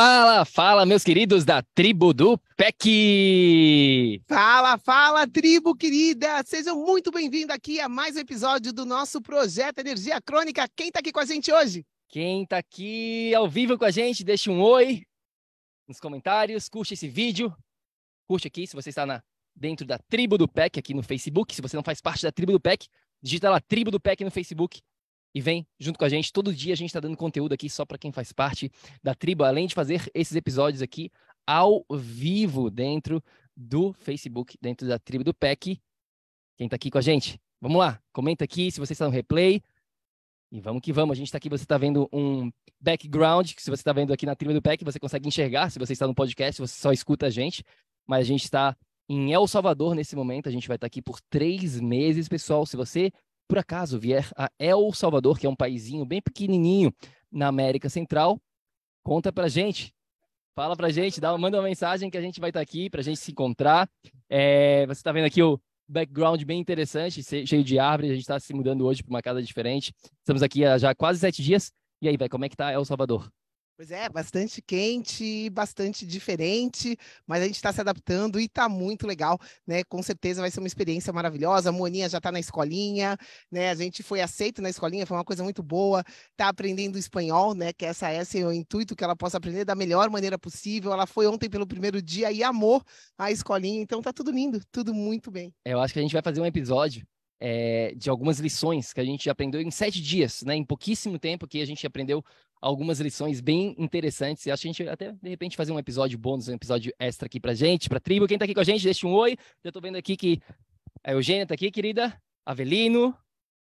Fala, 0.00 0.44
fala, 0.44 0.86
meus 0.86 1.02
queridos 1.02 1.44
da 1.44 1.60
tribo 1.74 2.14
do 2.14 2.38
PEC! 2.56 4.22
Fala, 4.28 4.78
fala, 4.78 5.26
tribo 5.26 5.74
querida! 5.74 6.40
Sejam 6.44 6.78
muito 6.86 7.10
bem-vindos 7.10 7.52
aqui 7.52 7.80
a 7.80 7.88
mais 7.88 8.14
um 8.14 8.20
episódio 8.20 8.72
do 8.72 8.86
nosso 8.86 9.20
projeto 9.20 9.80
Energia 9.80 10.20
Crônica. 10.20 10.68
Quem 10.76 10.86
está 10.86 11.00
aqui 11.00 11.10
com 11.10 11.18
a 11.18 11.24
gente 11.24 11.52
hoje? 11.52 11.84
Quem 12.08 12.44
está 12.44 12.58
aqui 12.58 13.34
ao 13.34 13.48
vivo 13.48 13.76
com 13.76 13.84
a 13.84 13.90
gente, 13.90 14.22
deixe 14.22 14.48
um 14.48 14.62
oi 14.62 15.02
nos 15.88 15.98
comentários, 15.98 16.68
curte 16.68 16.94
esse 16.94 17.08
vídeo, 17.08 17.52
curte 18.28 18.46
aqui 18.46 18.68
se 18.68 18.76
você 18.76 18.90
está 18.90 19.04
na, 19.04 19.20
dentro 19.52 19.84
da 19.84 19.98
tribo 19.98 20.38
do 20.38 20.46
PEC 20.46 20.78
aqui 20.78 20.94
no 20.94 21.02
Facebook. 21.02 21.52
Se 21.52 21.60
você 21.60 21.74
não 21.74 21.82
faz 21.82 22.00
parte 22.00 22.22
da 22.22 22.30
tribo 22.30 22.52
do 22.52 22.60
PEC, 22.60 22.86
digita 23.20 23.50
lá 23.50 23.60
tribo 23.60 23.90
do 23.90 23.98
PEC 23.98 24.22
no 24.22 24.30
Facebook 24.30 24.80
e 25.34 25.40
vem 25.40 25.66
junto 25.78 25.98
com 25.98 26.04
a 26.04 26.08
gente. 26.08 26.32
Todo 26.32 26.54
dia 26.54 26.72
a 26.72 26.76
gente 26.76 26.88
está 26.88 27.00
dando 27.00 27.16
conteúdo 27.16 27.52
aqui 27.52 27.68
só 27.68 27.84
para 27.84 27.98
quem 27.98 28.12
faz 28.12 28.32
parte 28.32 28.70
da 29.02 29.14
tribo, 29.14 29.44
além 29.44 29.66
de 29.66 29.74
fazer 29.74 30.10
esses 30.14 30.34
episódios 30.34 30.82
aqui 30.82 31.10
ao 31.46 31.84
vivo 31.90 32.70
dentro 32.70 33.22
do 33.56 33.92
Facebook, 33.92 34.56
dentro 34.60 34.86
da 34.86 34.98
tribo 34.98 35.24
do 35.24 35.34
PEC. 35.34 35.80
Quem 36.56 36.66
está 36.66 36.76
aqui 36.76 36.90
com 36.90 36.98
a 36.98 37.02
gente? 37.02 37.40
Vamos 37.60 37.78
lá, 37.78 38.00
comenta 38.12 38.44
aqui 38.44 38.70
se 38.70 38.80
você 38.80 38.92
está 38.92 39.04
no 39.04 39.10
replay. 39.10 39.62
E 40.50 40.60
vamos 40.60 40.80
que 40.80 40.92
vamos. 40.92 41.12
A 41.12 41.16
gente 41.16 41.26
está 41.28 41.38
aqui, 41.38 41.48
você 41.48 41.64
está 41.64 41.76
vendo 41.76 42.08
um 42.12 42.50
background, 42.80 43.52
que 43.52 43.62
se 43.62 43.70
você 43.70 43.80
está 43.80 43.92
vendo 43.92 44.12
aqui 44.12 44.24
na 44.24 44.34
tribo 44.34 44.54
do 44.54 44.62
PEC, 44.62 44.84
você 44.84 44.98
consegue 44.98 45.28
enxergar. 45.28 45.70
Se 45.70 45.78
você 45.78 45.92
está 45.92 46.06
no 46.06 46.14
podcast, 46.14 46.60
você 46.60 46.80
só 46.80 46.90
escuta 46.90 47.26
a 47.26 47.30
gente. 47.30 47.62
Mas 48.06 48.20
a 48.20 48.24
gente 48.24 48.44
está 48.44 48.76
em 49.08 49.32
El 49.32 49.46
Salvador 49.46 49.94
nesse 49.94 50.16
momento. 50.16 50.48
A 50.48 50.52
gente 50.52 50.66
vai 50.66 50.76
estar 50.76 50.84
tá 50.84 50.86
aqui 50.86 51.02
por 51.02 51.20
três 51.28 51.78
meses, 51.78 52.28
pessoal. 52.28 52.64
Se 52.64 52.76
você 52.76 53.12
por 53.48 53.58
acaso 53.58 53.98
vier 53.98 54.30
a 54.36 54.50
El 54.58 54.92
Salvador, 54.92 55.38
que 55.38 55.46
é 55.46 55.50
um 55.50 55.56
paísinho 55.56 56.04
bem 56.04 56.20
pequenininho 56.20 56.92
na 57.32 57.48
América 57.48 57.88
Central, 57.88 58.38
conta 59.02 59.32
pra 59.32 59.48
gente. 59.48 59.92
Fala 60.54 60.76
pra 60.76 60.90
gente, 60.90 61.20
dá, 61.20 61.36
manda 61.38 61.56
uma 61.56 61.62
mensagem 61.62 62.10
que 62.10 62.18
a 62.18 62.20
gente 62.20 62.40
vai 62.40 62.50
estar 62.50 62.60
tá 62.60 62.62
aqui 62.62 62.90
pra 62.90 63.00
gente 63.00 63.18
se 63.18 63.30
encontrar. 63.30 63.88
É, 64.28 64.84
você 64.86 65.00
está 65.00 65.12
vendo 65.12 65.24
aqui 65.24 65.42
o 65.42 65.58
background 65.88 66.42
bem 66.42 66.60
interessante, 66.60 67.22
cheio 67.22 67.64
de 67.64 67.78
árvores. 67.78 68.10
A 68.10 68.14
gente 68.14 68.22
está 68.22 68.38
se 68.38 68.52
mudando 68.52 68.84
hoje 68.84 69.02
para 69.02 69.10
uma 69.10 69.22
casa 69.22 69.42
diferente. 69.42 69.94
Estamos 70.18 70.42
aqui 70.42 70.64
há 70.64 70.76
já 70.76 70.94
quase 70.94 71.20
sete 71.20 71.42
dias. 71.42 71.72
E 72.02 72.08
aí, 72.08 72.16
vai, 72.16 72.28
como 72.28 72.44
é 72.44 72.48
que 72.48 72.56
tá 72.56 72.72
El 72.72 72.84
Salvador? 72.84 73.30
Pois 73.78 73.92
é, 73.92 74.08
bastante 74.08 74.60
quente, 74.60 75.48
bastante 75.50 76.04
diferente, 76.04 76.98
mas 77.24 77.40
a 77.40 77.46
gente 77.46 77.54
está 77.54 77.72
se 77.72 77.80
adaptando 77.80 78.40
e 78.40 78.46
está 78.46 78.68
muito 78.68 79.06
legal, 79.06 79.38
né? 79.64 79.84
Com 79.84 80.02
certeza 80.02 80.40
vai 80.40 80.50
ser 80.50 80.58
uma 80.58 80.66
experiência 80.66 81.12
maravilhosa. 81.12 81.68
A 81.68 81.72
Moninha 81.72 82.08
já 82.08 82.18
está 82.18 82.32
na 82.32 82.40
escolinha, 82.40 83.16
né? 83.48 83.70
A 83.70 83.76
gente 83.76 84.02
foi 84.02 84.20
aceito 84.20 84.60
na 84.60 84.68
escolinha, 84.68 85.06
foi 85.06 85.16
uma 85.16 85.24
coisa 85.24 85.44
muito 85.44 85.62
boa. 85.62 86.02
Está 86.32 86.48
aprendendo 86.48 86.98
espanhol, 86.98 87.54
né? 87.54 87.72
Que 87.72 87.86
essa, 87.86 88.12
esse 88.12 88.40
é 88.40 88.44
o 88.44 88.52
intuito 88.52 88.96
que 88.96 89.04
ela 89.04 89.14
possa 89.14 89.36
aprender 89.36 89.64
da 89.64 89.76
melhor 89.76 90.10
maneira 90.10 90.36
possível. 90.36 90.92
Ela 90.92 91.06
foi 91.06 91.28
ontem 91.28 91.48
pelo 91.48 91.64
primeiro 91.64 92.02
dia 92.02 92.32
e 92.32 92.42
amou 92.42 92.82
a 93.16 93.30
escolinha, 93.30 93.80
então 93.80 94.02
tá 94.02 94.12
tudo 94.12 94.32
lindo, 94.32 94.60
tudo 94.72 94.92
muito 94.92 95.30
bem. 95.30 95.54
Eu 95.64 95.80
acho 95.80 95.92
que 95.94 96.00
a 96.00 96.02
gente 96.02 96.14
vai 96.14 96.22
fazer 96.22 96.40
um 96.40 96.46
episódio 96.46 97.06
é, 97.40 97.94
de 97.96 98.10
algumas 98.10 98.38
lições 98.40 98.92
que 98.92 99.00
a 99.00 99.04
gente 99.04 99.30
aprendeu 99.30 99.60
em 99.60 99.70
sete 99.70 100.02
dias, 100.02 100.42
né? 100.42 100.56
Em 100.56 100.64
pouquíssimo 100.64 101.18
tempo 101.18 101.46
que 101.46 101.60
a 101.60 101.66
gente 101.66 101.86
aprendeu 101.86 102.24
algumas 102.60 103.00
lições 103.00 103.40
bem 103.40 103.74
interessantes. 103.78 104.46
E 104.46 104.50
acho 104.50 104.62
que 104.62 104.68
a 104.68 104.72
gente 104.72 104.88
até, 104.88 105.12
de 105.12 105.28
repente, 105.28 105.56
fazer 105.56 105.72
um 105.72 105.78
episódio 105.78 106.18
bônus, 106.18 106.48
um 106.48 106.54
episódio 106.54 106.92
extra 106.98 107.26
aqui 107.26 107.40
pra 107.40 107.54
gente, 107.54 107.88
pra 107.88 108.00
tribo. 108.00 108.26
Quem 108.26 108.38
tá 108.38 108.44
aqui 108.44 108.54
com 108.54 108.60
a 108.60 108.64
gente, 108.64 108.84
deixa 108.84 109.06
um 109.06 109.12
oi. 109.12 109.36
Já 109.64 109.72
tô 109.72 109.80
vendo 109.80 109.96
aqui 109.96 110.16
que 110.16 110.40
a 111.04 111.12
Eugênia 111.12 111.46
tá 111.46 111.54
aqui, 111.54 111.70
querida. 111.70 112.20
Avelino, 112.44 113.14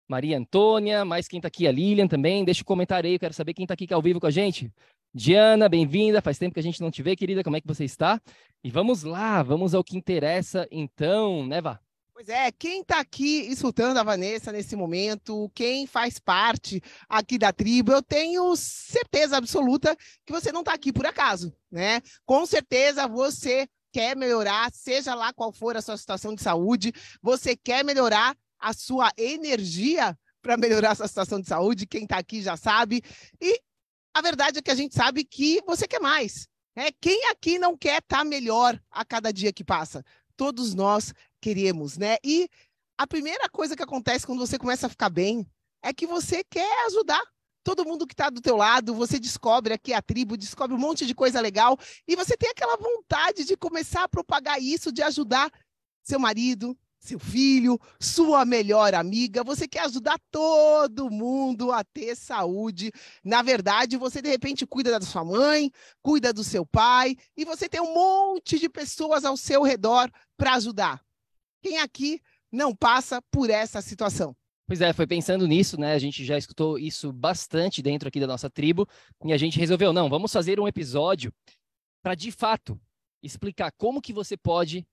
Maria 0.08 0.38
Antônia, 0.38 1.04
mais 1.04 1.26
quem 1.26 1.40
tá 1.40 1.48
aqui, 1.48 1.66
a 1.66 1.72
Lilian 1.72 2.06
também. 2.06 2.44
Deixa 2.44 2.62
um 2.62 2.64
comentário 2.64 3.08
aí, 3.08 3.14
eu 3.14 3.20
quero 3.20 3.34
saber 3.34 3.54
quem 3.54 3.66
tá 3.66 3.74
aqui 3.74 3.92
ao 3.92 4.02
vivo 4.02 4.20
com 4.20 4.26
a 4.26 4.30
gente. 4.30 4.70
Diana, 5.14 5.68
bem-vinda. 5.68 6.20
Faz 6.20 6.38
tempo 6.38 6.54
que 6.54 6.60
a 6.60 6.62
gente 6.62 6.80
não 6.80 6.90
te 6.90 7.02
vê, 7.02 7.16
querida. 7.16 7.42
Como 7.42 7.56
é 7.56 7.60
que 7.60 7.66
você 7.66 7.84
está? 7.84 8.20
E 8.62 8.70
vamos 8.70 9.02
lá, 9.02 9.42
vamos 9.42 9.74
ao 9.74 9.82
que 9.82 9.96
interessa 9.96 10.68
então, 10.70 11.46
né, 11.46 11.60
Vá? 11.60 11.80
Pois 12.16 12.30
é, 12.30 12.50
quem 12.50 12.80
está 12.80 12.98
aqui 12.98 13.40
escutando 13.50 13.98
a 13.98 14.02
Vanessa 14.02 14.50
nesse 14.50 14.74
momento, 14.74 15.50
quem 15.54 15.86
faz 15.86 16.18
parte 16.18 16.82
aqui 17.06 17.36
da 17.36 17.52
tribo, 17.52 17.92
eu 17.92 18.02
tenho 18.02 18.56
certeza 18.56 19.36
absoluta 19.36 19.94
que 20.24 20.32
você 20.32 20.50
não 20.50 20.60
está 20.60 20.72
aqui 20.72 20.94
por 20.94 21.04
acaso, 21.04 21.54
né? 21.70 22.00
Com 22.24 22.46
certeza 22.46 23.06
você 23.06 23.68
quer 23.92 24.16
melhorar, 24.16 24.72
seja 24.72 25.14
lá 25.14 25.30
qual 25.30 25.52
for 25.52 25.76
a 25.76 25.82
sua 25.82 25.98
situação 25.98 26.34
de 26.34 26.42
saúde, 26.42 26.90
você 27.20 27.54
quer 27.54 27.84
melhorar 27.84 28.34
a 28.58 28.72
sua 28.72 29.12
energia 29.18 30.18
para 30.40 30.56
melhorar 30.56 30.92
a 30.92 30.94
sua 30.94 31.08
situação 31.08 31.38
de 31.38 31.48
saúde, 31.48 31.86
quem 31.86 32.04
está 32.04 32.16
aqui 32.16 32.40
já 32.40 32.56
sabe. 32.56 33.02
E 33.38 33.60
a 34.14 34.22
verdade 34.22 34.60
é 34.60 34.62
que 34.62 34.70
a 34.70 34.74
gente 34.74 34.94
sabe 34.94 35.22
que 35.22 35.60
você 35.66 35.86
quer 35.86 36.00
mais. 36.00 36.48
Né? 36.74 36.88
Quem 36.98 37.28
aqui 37.28 37.58
não 37.58 37.76
quer 37.76 37.98
estar 37.98 38.18
tá 38.20 38.24
melhor 38.24 38.80
a 38.90 39.04
cada 39.04 39.30
dia 39.30 39.52
que 39.52 39.62
passa? 39.62 40.02
Todos 40.34 40.74
nós 40.74 41.12
queremos, 41.46 41.96
né? 41.96 42.16
E 42.24 42.48
a 42.98 43.06
primeira 43.06 43.48
coisa 43.48 43.76
que 43.76 43.82
acontece 43.82 44.26
quando 44.26 44.44
você 44.44 44.58
começa 44.58 44.88
a 44.88 44.90
ficar 44.90 45.08
bem 45.08 45.46
é 45.80 45.94
que 45.94 46.04
você 46.04 46.42
quer 46.42 46.86
ajudar 46.86 47.22
todo 47.62 47.84
mundo 47.84 48.04
que 48.04 48.14
está 48.14 48.28
do 48.28 48.40
teu 48.40 48.56
lado, 48.56 48.92
você 48.92 49.16
descobre 49.16 49.72
aqui 49.72 49.92
a 49.92 50.02
tribo, 50.02 50.36
descobre 50.36 50.74
um 50.74 50.78
monte 50.78 51.06
de 51.06 51.14
coisa 51.14 51.40
legal 51.40 51.78
e 52.08 52.16
você 52.16 52.36
tem 52.36 52.50
aquela 52.50 52.76
vontade 52.76 53.44
de 53.44 53.56
começar 53.56 54.02
a 54.02 54.08
propagar 54.08 54.60
isso, 54.60 54.90
de 54.90 55.02
ajudar 55.02 55.48
seu 56.02 56.18
marido, 56.18 56.76
seu 56.98 57.18
filho, 57.20 57.78
sua 58.00 58.44
melhor 58.44 58.92
amiga, 58.92 59.44
você 59.44 59.68
quer 59.68 59.84
ajudar 59.84 60.18
todo 60.32 61.10
mundo 61.10 61.70
a 61.70 61.84
ter 61.84 62.16
saúde. 62.16 62.90
Na 63.22 63.40
verdade, 63.40 63.96
você 63.96 64.20
de 64.20 64.28
repente 64.28 64.66
cuida 64.66 64.98
da 64.98 65.06
sua 65.06 65.24
mãe, 65.24 65.70
cuida 66.02 66.32
do 66.32 66.42
seu 66.42 66.66
pai 66.66 67.16
e 67.36 67.44
você 67.44 67.68
tem 67.68 67.80
um 67.80 67.94
monte 67.94 68.58
de 68.58 68.68
pessoas 68.68 69.24
ao 69.24 69.36
seu 69.36 69.62
redor 69.62 70.10
para 70.36 70.54
ajudar. 70.54 71.05
Quem 71.66 71.78
aqui 71.78 72.22
não 72.52 72.72
passa 72.72 73.20
por 73.28 73.50
essa 73.50 73.82
situação? 73.82 74.36
Pois 74.68 74.80
é, 74.80 74.92
foi 74.92 75.04
pensando 75.04 75.48
nisso, 75.48 75.76
né? 75.76 75.94
A 75.94 75.98
gente 75.98 76.24
já 76.24 76.38
escutou 76.38 76.78
isso 76.78 77.12
bastante 77.12 77.82
dentro 77.82 78.06
aqui 78.06 78.20
da 78.20 78.26
nossa 78.28 78.48
tribo 78.48 78.86
e 79.24 79.32
a 79.32 79.36
gente 79.36 79.58
resolveu, 79.58 79.92
não, 79.92 80.08
vamos 80.08 80.32
fazer 80.32 80.60
um 80.60 80.68
episódio 80.68 81.34
para 82.04 82.14
de 82.14 82.30
fato 82.30 82.80
explicar 83.20 83.72
como 83.72 84.00
que 84.00 84.12
você 84.12 84.36
pode 84.36 84.86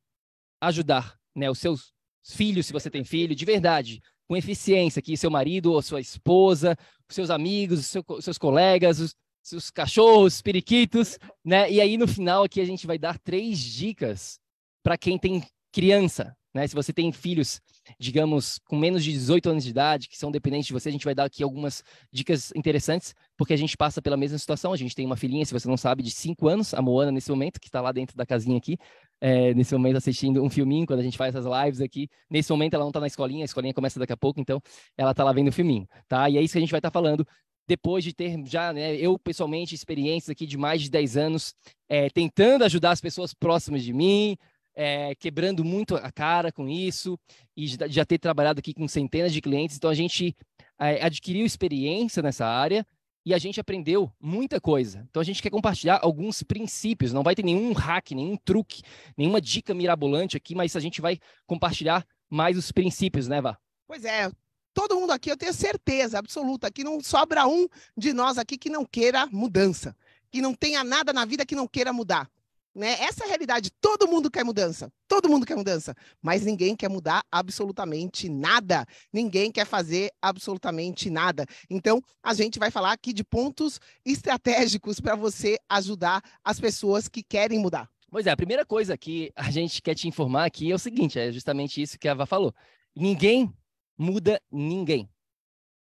ajudar, 0.60 1.16
né, 1.36 1.48
os 1.48 1.60
seus 1.60 1.94
filhos, 2.26 2.66
se 2.66 2.74
você 2.74 2.90
tem 2.90 3.04
filho, 3.04 3.36
de 3.36 3.46
verdade, 3.46 4.02
com 4.28 4.36
eficiência, 4.36 5.00
que 5.00 5.16
seu 5.16 5.30
marido 5.30 5.74
ou 5.74 5.82
sua 5.84 6.02
esposa, 6.02 6.76
os 7.08 7.14
seus 7.14 7.30
amigos, 7.30 7.82
os 7.82 7.86
seu, 7.86 8.04
seus 8.20 8.40
colegas, 8.40 9.00
os 9.00 9.14
seus 9.44 9.70
cachorros, 9.70 10.42
periquitos, 10.42 11.20
né? 11.46 11.72
E 11.72 11.80
aí 11.80 11.98
no 11.98 12.08
final 12.08 12.46
aqui 12.46 12.60
a 12.60 12.66
gente 12.66 12.88
vai 12.88 12.98
dar 12.98 13.20
três 13.20 13.60
dicas 13.60 14.40
para 14.82 14.98
quem 14.98 15.20
tem 15.20 15.44
criança, 15.72 16.36
Né? 16.54 16.68
Se 16.68 16.76
você 16.76 16.94
tem 16.94 17.12
filhos, 17.12 17.60
digamos, 18.00 18.60
com 18.60 18.78
menos 18.78 19.04
de 19.04 19.12
18 19.12 19.50
anos 19.50 19.64
de 19.64 19.72
idade, 19.72 20.08
que 20.08 20.18
são 20.18 20.32
dependentes 20.32 20.68
de 20.68 20.74
você, 20.74 20.90
a 20.90 20.92
gente 20.92 21.06
vai 21.06 21.16
dar 21.16 21.26
aqui 21.26 21.42
algumas 21.42 21.84
dicas 22.12 22.52
interessantes, 22.56 23.16
porque 23.36 23.54
a 23.54 23.58
gente 23.58 23.76
passa 23.76 24.02
pela 24.02 24.16
mesma 24.16 24.38
situação. 24.38 24.72
A 24.72 24.78
gente 24.78 24.96
tem 24.96 25.06
uma 25.06 25.18
filhinha, 25.18 25.46
se 25.46 25.54
você 25.54 25.68
não 25.68 25.78
sabe, 25.78 26.04
de 26.04 26.12
5 26.12 26.48
anos, 26.48 26.74
a 26.74 26.82
Moana, 26.82 27.12
nesse 27.12 27.30
momento, 27.30 27.60
que 27.60 27.68
está 27.68 27.82
lá 27.82 27.92
dentro 27.92 28.16
da 28.16 28.26
casinha 28.26 28.58
aqui, 28.58 28.78
é, 29.20 29.54
nesse 29.54 29.74
momento 29.74 29.98
assistindo 29.98 30.44
um 30.44 30.50
filminho, 30.50 30.86
quando 30.86 31.00
a 31.00 31.04
gente 31.04 31.18
faz 31.18 31.34
essas 31.34 31.50
lives 31.64 31.82
aqui. 31.82 32.10
Nesse 32.30 32.52
momento 32.52 32.76
ela 32.76 32.84
não 32.84 32.90
está 32.90 33.00
na 33.00 33.08
escolinha, 33.08 33.44
a 33.44 33.46
escolinha 33.46 33.74
começa 33.74 34.00
daqui 34.00 34.14
a 34.14 34.18
pouco, 34.18 34.40
então 34.40 34.62
ela 34.98 35.12
está 35.12 35.24
lá 35.24 35.32
vendo 35.32 35.48
o 35.48 35.52
filminho, 35.52 35.88
tá? 36.08 36.30
E 36.30 36.38
é 36.38 36.42
isso 36.42 36.52
que 36.52 36.58
a 36.58 36.62
gente 36.62 36.72
vai 36.72 36.80
estar 36.80 36.92
tá 36.92 36.94
falando 36.94 37.26
depois 37.68 38.04
de 38.04 38.14
ter 38.14 38.38
já, 38.46 38.74
né, 38.74 38.96
eu 38.96 39.18
pessoalmente, 39.18 39.74
experiências 39.74 40.30
aqui 40.30 40.46
de 40.46 40.58
mais 40.58 40.82
de 40.82 40.90
10 40.90 41.18
anos, 41.18 41.56
é, 41.88 42.10
tentando 42.10 42.64
ajudar 42.66 42.92
as 42.92 43.02
pessoas 43.02 43.34
próximas 43.34 43.84
de 43.84 43.94
mim, 43.94 44.38
é, 44.76 45.14
quebrando 45.16 45.64
muito 45.64 45.96
a 45.96 46.12
cara 46.12 46.52
com 46.52 46.68
isso, 46.68 47.18
e 47.56 47.68
já 47.68 48.06
ter 48.06 48.18
trabalhado 48.18 48.60
aqui 48.60 48.74
com 48.74 48.88
centenas 48.88 49.32
de 49.32 49.42
clientes. 49.42 49.78
Então, 49.78 49.90
a 49.90 49.96
gente 49.96 50.36
é, 50.80 51.04
adquiriu 51.04 51.46
experiência 51.46 52.22
nessa 52.22 52.46
área 52.46 52.86
e 53.26 53.34
a 53.34 53.38
gente 53.38 53.60
aprendeu 53.60 54.12
muita 54.20 54.60
coisa. 54.60 55.06
Então, 55.10 55.22
a 55.22 55.24
gente 55.26 55.42
quer 55.42 55.50
compartilhar 55.50 56.00
alguns 56.02 56.44
princípios. 56.44 57.14
Não 57.14 57.24
vai 57.24 57.36
ter 57.36 57.44
nenhum 57.44 57.72
hack, 57.74 58.12
nenhum 58.12 58.36
truque, 58.38 58.82
nenhuma 59.18 59.40
dica 59.40 59.74
mirabolante 59.74 60.36
aqui, 60.36 60.56
mas 60.56 60.76
a 60.76 60.80
gente 60.80 61.00
vai 61.00 61.20
compartilhar 61.46 62.06
mais 62.30 62.58
os 62.58 62.72
princípios, 62.72 63.28
né, 63.28 63.40
Vá? 63.40 63.58
Pois 63.88 64.04
é, 64.04 64.30
todo 64.74 64.96
mundo 64.96 65.12
aqui, 65.12 65.30
eu 65.30 65.38
tenho 65.38 65.54
certeza 65.54 66.18
absoluta 66.18 66.72
que 66.72 66.84
não 66.84 67.00
sobra 67.00 67.48
um 67.48 67.68
de 67.96 68.12
nós 68.12 68.38
aqui 68.38 68.58
que 68.58 68.70
não 68.70 68.86
queira 68.86 69.28
mudança, 69.28 69.96
que 70.32 70.42
não 70.42 70.54
tenha 70.54 70.84
nada 70.84 71.14
na 71.14 71.26
vida 71.26 71.46
que 71.46 71.56
não 71.56 71.68
queira 71.68 71.94
mudar. 71.94 72.30
Né? 72.76 72.94
Essa 73.02 73.24
é 73.24 73.26
a 73.26 73.30
realidade. 73.30 73.70
Todo 73.80 74.08
mundo 74.08 74.32
quer 74.32 74.44
mudança. 74.44 74.92
Todo 75.08 75.30
mundo 75.30 75.46
quer 75.46 75.56
mudança. 75.56 75.94
Mas 76.22 76.44
ninguém 76.44 76.76
quer 76.76 76.90
mudar 76.90 77.24
absolutamente 77.32 78.28
nada. 78.28 78.86
Ninguém 79.12 79.52
quer 79.52 79.66
fazer 79.66 80.12
absolutamente 80.22 81.10
nada. 81.10 81.46
Então, 81.70 82.02
a 82.24 82.34
gente 82.34 82.58
vai 82.58 82.72
falar 82.72 82.92
aqui 82.92 83.14
de 83.14 83.24
pontos 83.24 83.80
estratégicos 84.04 85.00
para 85.00 85.16
você 85.16 85.58
ajudar 85.70 86.22
as 86.44 86.60
pessoas 86.60 87.08
que 87.08 87.22
querem 87.22 87.60
mudar. 87.60 87.88
Pois 88.10 88.28
é, 88.28 88.32
a 88.32 88.38
primeira 88.38 88.66
coisa 88.66 88.96
que 88.98 89.32
a 89.36 89.50
gente 89.50 89.82
quer 89.82 89.96
te 89.96 90.08
informar 90.08 90.46
aqui 90.46 90.72
é 90.72 90.76
o 90.76 90.80
seguinte: 90.80 91.18
é 91.18 91.32
justamente 91.32 91.82
isso 91.82 91.98
que 91.98 92.08
a 92.08 92.12
Ava 92.12 92.26
falou. 92.26 92.54
Ninguém 92.96 93.52
muda 93.98 94.40
ninguém. 94.52 95.10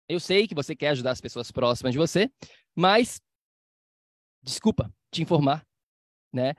Eu 0.09 0.21
sei 0.21 0.47
que 0.47 0.55
você 0.55 0.75
quer 0.75 0.89
ajudar 0.89 1.13
as 1.13 1.21
pessoas 1.21 1.51
próximas 1.51 1.93
de 1.93 1.99
você, 1.99 2.31
mas 2.75 3.21
desculpa 4.43 4.93
te 5.11 5.23
informar, 5.23 5.67
né? 6.33 6.55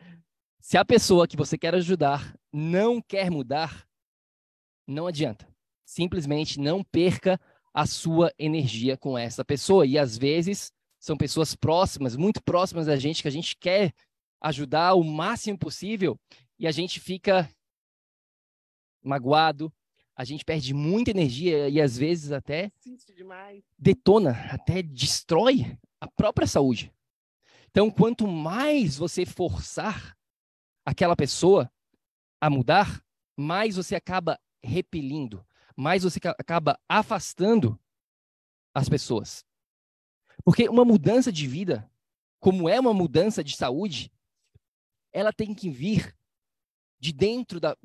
Se 0.62 0.78
a 0.78 0.86
pessoa 0.86 1.28
que 1.28 1.36
você 1.36 1.58
quer 1.58 1.74
ajudar 1.74 2.38
não 2.54 3.02
quer 3.02 3.32
mudar, 3.32 3.88
não 4.88 5.08
adianta. 5.08 5.48
Simplesmente 5.84 6.60
não 6.60 6.84
perca 6.84 7.42
a 7.74 7.88
sua 7.88 8.32
energia 8.38 8.96
com 8.96 9.18
essa 9.18 9.44
pessoa. 9.44 9.88
E 9.88 9.98
às 9.98 10.18
vezes 10.18 10.72
são 11.00 11.18
pessoas 11.18 11.56
próximas, 11.56 12.16
muito 12.16 12.44
próximas 12.44 12.86
da 12.86 12.96
gente, 12.96 13.24
que 13.24 13.28
a 13.28 13.32
gente 13.32 13.58
quer 13.58 13.92
ajudar 14.40 14.94
o 14.94 15.04
máximo 15.04 15.58
possível 15.58 16.16
e 16.60 16.68
a 16.68 16.72
gente 16.72 17.00
fica 17.00 17.50
magoado, 19.04 19.74
a 20.16 20.24
gente 20.24 20.46
perde 20.46 20.76
muita 20.76 21.10
energia 21.10 21.70
e 21.70 21.82
às 21.82 21.98
vezes 21.98 22.32
até 22.32 22.72
detona, 23.80 24.32
até 24.52 24.84
destrói 24.84 25.76
a 26.00 26.08
própria 26.08 26.46
saúde. 26.46 26.94
Então, 27.72 27.90
quanto 27.90 28.28
mais 28.28 28.96
você 28.96 29.26
forçar 29.26 30.16
aquela 30.92 31.16
pessoa 31.16 31.72
a 32.40 32.50
mudar, 32.50 33.02
mais 33.38 33.78
você 33.78 33.96
acaba 33.96 34.38
repelindo, 34.62 35.46
mais 35.76 36.04
você 36.04 36.20
acaba 36.38 36.78
afastando 36.88 37.80
as 38.74 38.90
pessoas. 38.90 39.46
Porque 40.44 40.68
uma 40.68 40.84
mudança 40.84 41.32
de 41.32 41.48
vida, 41.48 41.90
como 42.40 42.68
é 42.68 42.78
uma 42.78 42.94
mudança 42.94 43.42
de 43.42 43.56
saúde, 43.56 44.12
ela 45.14 45.32
tem 45.32 45.54
que 45.54 45.70
vir 45.70 46.14
de 47.00 47.14
dentro 47.14 47.60
da, 47.60 47.76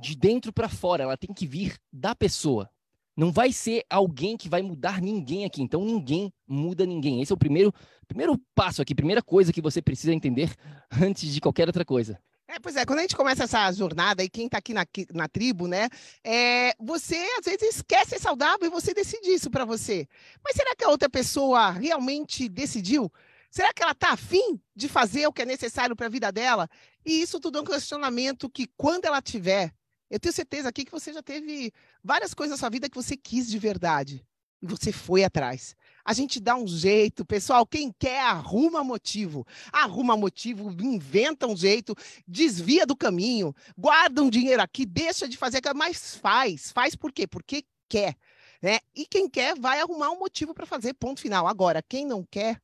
de 0.00 0.16
dentro 0.16 0.52
para 0.52 0.68
fora, 0.68 1.02
ela 1.02 1.18
tem 1.18 1.34
que 1.34 1.46
vir 1.46 1.78
da 1.92 2.14
pessoa. 2.14 2.70
Não 3.14 3.30
vai 3.30 3.52
ser 3.52 3.84
alguém 3.90 4.36
que 4.36 4.48
vai 4.48 4.62
mudar 4.62 5.00
ninguém 5.00 5.44
aqui. 5.44 5.62
Então 5.62 5.84
ninguém 5.84 6.32
muda 6.48 6.84
ninguém. 6.84 7.20
Esse 7.20 7.32
é 7.32 7.34
o 7.34 7.38
primeiro, 7.38 7.72
primeiro 8.08 8.36
passo 8.54 8.82
aqui, 8.82 8.94
primeira 8.94 9.22
coisa 9.22 9.52
que 9.52 9.60
você 9.60 9.80
precisa 9.82 10.14
entender 10.14 10.52
antes 10.90 11.32
de 11.32 11.40
qualquer 11.40 11.68
outra 11.68 11.84
coisa. 11.84 12.18
É, 12.54 12.60
pois 12.60 12.76
é, 12.76 12.86
quando 12.86 13.00
a 13.00 13.02
gente 13.02 13.16
começa 13.16 13.42
essa 13.42 13.72
jornada, 13.72 14.22
e 14.22 14.28
quem 14.28 14.46
está 14.46 14.58
aqui 14.58 14.72
na, 14.72 14.86
na 15.12 15.26
tribo, 15.26 15.66
né? 15.66 15.88
É, 16.22 16.72
você 16.78 17.16
às 17.36 17.44
vezes 17.44 17.82
quer 17.82 18.06
ser 18.06 18.20
saudável 18.20 18.68
e 18.68 18.70
você 18.70 18.94
decide 18.94 19.30
isso 19.30 19.50
para 19.50 19.64
você. 19.64 20.06
Mas 20.44 20.54
será 20.54 20.72
que 20.76 20.84
a 20.84 20.88
outra 20.88 21.10
pessoa 21.10 21.70
realmente 21.70 22.48
decidiu? 22.48 23.12
Será 23.50 23.74
que 23.74 23.82
ela 23.82 23.90
está 23.90 24.12
afim 24.12 24.60
de 24.74 24.88
fazer 24.88 25.26
o 25.26 25.32
que 25.32 25.42
é 25.42 25.44
necessário 25.44 25.96
para 25.96 26.06
a 26.06 26.08
vida 26.08 26.30
dela? 26.30 26.70
E 27.04 27.20
isso 27.22 27.40
tudo 27.40 27.58
é 27.58 27.60
um 27.60 27.64
questionamento 27.64 28.48
que, 28.48 28.68
quando 28.76 29.06
ela 29.06 29.20
tiver, 29.20 29.74
eu 30.08 30.20
tenho 30.20 30.32
certeza 30.32 30.68
aqui 30.68 30.84
que 30.84 30.92
você 30.92 31.12
já 31.12 31.24
teve 31.24 31.72
várias 32.04 32.34
coisas 32.34 32.52
na 32.52 32.60
sua 32.60 32.70
vida 32.70 32.88
que 32.88 32.96
você 32.96 33.16
quis 33.16 33.50
de 33.50 33.58
verdade. 33.58 34.24
E 34.62 34.66
você 34.66 34.92
foi 34.92 35.24
atrás. 35.24 35.74
A 36.04 36.12
gente 36.12 36.38
dá 36.38 36.54
um 36.54 36.66
jeito, 36.66 37.24
pessoal. 37.24 37.64
Quem 37.64 37.90
quer, 37.98 38.20
arruma 38.20 38.84
motivo. 38.84 39.46
Arruma 39.72 40.16
motivo, 40.16 40.70
inventa 40.82 41.46
um 41.46 41.56
jeito, 41.56 41.94
desvia 42.28 42.84
do 42.84 42.94
caminho, 42.94 43.54
guarda 43.76 44.22
um 44.22 44.28
dinheiro 44.28 44.60
aqui, 44.60 44.84
deixa 44.84 45.26
de 45.26 45.36
fazer, 45.36 45.60
mas 45.74 46.16
faz. 46.16 46.70
Faz 46.72 46.94
por 46.94 47.10
quê? 47.10 47.26
Porque 47.26 47.64
quer. 47.88 48.16
Né? 48.60 48.78
E 48.94 49.06
quem 49.06 49.28
quer 49.28 49.58
vai 49.58 49.80
arrumar 49.80 50.10
um 50.10 50.18
motivo 50.18 50.54
para 50.54 50.66
fazer, 50.66 50.94
ponto 50.94 51.20
final. 51.20 51.46
Agora, 51.46 51.82
quem 51.82 52.06
não 52.06 52.22
quer, 52.22 52.60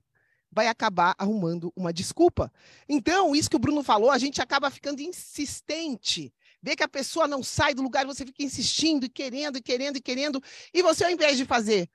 vai 0.50 0.66
acabar 0.66 1.14
arrumando 1.18 1.72
uma 1.76 1.92
desculpa. 1.92 2.52
Então, 2.88 3.34
isso 3.34 3.48
que 3.48 3.56
o 3.56 3.60
Bruno 3.60 3.82
falou, 3.82 4.10
a 4.10 4.18
gente 4.18 4.42
acaba 4.42 4.70
ficando 4.70 5.00
insistente. 5.00 6.32
Vê 6.62 6.76
que 6.76 6.82
a 6.82 6.88
pessoa 6.88 7.26
não 7.26 7.42
sai 7.42 7.72
do 7.72 7.82
lugar, 7.82 8.04
você 8.04 8.26
fica 8.26 8.42
insistindo 8.42 9.06
e 9.06 9.08
querendo 9.08 9.56
e 9.56 9.62
querendo 9.62 9.96
e 9.96 10.00
querendo, 10.00 10.42
e 10.74 10.82
você, 10.82 11.04
ao 11.04 11.10
invés 11.10 11.36
de 11.38 11.46
fazer, 11.46 11.88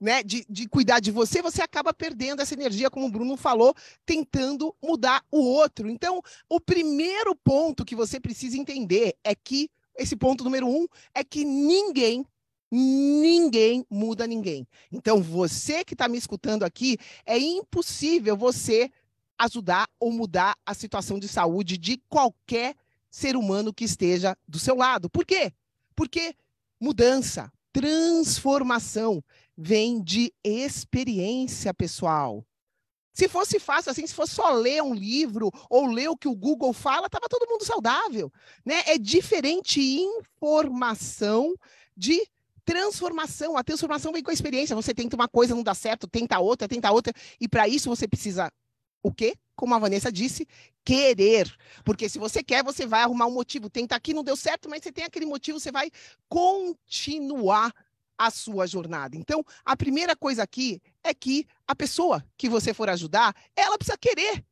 né, 0.00 0.22
de, 0.22 0.44
de 0.48 0.66
cuidar 0.68 1.00
de 1.00 1.10
você, 1.10 1.42
você 1.42 1.62
acaba 1.62 1.92
perdendo 1.92 2.40
essa 2.40 2.54
energia, 2.54 2.90
como 2.90 3.06
o 3.06 3.10
Bruno 3.10 3.36
falou, 3.36 3.74
tentando 4.06 4.74
mudar 4.82 5.22
o 5.30 5.40
outro. 5.40 5.90
Então, 5.90 6.22
o 6.48 6.58
primeiro 6.58 7.34
ponto 7.36 7.84
que 7.84 7.94
você 7.94 8.18
precisa 8.18 8.56
entender 8.56 9.14
é 9.22 9.34
que, 9.34 9.68
esse 9.96 10.16
ponto 10.16 10.42
número 10.42 10.66
um, 10.66 10.86
é 11.14 11.22
que 11.22 11.44
ninguém 11.44 12.24
Ninguém 12.72 13.84
muda 13.90 14.28
ninguém. 14.28 14.64
Então, 14.92 15.20
você 15.20 15.84
que 15.84 15.94
está 15.94 16.06
me 16.06 16.16
escutando 16.16 16.62
aqui, 16.62 16.96
é 17.26 17.36
impossível 17.36 18.36
você 18.36 18.92
ajudar 19.36 19.88
ou 19.98 20.12
mudar 20.12 20.56
a 20.64 20.72
situação 20.72 21.18
de 21.18 21.26
saúde 21.26 21.76
de 21.76 22.00
qualquer 22.08 22.76
ser 23.10 23.36
humano 23.36 23.74
que 23.74 23.84
esteja 23.84 24.36
do 24.46 24.58
seu 24.58 24.76
lado. 24.76 25.10
Por 25.10 25.26
quê? 25.26 25.52
Porque 25.96 26.34
mudança, 26.78 27.52
transformação 27.72 29.22
vem 29.56 30.02
de 30.02 30.32
experiência 30.42 31.72
pessoal. 31.74 32.44
Se 33.12 33.28
fosse 33.28 33.58
fácil 33.58 33.90
assim, 33.90 34.06
se 34.06 34.14
fosse 34.14 34.34
só 34.34 34.50
ler 34.52 34.82
um 34.82 34.94
livro 34.94 35.50
ou 35.68 35.86
ler 35.86 36.08
o 36.08 36.16
que 36.16 36.28
o 36.28 36.34
Google 36.34 36.72
fala, 36.72 37.06
estava 37.06 37.28
todo 37.28 37.48
mundo 37.48 37.64
saudável, 37.64 38.32
né? 38.64 38.82
É 38.86 38.96
diferente 38.96 39.80
informação 39.80 41.54
de 41.96 42.26
transformação. 42.64 43.56
A 43.56 43.64
transformação 43.64 44.12
vem 44.12 44.22
com 44.22 44.30
a 44.30 44.34
experiência. 44.34 44.76
Você 44.76 44.94
tenta 44.94 45.16
uma 45.16 45.28
coisa, 45.28 45.54
não 45.54 45.62
dá 45.62 45.74
certo, 45.74 46.06
tenta 46.06 46.38
outra, 46.38 46.68
tenta 46.68 46.90
outra. 46.90 47.12
E 47.40 47.48
para 47.48 47.68
isso 47.68 47.88
você 47.88 48.06
precisa 48.06 48.50
o 49.02 49.12
quê? 49.12 49.34
Como 49.54 49.74
a 49.74 49.78
Vanessa 49.78 50.10
disse, 50.10 50.46
querer. 50.84 51.54
Porque 51.84 52.08
se 52.08 52.18
você 52.18 52.42
quer, 52.42 52.64
você 52.64 52.86
vai 52.86 53.02
arrumar 53.02 53.26
um 53.26 53.32
motivo. 53.32 53.68
Tenta 53.68 53.94
aqui, 53.94 54.14
não 54.14 54.24
deu 54.24 54.36
certo, 54.36 54.68
mas 54.68 54.82
você 54.82 54.92
tem 54.92 55.04
aquele 55.04 55.26
motivo, 55.26 55.60
você 55.60 55.70
vai 55.70 55.90
continuar 56.28 57.72
a 58.16 58.30
sua 58.30 58.66
jornada. 58.66 59.16
Então, 59.16 59.42
a 59.64 59.74
primeira 59.76 60.14
coisa 60.14 60.42
aqui 60.42 60.80
é 61.02 61.14
que 61.14 61.46
a 61.66 61.74
pessoa 61.74 62.24
que 62.36 62.48
você 62.48 62.74
for 62.74 62.88
ajudar, 62.90 63.34
ela 63.56 63.78
precisa 63.78 63.96
querer 63.96 64.44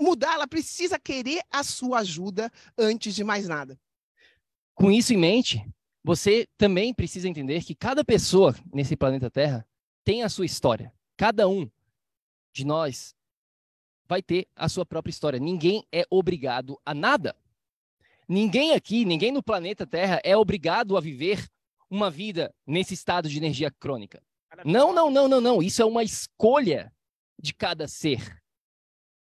mudar, 0.00 0.34
ela 0.34 0.48
precisa 0.48 0.98
querer 0.98 1.42
a 1.50 1.62
sua 1.62 1.98
ajuda 1.98 2.50
antes 2.78 3.14
de 3.14 3.22
mais 3.22 3.46
nada. 3.46 3.78
Com 4.74 4.90
isso 4.90 5.12
em 5.12 5.18
mente, 5.18 5.62
você 6.02 6.48
também 6.56 6.94
precisa 6.94 7.28
entender 7.28 7.62
que 7.62 7.74
cada 7.74 8.02
pessoa 8.02 8.54
nesse 8.72 8.96
planeta 8.96 9.30
Terra 9.30 9.66
tem 10.02 10.22
a 10.22 10.28
sua 10.30 10.46
história. 10.46 10.90
Cada 11.16 11.46
um 11.46 11.70
de 12.54 12.64
nós 12.64 13.14
vai 14.10 14.20
ter 14.20 14.48
a 14.56 14.68
sua 14.68 14.84
própria 14.84 15.12
história. 15.12 15.38
Ninguém 15.38 15.86
é 15.92 16.04
obrigado 16.10 16.76
a 16.84 16.92
nada. 16.92 17.36
Ninguém 18.28 18.72
aqui, 18.72 19.04
ninguém 19.04 19.30
no 19.30 19.40
planeta 19.40 19.86
Terra 19.86 20.20
é 20.24 20.36
obrigado 20.36 20.96
a 20.96 21.00
viver 21.00 21.46
uma 21.88 22.10
vida 22.10 22.52
nesse 22.66 22.92
estado 22.92 23.28
de 23.28 23.36
energia 23.36 23.70
crônica. 23.70 24.20
Não, 24.64 24.92
não, 24.92 25.12
não, 25.12 25.28
não, 25.28 25.40
não. 25.40 25.62
Isso 25.62 25.80
é 25.80 25.84
uma 25.84 26.02
escolha 26.02 26.92
de 27.40 27.54
cada 27.54 27.86
ser. 27.86 28.36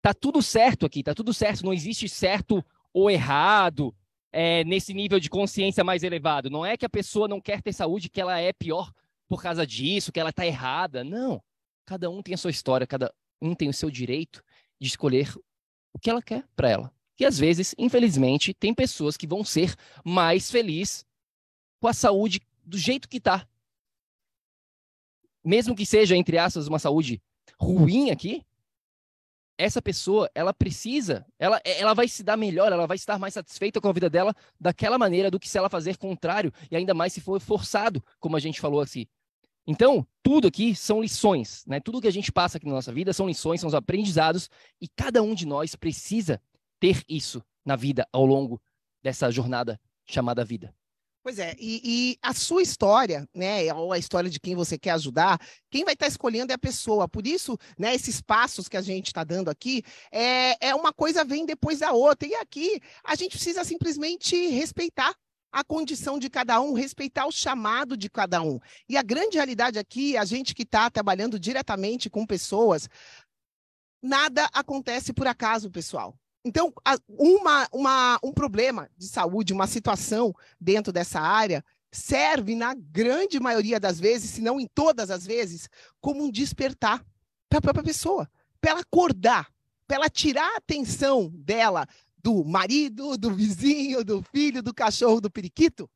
Tá 0.00 0.14
tudo 0.14 0.40
certo 0.40 0.87
aqui, 0.87 1.02
tá 1.02 1.12
tudo 1.12 1.35
certo. 1.35 1.64
Não 1.64 1.75
existe 1.75 2.09
certo 2.09 2.64
ou 2.95 3.11
errado 3.11 3.93
é, 4.33 4.62
nesse 4.62 4.95
nível 4.95 5.19
de 5.19 5.28
consciência 5.28 5.83
mais 5.83 6.05
elevado. 6.05 6.49
Não 6.49 6.64
é 6.64 6.76
que 6.76 6.87
a 6.87 6.88
pessoa 6.88 7.26
não 7.26 7.40
quer 7.40 7.61
ter 7.61 7.73
saúde, 7.73 8.09
que 8.09 8.21
ela 8.21 8.38
é 8.38 8.52
pior 8.52 8.93
por 9.28 9.43
causa 9.43 9.66
disso, 9.66 10.12
que 10.12 10.21
ela 10.21 10.31
está 10.31 10.47
errada. 10.47 11.02
Não. 11.02 11.43
Cada 11.85 12.09
um 12.09 12.23
tem 12.23 12.35
a 12.35 12.38
sua 12.38 12.52
história, 12.52 12.87
cada 12.87 13.12
um 13.43 13.52
tem 13.52 13.69
o 13.69 13.75
seu 13.75 13.90
direito 13.90 14.45
de 14.80 14.88
escolher 14.88 15.35
o 15.92 15.99
que 15.99 16.11
ela 16.11 16.23
quer 16.23 16.47
para 16.54 16.71
ela. 16.71 16.92
E 17.18 17.25
às 17.25 17.38
vezes, 17.38 17.75
infelizmente, 17.78 18.52
tem 18.52 18.75
pessoas 18.75 19.16
que 19.16 19.26
vão 19.26 19.42
ser 19.42 19.75
mais 20.04 20.50
felizes 20.50 21.04
com 21.80 21.88
a 21.88 21.92
saúde 21.92 22.40
do 22.64 22.76
jeito 22.76 23.09
que 23.09 23.16
está. 23.16 23.49
Mesmo 25.42 25.75
que 25.75 25.87
seja, 25.87 26.16
entre 26.16 26.37
aspas, 26.37 26.66
uma 26.66 26.78
saúde 26.78 27.23
ruim 27.59 28.11
aqui, 28.11 28.45
essa 29.59 29.80
pessoa, 29.80 30.30
ela 30.35 30.52
precisa, 30.52 31.25
ela, 31.38 31.61
ela 31.64 31.95
vai 31.95 32.06
se 32.09 32.23
dar 32.23 32.37
melhor, 32.37 32.71
ela 32.71 32.87
vai 32.87 32.97
estar 32.97 33.18
mais 33.18 33.33
satisfeita 33.33 33.80
com 33.80 33.88
a 33.88 33.92
vida 33.92 34.11
dela 34.11 34.35
daquela 34.61 34.99
maneira 34.99 35.30
do 35.30 35.40
que 35.40 35.49
se 35.49 35.56
ela 35.56 35.71
fazer 35.71 35.97
contrário, 35.97 36.52
e 36.71 36.76
ainda 36.76 36.92
mais 36.92 37.12
se 37.12 37.21
for 37.21 37.40
forçado, 37.40 38.04
como 38.21 38.37
a 38.37 38.40
gente 38.40 38.61
falou 38.61 38.80
assim. 38.80 39.06
Então, 39.66 40.06
tudo 40.23 40.46
aqui 40.46 40.75
são 40.75 41.00
lições, 41.00 41.64
né? 41.66 41.80
Tudo 41.80 42.00
que 42.00 42.06
a 42.06 42.12
gente 42.12 42.30
passa 42.30 42.56
aqui 42.56 42.66
na 42.66 42.75
nossa 42.75 42.92
vida 42.92 43.12
são 43.12 43.26
lições, 43.26 43.61
são 43.61 43.68
os 43.68 43.75
aprendizados, 43.75 44.49
e 44.80 44.87
cada 44.88 45.23
um 45.23 45.35
de 45.35 45.44
nós 45.44 45.75
precisa 45.75 46.40
ter 46.78 47.02
isso 47.08 47.42
na 47.64 47.75
vida 47.75 48.06
ao 48.12 48.25
longo 48.25 48.62
dessa 49.02 49.30
jornada 49.30 49.80
chamada 50.06 50.44
vida. 50.44 50.73
Pois 51.26 51.40
é, 51.40 51.56
e, 51.58 51.80
e, 51.85 52.18
a 52.23 52.32
sua 52.32 52.62
história, 52.62 53.28
né, 53.35 53.75
ou 53.75 53.92
a 53.92 53.99
história 53.99 54.30
de 54.30 54.38
quem 54.38 54.54
você 54.54 54.78
quer 54.78 54.92
ajudar, 54.92 55.40
quem 55.68 55.82
vai 55.85 55.94
estar 55.94 56.06
tá 56.06 56.08
escolhendo 56.08 56.52
é 56.52 56.54
a 56.54 56.58
pessoa. 56.58 57.08
Por 57.08 57.26
isso, 57.26 57.58
né, 57.76 57.92
esses 57.92 58.20
passos 58.20 58.68
que 58.68 58.76
a 58.76 58.80
gente 58.80 59.08
está 59.08 59.25
dando 59.25 59.49
aqui, 59.49 59.82
é, 60.12 60.68
é 60.68 60.73
uma 60.73 60.92
coisa 60.92 61.25
vem 61.25 61.44
depois 61.44 61.80
da 61.80 61.90
outra. 61.90 62.28
E 62.28 62.35
aqui 62.37 62.80
a 63.02 63.16
gente 63.16 63.32
precisa 63.32 63.64
simplesmente 63.64 64.37
respeitar 64.50 65.12
a 65.56 65.64
condição 65.64 66.18
de 66.18 66.28
cada 66.28 66.60
um, 66.60 66.75
respeitar 66.75 67.25
o 67.25 67.32
chamado 67.32 67.96
de 67.96 68.10
cada 68.10 68.42
um. 68.42 68.60
E 68.86 68.94
a 68.94 69.02
grande 69.02 69.38
realidade 69.38 69.78
aqui, 69.78 70.14
a 70.14 70.22
gente 70.22 70.54
que 70.54 70.64
está 70.64 70.90
trabalhando 70.90 71.40
diretamente 71.40 72.10
com 72.10 72.26
pessoas, 72.26 72.90
nada 74.02 74.50
acontece 74.52 75.14
por 75.14 75.26
acaso, 75.26 75.70
pessoal. 75.70 76.14
Então, 76.44 76.75
uma, 77.08 77.66
uma, 77.72 78.18
um 78.22 78.32
problema 78.32 78.90
de 78.98 79.08
saúde, 79.08 79.54
uma 79.54 79.66
situação 79.66 80.34
dentro 80.60 80.92
dessa 80.92 81.20
área, 81.20 81.64
serve, 81.90 82.54
na 82.54 82.75
grande 82.75 83.40
maioria 83.40 83.80
das 83.80 83.98
vezes, 83.98 84.32
se 84.32 84.42
não 84.42 84.60
em 84.60 84.66
todas 84.66 85.10
as 85.10 85.25
vezes, 85.25 85.70
como 86.02 86.22
um 86.22 86.30
despertar 86.30 87.02
para 87.48 87.60
a 87.60 87.62
própria 87.62 87.82
pessoa, 87.82 88.30
para 88.60 88.72
ela 88.72 88.80
acordar, 88.80 89.50
para 89.86 89.96
ela 89.96 90.10
tirar 90.10 90.52
a 90.52 90.58
atenção 90.58 91.30
dela 91.32 91.88
do 92.23 92.44
marido, 92.44 93.16
do 93.16 93.32
vizinho, 93.32 94.04
do 94.04 94.23
filho, 94.23 94.62
do 94.62 94.75
cachorro, 94.75 95.20
do 95.20 95.30
periquito 95.30 95.88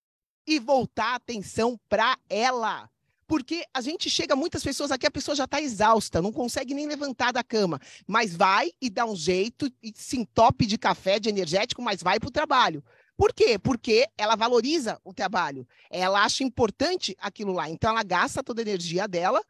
e 0.47 0.59
voltar 0.59 1.13
a 1.13 1.17
atenção 1.17 1.79
para 1.89 2.19
ela. 2.29 2.89
Porque 3.27 3.65
a 3.73 3.81
gente 3.81 4.11
chega, 4.11 4.35
muitas 4.35 4.63
pessoas 4.63 4.91
aqui, 4.91 5.07
a 5.07 5.11
pessoa 5.11 5.37
já 5.37 5.45
está 5.45 5.61
exausta, 5.61 6.21
não 6.21 6.33
consegue 6.33 6.75
nem 6.75 6.89
levantar 6.89 7.33
da 7.33 7.45
cama, 7.45 7.81
mas 8.05 8.35
vai 8.35 8.73
e 8.81 8.91
dá 8.91 9.05
um 9.07 9.15
jeito, 9.15 9.71
e 9.81 9.93
se 9.95 10.19
entope 10.19 10.67
de 10.67 10.77
café, 10.77 11.21
de 11.21 11.29
energético, 11.29 11.81
mas 11.81 12.03
vai 12.03 12.19
para 12.19 12.29
o 12.29 12.33
trabalho. 12.33 12.83
Por 13.17 13.33
quê? 13.33 13.57
Porque 13.57 14.09
ela 14.19 14.35
valoriza 14.35 15.01
o 15.05 15.15
trabalho, 15.15 15.65
ela 15.89 16.25
acha 16.25 16.43
importante 16.43 17.17
aquilo 17.21 17.53
lá, 17.53 17.71
então 17.71 17.91
ela 17.91 18.03
gasta 18.03 18.43
toda 18.43 18.61
a 18.61 18.67
energia 18.67 19.07
dela 19.07 19.41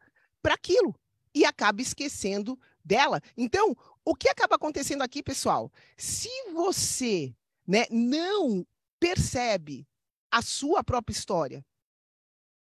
para 0.43 0.53
aquilo 0.53 0.93
e 1.33 1.43
acaba 1.43 1.81
esquecendo 1.81 2.59
dela. 2.85 3.19
Então, 3.35 3.75
o 4.05 4.15
que 4.15 4.29
acaba 4.29 4.55
acontecendo 4.55 5.01
aqui, 5.01 5.21
pessoal? 5.21 5.71
Se 5.97 6.29
você 6.53 7.35
né, 7.67 7.85
não 7.89 8.65
percebe 8.99 9.87
a 10.29 10.41
sua 10.41 10.83
própria 10.83 11.13
história, 11.13 11.65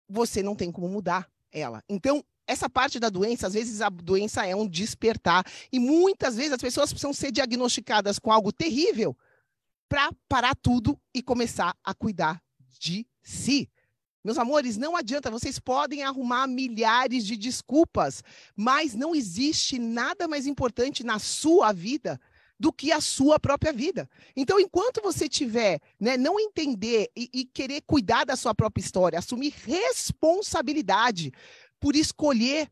você 0.08 0.42
não 0.42 0.56
tem 0.56 0.72
como 0.72 0.88
mudar 0.88 1.30
ela. 1.52 1.82
Então, 1.88 2.24
essa 2.46 2.68
parte 2.68 2.98
da 2.98 3.08
doença, 3.08 3.46
às 3.46 3.54
vezes 3.54 3.80
a 3.80 3.88
doença 3.88 4.44
é 4.44 4.56
um 4.56 4.66
despertar. 4.66 5.44
E 5.70 5.78
muitas 5.78 6.36
vezes 6.36 6.52
as 6.52 6.60
pessoas 6.60 6.90
precisam 6.90 7.12
ser 7.12 7.30
diagnosticadas 7.30 8.18
com 8.18 8.32
algo 8.32 8.52
terrível 8.52 9.16
para 9.88 10.10
parar 10.28 10.56
tudo 10.56 11.00
e 11.14 11.22
começar 11.22 11.76
a 11.84 11.94
cuidar 11.94 12.42
de 12.78 13.06
si. 13.22 13.70
Meus 14.22 14.36
amores, 14.36 14.76
não 14.76 14.94
adianta, 14.96 15.30
vocês 15.30 15.58
podem 15.58 16.02
arrumar 16.02 16.46
milhares 16.46 17.24
de 17.24 17.36
desculpas, 17.36 18.22
mas 18.54 18.94
não 18.94 19.14
existe 19.14 19.78
nada 19.78 20.28
mais 20.28 20.46
importante 20.46 21.02
na 21.02 21.18
sua 21.18 21.72
vida 21.72 22.20
do 22.58 22.70
que 22.70 22.92
a 22.92 23.00
sua 23.00 23.40
própria 23.40 23.72
vida. 23.72 24.08
Então, 24.36 24.60
enquanto 24.60 25.00
você 25.00 25.26
tiver, 25.26 25.80
né, 25.98 26.18
não 26.18 26.38
entender 26.38 27.10
e, 27.16 27.30
e 27.32 27.44
querer 27.46 27.80
cuidar 27.80 28.24
da 28.24 28.36
sua 28.36 28.54
própria 28.54 28.82
história, 28.82 29.18
assumir 29.18 29.54
responsabilidade 29.64 31.32
por 31.80 31.96
escolher 31.96 32.68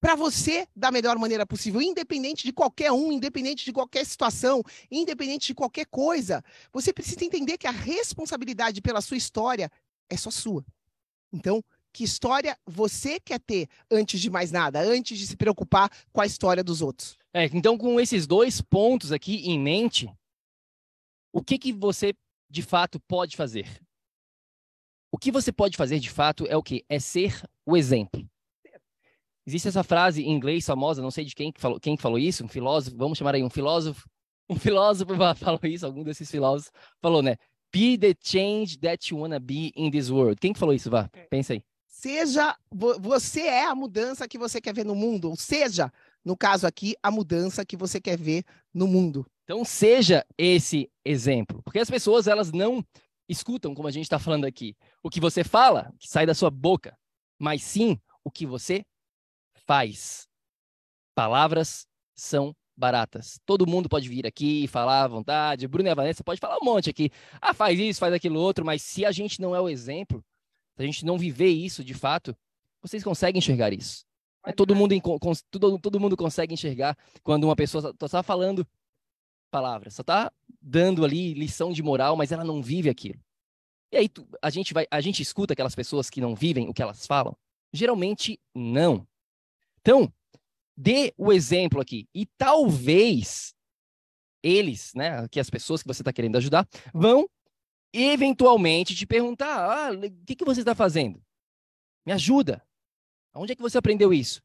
para 0.00 0.16
você 0.16 0.68
da 0.76 0.90
melhor 0.90 1.16
maneira 1.16 1.46
possível, 1.46 1.80
independente 1.80 2.44
de 2.44 2.52
qualquer 2.52 2.92
um, 2.92 3.10
independente 3.10 3.64
de 3.64 3.72
qualquer 3.72 4.04
situação, 4.04 4.62
independente 4.90 5.46
de 5.46 5.54
qualquer 5.54 5.86
coisa, 5.86 6.44
você 6.72 6.92
precisa 6.92 7.24
entender 7.24 7.56
que 7.56 7.66
a 7.66 7.70
responsabilidade 7.70 8.82
pela 8.82 9.00
sua 9.00 9.16
história 9.16 9.70
é 10.10 10.16
só 10.16 10.30
sua. 10.30 10.64
Então, 11.32 11.62
que 11.92 12.04
história 12.04 12.58
você 12.66 13.20
quer 13.20 13.40
ter 13.40 13.68
antes 13.90 14.20
de 14.20 14.28
mais 14.28 14.50
nada, 14.50 14.80
antes 14.80 15.18
de 15.18 15.26
se 15.26 15.36
preocupar 15.36 15.90
com 16.12 16.20
a 16.20 16.26
história 16.26 16.62
dos 16.62 16.82
outros? 16.82 17.16
É, 17.32 17.44
então, 17.46 17.78
com 17.78 18.00
esses 18.00 18.26
dois 18.26 18.60
pontos 18.60 19.12
aqui 19.12 19.48
em 19.48 19.58
mente, 19.58 20.12
o 21.32 21.42
que, 21.42 21.58
que 21.58 21.72
você 21.72 22.14
de 22.50 22.62
fato 22.62 23.00
pode 23.00 23.36
fazer? 23.36 23.80
O 25.10 25.18
que 25.18 25.30
você 25.30 25.52
pode 25.52 25.76
fazer 25.76 26.00
de 26.00 26.10
fato 26.10 26.46
é 26.48 26.56
o 26.56 26.62
que? 26.62 26.84
É 26.88 26.98
ser 26.98 27.40
o 27.64 27.76
exemplo. 27.76 28.28
Existe 29.46 29.68
essa 29.68 29.84
frase 29.84 30.22
em 30.22 30.32
inglês 30.32 30.66
famosa, 30.66 31.02
não 31.02 31.10
sei 31.10 31.24
de 31.24 31.34
quem 31.34 31.52
que 31.52 31.60
falou, 31.60 31.78
quem 31.78 31.96
falou 31.96 32.18
isso, 32.18 32.44
um 32.44 32.48
filósofo, 32.48 32.96
vamos 32.96 33.18
chamar 33.18 33.34
aí 33.34 33.42
um 33.42 33.50
filósofo, 33.50 34.08
um 34.48 34.56
filósofo 34.56 35.12
falou 35.36 35.60
isso, 35.64 35.86
algum 35.86 36.02
desses 36.02 36.30
filósofos 36.30 36.72
falou, 37.00 37.22
né? 37.22 37.36
Be 37.74 37.98
the 37.98 38.14
change 38.22 38.78
that 38.78 39.10
you 39.10 39.20
wanna 39.20 39.40
be 39.40 39.72
in 39.74 39.90
this 39.90 40.08
world. 40.08 40.40
Quem 40.40 40.52
que 40.52 40.60
falou 40.60 40.72
isso, 40.72 40.88
Vá? 40.88 41.10
Pensa 41.28 41.54
aí. 41.54 41.64
Seja, 41.88 42.56
você 42.70 43.40
é 43.40 43.64
a 43.64 43.74
mudança 43.74 44.28
que 44.28 44.38
você 44.38 44.60
quer 44.60 44.72
ver 44.72 44.84
no 44.84 44.94
mundo, 44.94 45.28
ou 45.28 45.36
seja, 45.36 45.92
no 46.24 46.36
caso 46.36 46.68
aqui, 46.68 46.94
a 47.02 47.10
mudança 47.10 47.64
que 47.64 47.76
você 47.76 48.00
quer 48.00 48.16
ver 48.16 48.44
no 48.72 48.86
mundo. 48.86 49.26
Então, 49.42 49.64
seja 49.64 50.24
esse 50.38 50.88
exemplo. 51.04 51.62
Porque 51.64 51.80
as 51.80 51.90
pessoas, 51.90 52.28
elas 52.28 52.52
não 52.52 52.84
escutam, 53.28 53.74
como 53.74 53.88
a 53.88 53.90
gente 53.90 54.04
está 54.04 54.18
falando 54.20 54.44
aqui, 54.44 54.76
o 55.02 55.10
que 55.10 55.18
você 55.18 55.42
fala, 55.42 55.92
que 55.98 56.08
sai 56.08 56.26
da 56.26 56.34
sua 56.34 56.50
boca, 56.50 56.96
mas 57.38 57.62
sim 57.62 57.98
o 58.22 58.30
que 58.30 58.46
você 58.46 58.84
faz. 59.66 60.28
Palavras 61.12 61.86
são 62.14 62.54
baratas. 62.76 63.38
Todo 63.46 63.66
mundo 63.66 63.88
pode 63.88 64.08
vir 64.08 64.26
aqui 64.26 64.64
e 64.64 64.68
falar 64.68 65.04
à 65.04 65.08
vontade. 65.08 65.68
Bruno 65.68 65.88
e 65.88 65.92
a 65.92 65.94
Vanessa 65.94 66.24
pode 66.24 66.40
falar 66.40 66.58
um 66.60 66.64
monte 66.64 66.90
aqui. 66.90 67.10
Ah, 67.40 67.54
faz 67.54 67.78
isso, 67.78 68.00
faz 68.00 68.12
aquilo 68.12 68.40
outro, 68.40 68.64
mas 68.64 68.82
se 68.82 69.04
a 69.04 69.12
gente 69.12 69.40
não 69.40 69.54
é 69.54 69.60
o 69.60 69.68
exemplo, 69.68 70.24
se 70.76 70.82
a 70.82 70.86
gente 70.86 71.04
não 71.04 71.18
viver 71.18 71.48
isso 71.48 71.84
de 71.84 71.94
fato, 71.94 72.36
vocês 72.82 73.02
conseguem 73.02 73.38
enxergar 73.38 73.72
isso. 73.72 74.04
É, 74.46 74.52
todo, 74.52 74.74
mundo, 74.74 74.94
todo, 75.50 75.78
todo 75.78 76.00
mundo 76.00 76.16
consegue 76.16 76.52
enxergar 76.52 76.96
quando 77.22 77.44
uma 77.44 77.56
pessoa 77.56 77.94
só 77.98 78.06
está 78.06 78.22
falando 78.22 78.66
palavras, 79.50 79.94
só 79.94 80.02
está 80.02 80.30
dando 80.60 81.04
ali 81.04 81.32
lição 81.32 81.72
de 81.72 81.82
moral, 81.82 82.16
mas 82.16 82.30
ela 82.30 82.44
não 82.44 82.62
vive 82.62 82.90
aquilo. 82.90 83.18
E 83.90 83.96
aí 83.96 84.08
tu, 84.08 84.26
a 84.42 84.50
gente 84.50 84.74
vai, 84.74 84.86
a 84.90 85.00
gente 85.00 85.22
escuta 85.22 85.52
aquelas 85.52 85.74
pessoas 85.74 86.10
que 86.10 86.20
não 86.20 86.34
vivem 86.34 86.68
o 86.68 86.74
que 86.74 86.82
elas 86.82 87.06
falam? 87.06 87.36
Geralmente 87.72 88.38
não. 88.54 89.06
Então, 89.80 90.12
dê 90.76 91.12
o 91.16 91.32
exemplo 91.32 91.80
aqui 91.80 92.08
e 92.14 92.26
talvez 92.38 93.54
eles, 94.42 94.92
né, 94.94 95.26
que 95.28 95.40
as 95.40 95.48
pessoas 95.48 95.82
que 95.82 95.88
você 95.88 96.02
está 96.02 96.12
querendo 96.12 96.36
ajudar, 96.36 96.68
vão 96.92 97.26
eventualmente 97.92 98.94
te 98.94 99.06
perguntar: 99.06 99.88
ah, 99.88 99.92
o 99.92 100.24
que, 100.26 100.36
que 100.36 100.44
você 100.44 100.60
está 100.60 100.74
fazendo? 100.74 101.22
Me 102.06 102.12
ajuda. 102.12 102.62
Onde 103.34 103.52
é 103.52 103.56
que 103.56 103.62
você 103.62 103.78
aprendeu 103.78 104.12
isso? 104.12 104.42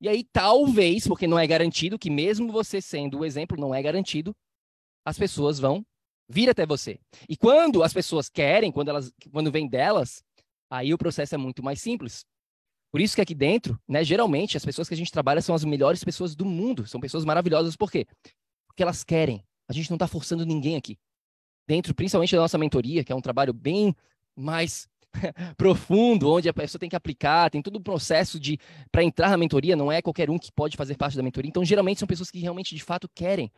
E 0.00 0.08
aí, 0.08 0.24
talvez, 0.24 1.06
porque 1.06 1.26
não 1.26 1.38
é 1.38 1.46
garantido, 1.46 1.98
que 1.98 2.10
mesmo 2.10 2.52
você 2.52 2.80
sendo 2.80 3.18
o 3.18 3.24
exemplo, 3.24 3.58
não 3.58 3.74
é 3.74 3.82
garantido, 3.82 4.34
as 5.04 5.18
pessoas 5.18 5.58
vão 5.58 5.84
vir 6.28 6.50
até 6.50 6.66
você. 6.66 7.00
E 7.28 7.36
quando 7.36 7.82
as 7.82 7.92
pessoas 7.92 8.28
querem, 8.28 8.70
quando 8.70 8.88
elas, 8.88 9.12
quando 9.32 9.50
vem 9.50 9.68
delas, 9.68 10.22
aí 10.70 10.92
o 10.92 10.98
processo 10.98 11.34
é 11.34 11.38
muito 11.38 11.62
mais 11.62 11.80
simples. 11.80 12.24
Por 12.96 13.02
isso 13.02 13.14
que 13.14 13.20
aqui 13.20 13.34
dentro, 13.34 13.78
né, 13.86 14.02
geralmente 14.02 14.56
as 14.56 14.64
pessoas 14.64 14.88
que 14.88 14.94
a 14.94 14.96
gente 14.96 15.12
trabalha 15.12 15.42
são 15.42 15.54
as 15.54 15.62
melhores 15.66 16.02
pessoas 16.02 16.34
do 16.34 16.46
mundo, 16.46 16.86
são 16.86 16.98
pessoas 16.98 17.26
maravilhosas. 17.26 17.76
Por 17.76 17.92
quê? 17.92 18.06
Porque 18.66 18.82
elas 18.82 19.04
querem. 19.04 19.44
A 19.68 19.74
gente 19.74 19.90
não 19.90 19.96
está 19.96 20.06
forçando 20.08 20.46
ninguém 20.46 20.76
aqui. 20.76 20.96
Dentro, 21.68 21.94
principalmente 21.94 22.34
da 22.34 22.40
nossa 22.40 22.56
mentoria, 22.56 23.04
que 23.04 23.12
é 23.12 23.14
um 23.14 23.20
trabalho 23.20 23.52
bem 23.52 23.94
mais 24.34 24.88
profundo, 25.58 26.32
onde 26.32 26.48
a 26.48 26.54
pessoa 26.54 26.80
tem 26.80 26.88
que 26.88 26.96
aplicar, 26.96 27.50
tem 27.50 27.60
todo 27.60 27.76
o 27.76 27.82
processo 27.82 28.40
de 28.40 28.58
para 28.90 29.04
entrar 29.04 29.28
na 29.28 29.36
mentoria, 29.36 29.76
não 29.76 29.92
é 29.92 30.00
qualquer 30.00 30.30
um 30.30 30.38
que 30.38 30.50
pode 30.50 30.74
fazer 30.74 30.96
parte 30.96 31.18
da 31.18 31.22
mentoria. 31.22 31.50
Então, 31.50 31.66
geralmente 31.66 31.98
são 31.98 32.08
pessoas 32.08 32.30
que 32.30 32.38
realmente 32.38 32.74
de 32.74 32.82
fato 32.82 33.10
querem. 33.14 33.52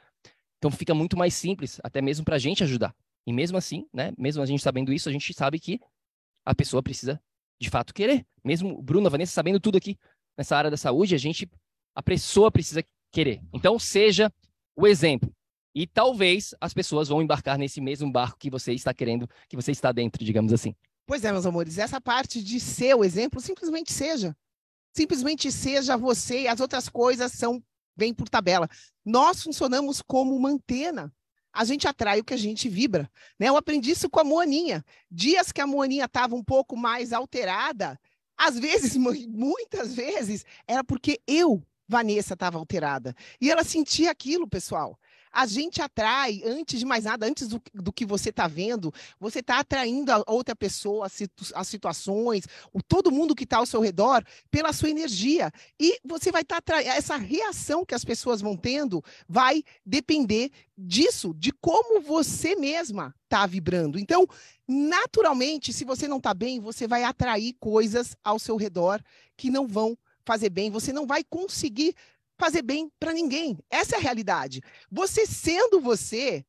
Então, 0.57 0.69
fica 0.69 0.93
muito 0.95 1.17
mais 1.17 1.33
simples, 1.33 1.79
até 1.85 2.03
mesmo 2.03 2.25
para 2.25 2.35
a 2.35 2.41
gente 2.41 2.65
ajudar. 2.65 2.93
E 3.25 3.33
mesmo 3.33 3.57
assim, 3.57 3.87
né, 3.95 4.13
mesmo 4.19 4.43
a 4.43 4.47
gente 4.47 4.65
sabendo 4.65 4.93
isso, 4.93 5.09
a 5.09 5.13
gente 5.13 5.33
sabe 5.33 5.61
que 5.61 5.79
a 6.45 6.57
pessoa 6.57 6.83
precisa 6.83 7.23
de 7.61 7.71
fato 7.71 7.95
querer. 7.95 8.27
Mesmo 8.45 8.79
o 8.79 8.83
Bruno, 8.83 9.11
Vanessa 9.11 9.33
sabendo 9.33 9.61
tudo 9.61 9.79
aqui 9.79 9.99
nessa 10.37 10.57
área 10.57 10.71
da 10.71 10.77
saúde, 10.77 11.15
a 11.15 11.19
gente 11.19 11.49
a 11.95 12.03
pessoa 12.03 12.51
precisa 12.51 12.85
querer. 13.11 13.41
Então 13.53 13.79
seja 13.79 14.33
o 14.77 14.87
exemplo. 14.87 15.33
E 15.75 15.87
talvez 15.87 16.55
as 16.61 16.73
pessoas 16.73 17.09
vão 17.09 17.23
embarcar 17.23 17.59
nesse 17.59 17.81
mesmo 17.81 18.11
barco 18.11 18.39
que 18.39 18.51
você 18.51 18.73
está 18.73 18.95
querendo, 18.95 19.29
que 19.49 19.57
você 19.57 19.73
está 19.73 19.93
dentro, 19.93 20.25
digamos 20.25 20.53
assim. 20.53 20.75
Pois 21.07 21.25
é, 21.25 21.33
meus 21.33 21.47
amores, 21.47 21.79
essa 21.79 22.01
parte 22.01 22.43
de 22.43 22.61
ser 22.61 22.95
o 22.95 23.05
exemplo, 23.05 23.41
simplesmente 23.41 23.93
seja. 23.93 24.37
Simplesmente 24.95 25.51
seja 25.51 25.97
você 25.97 26.43
e 26.43 26.49
as 26.49 26.61
outras 26.61 26.89
coisas 26.89 27.33
são 27.33 27.63
bem 27.97 28.15
por 28.15 28.29
tabela. 28.29 28.69
Nós 29.05 29.43
funcionamos 29.43 30.03
como 30.03 30.35
uma 30.37 30.51
antena. 30.51 31.13
A 31.59 31.65
gente 31.65 31.89
atrai 31.89 32.21
o 32.21 32.25
que 32.25 32.33
a 32.33 32.39
gente 32.39 32.69
vibra. 32.69 33.11
Né? 33.37 33.49
Eu 33.49 33.57
aprendi 33.57 33.91
isso 33.91 34.09
com 34.09 34.21
a 34.21 34.25
Moaninha. 34.25 34.85
Dias 35.11 35.51
que 35.51 35.61
a 35.61 35.67
Moaninha 35.67 36.05
estava 36.05 36.37
um 36.37 36.45
pouco 36.45 36.77
mais 36.77 37.13
alterada, 37.13 37.99
às 38.37 38.57
vezes, 38.57 38.95
muitas 39.27 39.93
vezes, 39.93 40.45
era 40.69 40.85
porque 40.85 41.21
eu, 41.27 41.61
Vanessa, 41.89 42.35
estava 42.35 42.59
alterada. 42.59 43.13
E 43.41 43.51
ela 43.51 43.65
sentia 43.65 44.09
aquilo, 44.13 44.47
pessoal 44.47 44.97
a 45.39 45.47
gente 45.47 45.81
atrai, 45.81 46.43
antes 46.45 46.81
de 46.81 46.85
mais 46.85 47.05
nada, 47.05 47.25
antes 47.25 47.47
do, 47.47 47.63
do 47.73 47.93
que 47.93 48.05
você 48.05 48.31
está 48.31 48.49
vendo, 48.49 48.93
você 49.21 49.39
está 49.39 49.61
atraindo 49.61 50.11
a 50.11 50.25
outra 50.27 50.57
pessoa, 50.57 51.07
as, 51.07 51.13
situ, 51.13 51.45
situações, 51.65 52.45
o, 52.73 52.83
todo 52.83 53.13
mundo 53.13 53.37
que 53.37 53.45
está 53.45 53.59
ao 53.59 53.67
seu 53.67 53.81
redor, 53.81 54.25
pela 54.51 54.73
sua 54.73 54.91
energia. 54.91 55.53
E 55.79 55.97
você 56.05 56.33
vai 56.33 56.43
estar 56.43 56.57
tá 56.57 56.59
atraindo, 56.59 56.91
essa 56.91 57.17
reação 57.17 57.85
que 57.85 57.95
as 57.95 58.05
pessoas 58.05 58.41
vão 58.41 58.57
tendo 58.57 59.01
vai 59.29 59.63
depender 59.87 60.51
disso, 60.77 61.33
de 61.35 61.53
como 61.53 62.01
você 62.01 62.57
mesma 62.57 63.15
está 63.23 63.47
vibrando. 63.47 63.97
Então, 63.97 64.27
naturalmente, 64.67 65.73
se 65.73 65.85
você 65.85 66.09
não 66.09 66.17
está 66.17 66.35
bem, 66.35 66.59
você 66.59 66.89
vai 66.89 67.05
atrair 67.05 67.55
coisas 67.61 68.17
ao 68.25 68.41
seu 68.41 68.57
redor 68.57 69.01
que 69.37 69.51
não 69.51 69.69
vão 69.69 69.97
fazer 70.25 70.51
bem, 70.51 70.69
você 70.69 70.93
não 70.93 71.07
vai 71.07 71.23
conseguir 71.23 71.95
fazer 72.39 72.63
bem 72.63 72.91
para 72.99 73.13
ninguém. 73.13 73.59
Essa 73.69 73.97
é 73.97 73.99
a 73.99 74.03
realidade. 74.03 74.63
Você 74.91 75.27
sendo 75.27 75.81
você, 75.81 76.45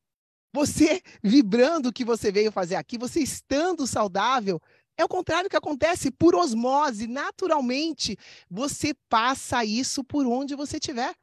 você 0.52 1.02
vibrando 1.22 1.88
o 1.88 1.92
que 1.92 2.04
você 2.04 2.30
veio 2.30 2.52
fazer 2.52 2.76
aqui, 2.76 2.96
você 2.96 3.20
estando 3.20 3.86
saudável, 3.86 4.60
é 4.96 5.04
o 5.04 5.08
contrário 5.08 5.48
que 5.48 5.56
acontece 5.56 6.10
por 6.10 6.34
osmose, 6.34 7.06
naturalmente, 7.06 8.16
você 8.50 8.94
passa 9.08 9.64
isso 9.64 10.04
por 10.04 10.26
onde 10.26 10.54
você 10.54 10.76
estiver. 10.76 11.14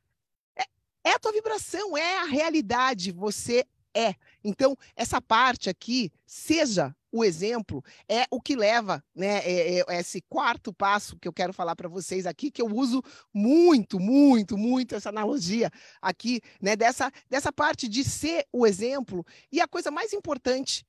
É, 0.57 0.63
é 1.03 1.11
a 1.13 1.19
tua 1.19 1.31
vibração, 1.31 1.95
é 1.95 2.17
a 2.17 2.25
realidade, 2.25 3.11
você 3.11 3.65
é. 3.93 4.15
Então, 4.43 4.75
essa 4.95 5.21
parte 5.21 5.69
aqui, 5.69 6.11
seja 6.25 6.95
o 7.17 7.23
exemplo, 7.23 7.83
é 8.07 8.25
o 8.29 8.39
que 8.39 8.55
leva, 8.55 9.03
né, 9.15 9.39
é, 9.39 9.79
é 9.87 9.99
esse 9.99 10.21
quarto 10.21 10.71
passo 10.71 11.17
que 11.17 11.27
eu 11.27 11.33
quero 11.33 11.51
falar 11.51 11.75
para 11.75 11.89
vocês 11.89 12.25
aqui, 12.25 12.51
que 12.51 12.61
eu 12.61 12.67
uso 12.67 13.01
muito, 13.33 13.99
muito, 13.99 14.57
muito 14.57 14.95
essa 14.95 15.09
analogia 15.09 15.71
aqui, 16.01 16.41
né, 16.61 16.75
dessa, 16.75 17.11
dessa 17.29 17.51
parte 17.51 17.87
de 17.87 18.03
ser 18.03 18.45
o 18.51 18.67
exemplo. 18.67 19.25
E 19.51 19.59
a 19.59 19.67
coisa 19.67 19.89
mais 19.89 20.13
importante 20.13 20.85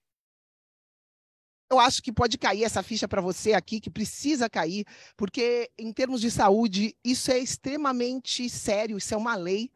eu 1.71 1.79
acho 1.79 2.03
que 2.03 2.11
pode 2.11 2.39
cair 2.39 2.65
essa 2.65 2.83
ficha 2.83 3.07
para 3.07 3.21
você 3.21 3.53
aqui, 3.53 3.79
que 3.79 3.91
precisa 3.91 4.49
cair, 4.49 4.87
porque 5.17 5.71
em 5.79 5.93
termos 5.93 6.21
de 6.21 6.31
saúde, 6.31 6.97
isso 7.05 7.31
é 7.31 7.39
extremamente 7.39 8.49
sério, 8.49 8.97
isso 8.97 9.13
é 9.13 9.17
uma 9.17 9.37
lei 9.37 9.71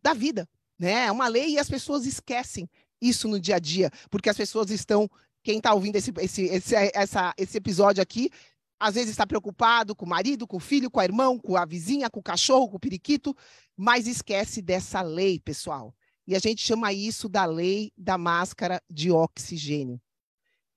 da 0.00 0.14
vida, 0.14 0.48
né? 0.78 1.06
É 1.06 1.12
uma 1.12 1.26
lei 1.26 1.50
e 1.54 1.58
as 1.58 1.68
pessoas 1.68 2.06
esquecem 2.06 2.70
isso 3.00 3.26
no 3.26 3.40
dia 3.40 3.56
a 3.56 3.58
dia, 3.58 3.90
porque 4.08 4.30
as 4.30 4.36
pessoas 4.36 4.70
estão 4.70 5.10
quem 5.42 5.58
está 5.58 5.74
ouvindo 5.74 5.96
esse, 5.96 6.12
esse, 6.18 6.42
esse, 6.44 6.74
essa, 6.94 7.34
esse 7.36 7.58
episódio 7.58 8.02
aqui, 8.02 8.30
às 8.78 8.94
vezes 8.94 9.10
está 9.10 9.26
preocupado 9.26 9.94
com 9.94 10.04
o 10.04 10.08
marido, 10.08 10.46
com 10.46 10.56
o 10.56 10.60
filho, 10.60 10.90
com 10.90 11.00
a 11.00 11.04
irmã, 11.04 11.36
com 11.38 11.56
a 11.56 11.64
vizinha, 11.64 12.10
com 12.10 12.20
o 12.20 12.22
cachorro, 12.22 12.68
com 12.68 12.76
o 12.76 12.80
periquito, 12.80 13.36
mas 13.76 14.06
esquece 14.06 14.60
dessa 14.60 15.02
lei, 15.02 15.38
pessoal. 15.38 15.94
E 16.26 16.34
a 16.36 16.38
gente 16.38 16.62
chama 16.62 16.92
isso 16.92 17.28
da 17.28 17.44
lei 17.44 17.92
da 17.96 18.16
máscara 18.16 18.80
de 18.88 19.10
oxigênio. 19.10 19.96
O 19.96 20.00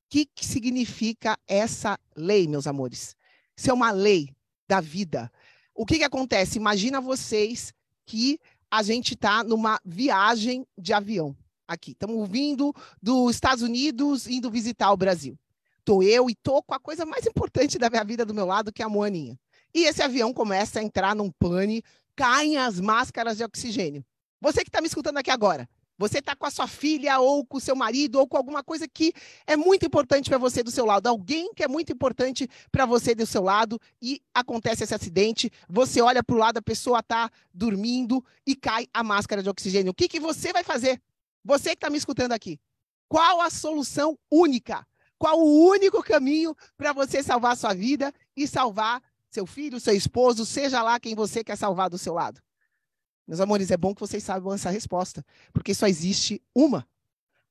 que, 0.10 0.26
que 0.26 0.46
significa 0.46 1.38
essa 1.48 2.00
lei, 2.16 2.48
meus 2.48 2.68
amores? 2.68 3.16
Isso 3.56 3.70
é 3.70 3.74
uma 3.74 3.92
lei 3.92 4.30
da 4.68 4.82
vida. 4.82 5.32
O 5.74 5.86
que, 5.86 5.98
que 5.98 6.04
acontece? 6.04 6.58
Imagina 6.58 7.02
vocês 7.02 7.74
que 8.06 8.40
a 8.70 8.82
gente 8.82 9.14
está 9.14 9.44
numa 9.44 9.80
viagem 9.84 10.66
de 10.78 10.94
avião 10.94 11.36
aqui. 11.68 11.92
Estamos 11.92 12.28
vindo 12.30 12.74
dos 13.02 13.36
Estados 13.36 13.64
Unidos, 13.64 14.28
indo 14.28 14.52
visitar 14.52 14.92
o 14.92 14.98
Brasil. 14.98 15.38
Estou 15.80 16.02
eu 16.02 16.30
e 16.30 16.36
tô 16.36 16.64
com 16.64 16.74
a 16.74 16.80
coisa 16.80 17.06
mais 17.06 17.26
importante 17.26 17.78
da 17.78 17.90
minha 17.90 18.04
vida 18.04 18.26
do 18.26 18.34
meu 18.34 18.46
lado, 18.46 18.74
que 18.74 18.82
é 18.82 18.86
a 18.86 18.90
Moaninha. 18.90 19.38
E 19.74 19.84
esse 19.84 20.02
avião 20.02 20.34
começa 20.34 20.80
a 20.80 20.84
entrar 20.84 21.16
num 21.16 21.30
pane, 21.32 21.84
caem 22.16 22.58
as 22.58 22.80
máscaras 22.80 23.38
de 23.38 23.44
oxigênio. 23.44 24.04
Você 24.42 24.64
que 24.64 24.70
está 24.70 24.82
me 24.82 24.88
escutando 24.88 25.18
aqui 25.18 25.30
agora, 25.30 25.68
você 25.98 26.20
está 26.20 26.36
com 26.36 26.46
a 26.46 26.52
sua 26.52 26.68
filha, 26.68 27.20
ou 27.20 27.46
com 27.46 27.58
o 27.58 27.62
seu 27.62 27.76
marido, 27.76 28.20
ou 28.20 28.28
com 28.28 28.36
alguma 28.36 28.64
coisa 28.64 28.88
que 28.88 29.14
é 29.48 29.56
muito 29.56 29.86
importante 29.86 30.30
para 30.30 30.38
você 30.38 30.62
do 30.62 30.72
seu 30.72 30.86
lado, 30.86 31.08
alguém 31.08 31.54
que 31.54 31.64
é 31.64 31.68
muito 31.68 31.92
importante 31.92 32.50
para 32.72 32.86
você 32.86 33.16
do 33.16 33.26
seu 33.26 33.42
lado, 33.42 33.80
e 34.02 34.22
acontece 34.34 34.84
esse 34.84 34.94
acidente, 34.94 35.52
você 35.70 36.02
olha 36.02 36.24
para 36.24 36.36
o 36.36 36.40
lado, 36.40 36.58
a 36.58 36.62
pessoa 36.62 37.00
está 37.00 37.30
dormindo 37.54 38.24
e 38.46 38.56
cai 38.56 38.88
a 38.94 39.04
máscara 39.04 39.42
de 39.42 39.50
oxigênio. 39.50 39.92
O 39.92 39.96
que, 39.96 40.08
que 40.08 40.20
você 40.20 40.52
vai 40.52 40.64
fazer? 40.64 41.02
Você 41.46 41.70
que 41.70 41.76
está 41.76 41.92
me 41.92 41.98
escutando 41.98 42.32
aqui, 42.32 42.60
qual 43.08 43.40
a 43.40 43.52
solução 43.52 44.18
única? 44.32 44.86
Qual 45.16 45.40
o 45.40 45.70
único 45.70 46.02
caminho 46.02 46.58
para 46.76 46.92
você 46.92 47.22
salvar 47.22 47.56
sua 47.56 47.72
vida 47.72 48.12
e 48.36 48.48
salvar 48.48 49.02
seu 49.30 49.46
filho, 49.46 49.80
seu 49.80 49.96
esposo, 49.96 50.44
seja 50.44 50.82
lá 50.82 51.00
quem 51.00 51.14
você 51.14 51.44
quer 51.44 51.56
salvar 51.56 51.88
do 51.88 52.00
seu 52.00 52.16
lado? 52.16 52.42
Meus 53.28 53.40
amores, 53.40 53.70
é 53.70 53.78
bom 53.78 53.94
que 53.94 54.02
vocês 54.02 54.24
saibam 54.24 54.54
essa 54.54 54.72
resposta, 54.72 55.24
porque 55.54 55.74
só 55.74 55.86
existe 55.86 56.42
uma. 56.54 56.88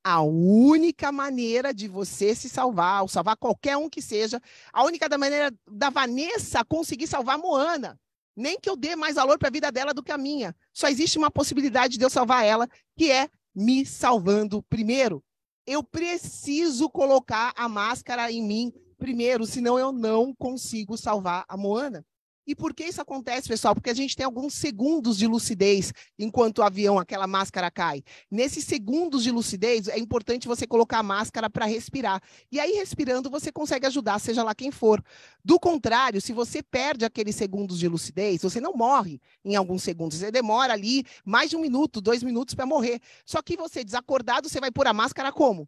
A 0.03 0.21
única 0.21 1.11
maneira 1.11 1.73
de 1.73 1.87
você 1.87 2.35
se 2.35 2.49
salvar, 2.49 3.01
ou 3.01 3.07
salvar 3.07 3.37
qualquer 3.37 3.77
um 3.77 3.89
que 3.89 4.01
seja, 4.01 4.41
a 4.73 4.83
única 4.83 5.07
da 5.07 5.17
maneira 5.17 5.53
da 5.65 5.89
Vanessa 5.89 6.63
conseguir 6.65 7.07
salvar 7.07 7.37
Moana, 7.37 7.99
nem 8.35 8.59
que 8.59 8.69
eu 8.69 8.75
dê 8.75 8.95
mais 8.95 9.15
valor 9.15 9.39
para 9.39 9.47
a 9.47 9.51
vida 9.51 9.71
dela 9.71 9.93
do 9.93 10.03
que 10.03 10.11
a 10.11 10.17
minha. 10.17 10.53
Só 10.73 10.89
existe 10.89 11.17
uma 11.17 11.31
possibilidade 11.31 11.97
de 11.97 12.03
eu 12.03 12.09
salvar 12.09 12.45
ela, 12.45 12.67
que 12.95 13.09
é 13.09 13.29
me 13.55 13.85
salvando 13.85 14.61
primeiro. 14.63 15.23
Eu 15.65 15.83
preciso 15.83 16.89
colocar 16.89 17.53
a 17.55 17.67
máscara 17.69 18.31
em 18.31 18.43
mim 18.43 18.73
primeiro, 18.97 19.45
senão 19.45 19.79
eu 19.79 19.91
não 19.91 20.33
consigo 20.35 20.97
salvar 20.97 21.45
a 21.47 21.57
Moana. 21.57 22.05
E 22.47 22.55
por 22.55 22.73
que 22.73 22.83
isso 22.83 23.01
acontece, 23.01 23.47
pessoal? 23.47 23.73
Porque 23.73 23.89
a 23.89 23.93
gente 23.93 24.15
tem 24.15 24.25
alguns 24.25 24.53
segundos 24.53 25.17
de 25.17 25.25
lucidez 25.25 25.91
enquanto 26.17 26.59
o 26.59 26.63
avião, 26.63 26.99
aquela 26.99 27.25
máscara 27.25 27.71
cai. 27.71 28.03
Nesses 28.29 28.65
segundos 28.65 29.23
de 29.23 29.31
lucidez, 29.31 29.87
é 29.87 29.97
importante 29.97 30.47
você 30.47 30.67
colocar 30.67 30.99
a 30.99 31.03
máscara 31.03 31.49
para 31.49 31.65
respirar. 31.65 32.21
E 32.51 32.59
aí, 32.59 32.73
respirando, 32.73 33.29
você 33.29 33.51
consegue 33.51 33.87
ajudar, 33.87 34.19
seja 34.19 34.43
lá 34.43 34.53
quem 34.53 34.71
for. 34.71 35.03
Do 35.43 35.59
contrário, 35.59 36.21
se 36.21 36.33
você 36.33 36.61
perde 36.61 37.03
aqueles 37.05 37.35
segundos 37.35 37.79
de 37.79 37.87
lucidez, 37.87 38.41
você 38.41 38.61
não 38.61 38.73
morre 38.73 39.19
em 39.43 39.55
alguns 39.55 39.81
segundos. 39.83 40.17
Você 40.17 40.31
demora 40.31 40.73
ali 40.73 41.03
mais 41.23 41.49
de 41.49 41.55
um 41.55 41.61
minuto, 41.61 41.99
dois 42.01 42.21
minutos 42.21 42.53
para 42.53 42.65
morrer. 42.65 42.99
Só 43.25 43.41
que 43.41 43.57
você, 43.57 43.83
desacordado, 43.83 44.47
você 44.49 44.59
vai 44.59 44.71
pôr 44.71 44.87
a 44.87 44.93
máscara 44.93 45.31
como? 45.31 45.67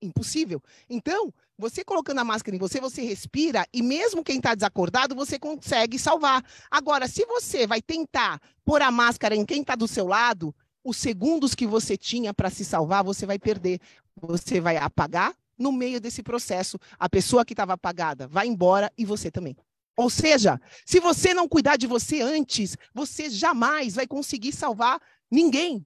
Impossível. 0.00 0.62
Então, 0.88 1.32
você 1.56 1.84
colocando 1.84 2.20
a 2.20 2.24
máscara 2.24 2.56
em 2.56 2.58
você, 2.58 2.80
você 2.80 3.02
respira 3.02 3.66
e 3.72 3.82
mesmo 3.82 4.22
quem 4.22 4.36
está 4.36 4.54
desacordado, 4.54 5.14
você 5.14 5.38
consegue 5.38 5.98
salvar. 5.98 6.44
Agora, 6.70 7.08
se 7.08 7.24
você 7.26 7.66
vai 7.66 7.82
tentar 7.82 8.40
pôr 8.64 8.80
a 8.80 8.92
máscara 8.92 9.34
em 9.34 9.44
quem 9.44 9.62
está 9.62 9.74
do 9.74 9.88
seu 9.88 10.06
lado, 10.06 10.54
os 10.84 10.96
segundos 10.96 11.54
que 11.54 11.66
você 11.66 11.96
tinha 11.96 12.32
para 12.32 12.48
se 12.48 12.64
salvar, 12.64 13.02
você 13.02 13.26
vai 13.26 13.38
perder. 13.38 13.80
Você 14.20 14.60
vai 14.60 14.76
apagar 14.76 15.34
no 15.58 15.72
meio 15.72 16.00
desse 16.00 16.22
processo. 16.22 16.78
A 16.98 17.08
pessoa 17.08 17.44
que 17.44 17.52
estava 17.52 17.72
apagada 17.72 18.28
vai 18.28 18.46
embora 18.46 18.92
e 18.96 19.04
você 19.04 19.30
também. 19.30 19.56
Ou 19.96 20.08
seja, 20.08 20.60
se 20.86 21.00
você 21.00 21.34
não 21.34 21.48
cuidar 21.48 21.76
de 21.76 21.88
você 21.88 22.20
antes, 22.20 22.76
você 22.94 23.28
jamais 23.28 23.96
vai 23.96 24.06
conseguir 24.06 24.52
salvar 24.52 25.02
ninguém, 25.28 25.84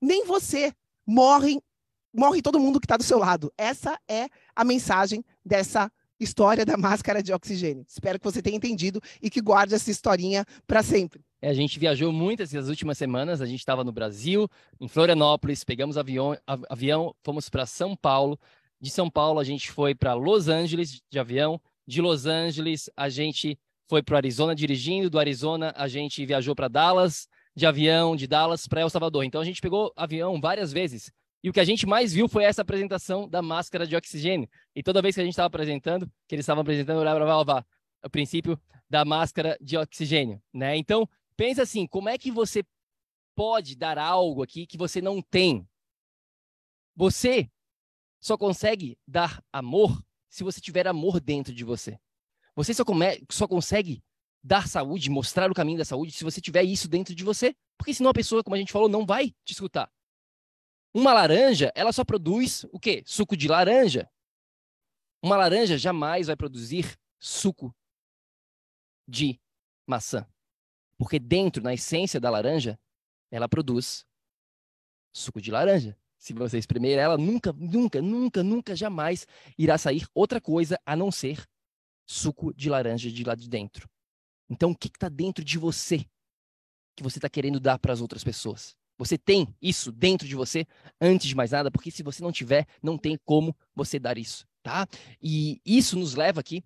nem 0.00 0.24
você. 0.24 0.72
Morrem 1.06 1.60
morre 2.12 2.42
todo 2.42 2.60
mundo 2.60 2.80
que 2.80 2.86
está 2.86 2.96
do 2.96 3.02
seu 3.02 3.18
lado. 3.18 3.52
Essa 3.56 3.98
é 4.08 4.28
a 4.54 4.64
mensagem 4.64 5.24
dessa 5.44 5.90
história 6.18 6.66
da 6.66 6.76
máscara 6.76 7.22
de 7.22 7.32
oxigênio. 7.32 7.84
Espero 7.88 8.18
que 8.18 8.24
você 8.24 8.42
tenha 8.42 8.56
entendido 8.56 9.00
e 9.22 9.30
que 9.30 9.40
guarde 9.40 9.74
essa 9.74 9.90
historinha 9.90 10.44
para 10.66 10.82
sempre. 10.82 11.22
É, 11.40 11.48
a 11.48 11.54
gente 11.54 11.78
viajou 11.78 12.12
muito 12.12 12.42
essas 12.42 12.68
últimas 12.68 12.98
semanas. 12.98 13.40
A 13.40 13.46
gente 13.46 13.60
estava 13.60 13.82
no 13.82 13.90
Brasil, 13.90 14.46
em 14.78 14.86
Florianópolis, 14.86 15.64
pegamos 15.64 15.96
avião, 15.96 16.36
avião 16.68 17.14
fomos 17.24 17.48
para 17.48 17.64
São 17.64 17.96
Paulo. 17.96 18.38
De 18.78 18.90
São 18.90 19.10
Paulo, 19.10 19.40
a 19.40 19.44
gente 19.44 19.70
foi 19.70 19.94
para 19.94 20.12
Los 20.14 20.48
Angeles 20.48 21.00
de 21.10 21.18
avião. 21.18 21.60
De 21.86 22.02
Los 22.02 22.26
Angeles, 22.26 22.90
a 22.96 23.08
gente 23.08 23.58
foi 23.88 24.02
para 24.02 24.14
o 24.14 24.16
Arizona 24.16 24.54
dirigindo. 24.54 25.08
Do 25.08 25.18
Arizona, 25.18 25.72
a 25.76 25.88
gente 25.88 26.24
viajou 26.26 26.54
para 26.54 26.68
Dallas 26.68 27.26
de 27.56 27.66
avião, 27.66 28.14
de 28.14 28.26
Dallas 28.26 28.66
para 28.66 28.82
El 28.82 28.90
Salvador. 28.90 29.24
Então, 29.24 29.40
a 29.40 29.44
gente 29.44 29.60
pegou 29.60 29.92
avião 29.96 30.38
várias 30.40 30.72
vezes 30.72 31.10
E 31.42 31.48
o 31.48 31.52
que 31.52 31.60
a 31.60 31.64
gente 31.64 31.86
mais 31.86 32.12
viu 32.12 32.28
foi 32.28 32.44
essa 32.44 32.62
apresentação 32.62 33.28
da 33.28 33.40
máscara 33.40 33.86
de 33.86 33.96
oxigênio. 33.96 34.48
E 34.74 34.82
toda 34.82 35.00
vez 35.00 35.14
que 35.14 35.20
a 35.20 35.24
gente 35.24 35.32
estava 35.32 35.46
apresentando, 35.46 36.06
que 36.28 36.34
eles 36.34 36.42
estavam 36.42 36.60
apresentando, 36.60 36.96
eu 36.96 37.02
olhava 37.02 37.66
o 38.04 38.10
princípio 38.10 38.60
da 38.88 39.04
máscara 39.04 39.56
de 39.60 39.76
oxigênio, 39.76 40.42
né? 40.52 40.76
Então, 40.76 41.08
pensa 41.36 41.62
assim, 41.62 41.86
como 41.86 42.08
é 42.08 42.18
que 42.18 42.30
você 42.30 42.62
pode 43.34 43.74
dar 43.74 43.96
algo 43.98 44.42
aqui 44.42 44.66
que 44.66 44.76
você 44.76 45.00
não 45.00 45.22
tem? 45.22 45.66
Você 46.94 47.50
só 48.20 48.36
consegue 48.36 48.98
dar 49.06 49.42
amor 49.50 50.04
se 50.28 50.44
você 50.44 50.60
tiver 50.60 50.86
amor 50.86 51.20
dentro 51.20 51.54
de 51.54 51.64
você. 51.64 51.98
Você 52.54 52.74
só, 52.74 52.84
come... 52.84 53.24
só 53.30 53.48
consegue 53.48 54.02
dar 54.42 54.68
saúde, 54.68 55.08
mostrar 55.08 55.50
o 55.50 55.54
caminho 55.54 55.78
da 55.78 55.84
saúde, 55.84 56.12
se 56.12 56.24
você 56.24 56.40
tiver 56.40 56.62
isso 56.62 56.88
dentro 56.88 57.14
de 57.14 57.24
você. 57.24 57.54
Porque 57.78 57.94
senão 57.94 58.10
a 58.10 58.14
pessoa, 58.14 58.44
como 58.44 58.54
a 58.54 58.58
gente 58.58 58.72
falou, 58.72 58.88
não 58.88 59.06
vai 59.06 59.30
te 59.44 59.52
escutar. 59.52 59.90
Uma 60.92 61.12
laranja, 61.12 61.72
ela 61.74 61.92
só 61.92 62.04
produz 62.04 62.64
o 62.72 62.80
quê? 62.80 63.02
Suco 63.06 63.36
de 63.36 63.46
laranja. 63.46 64.10
Uma 65.22 65.36
laranja 65.36 65.78
jamais 65.78 66.26
vai 66.26 66.36
produzir 66.36 66.98
suco 67.18 67.74
de 69.06 69.40
maçã. 69.86 70.26
Porque 70.98 71.18
dentro, 71.18 71.62
na 71.62 71.74
essência 71.74 72.18
da 72.18 72.30
laranja, 72.30 72.78
ela 73.30 73.48
produz 73.48 74.04
suco 75.12 75.40
de 75.40 75.50
laranja. 75.50 75.96
Se 76.18 76.34
você 76.34 76.58
espremer 76.58 76.98
ela, 76.98 77.16
nunca, 77.16 77.52
nunca, 77.52 78.02
nunca, 78.02 78.42
nunca, 78.42 78.76
jamais 78.76 79.26
irá 79.56 79.78
sair 79.78 80.06
outra 80.14 80.40
coisa 80.40 80.78
a 80.84 80.94
não 80.94 81.10
ser 81.10 81.46
suco 82.06 82.52
de 82.52 82.68
laranja 82.68 83.10
de 83.10 83.24
lá 83.24 83.34
de 83.34 83.48
dentro. 83.48 83.88
Então, 84.48 84.72
o 84.72 84.76
que 84.76 84.88
está 84.88 85.08
dentro 85.08 85.44
de 85.44 85.56
você 85.56 86.04
que 86.96 87.02
você 87.02 87.18
está 87.18 87.30
querendo 87.30 87.60
dar 87.60 87.78
para 87.78 87.92
as 87.92 88.00
outras 88.00 88.24
pessoas? 88.24 88.76
Você 89.00 89.16
tem 89.16 89.48
isso 89.62 89.90
dentro 89.90 90.28
de 90.28 90.34
você, 90.34 90.66
antes 91.00 91.26
de 91.26 91.34
mais 91.34 91.52
nada, 91.52 91.70
porque 91.70 91.90
se 91.90 92.02
você 92.02 92.22
não 92.22 92.30
tiver, 92.30 92.66
não 92.82 92.98
tem 92.98 93.18
como 93.24 93.56
você 93.74 93.98
dar 93.98 94.18
isso, 94.18 94.46
tá? 94.62 94.86
E 95.22 95.58
isso 95.64 95.98
nos 95.98 96.14
leva 96.14 96.40
aqui 96.40 96.62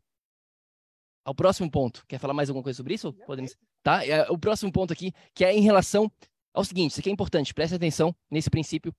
ao 1.25 1.33
próximo 1.33 1.71
ponto. 1.71 2.05
Quer 2.09 2.19
falar 2.19 2.35
mais 2.35 2.49
alguma 2.49 2.65
coisa 2.65 2.77
sobre 2.77 2.95
isso? 2.95 3.13
Podemos, 3.25 3.57
tá? 3.85 4.05
É, 4.05 4.29
o 4.29 4.37
próximo 4.37 4.73
ponto 4.73 4.93
aqui, 4.93 5.13
que 5.33 5.45
é 5.45 5.55
em 5.57 5.61
relação 5.61 6.11
ao 6.53 6.65
seguinte, 6.65 6.91
isso 6.91 6.99
aqui 6.99 7.09
é 7.09 7.13
importante, 7.13 7.55
preste 7.55 7.77
atenção 7.77 8.13
nesse 8.29 8.51
princípio, 8.51 8.93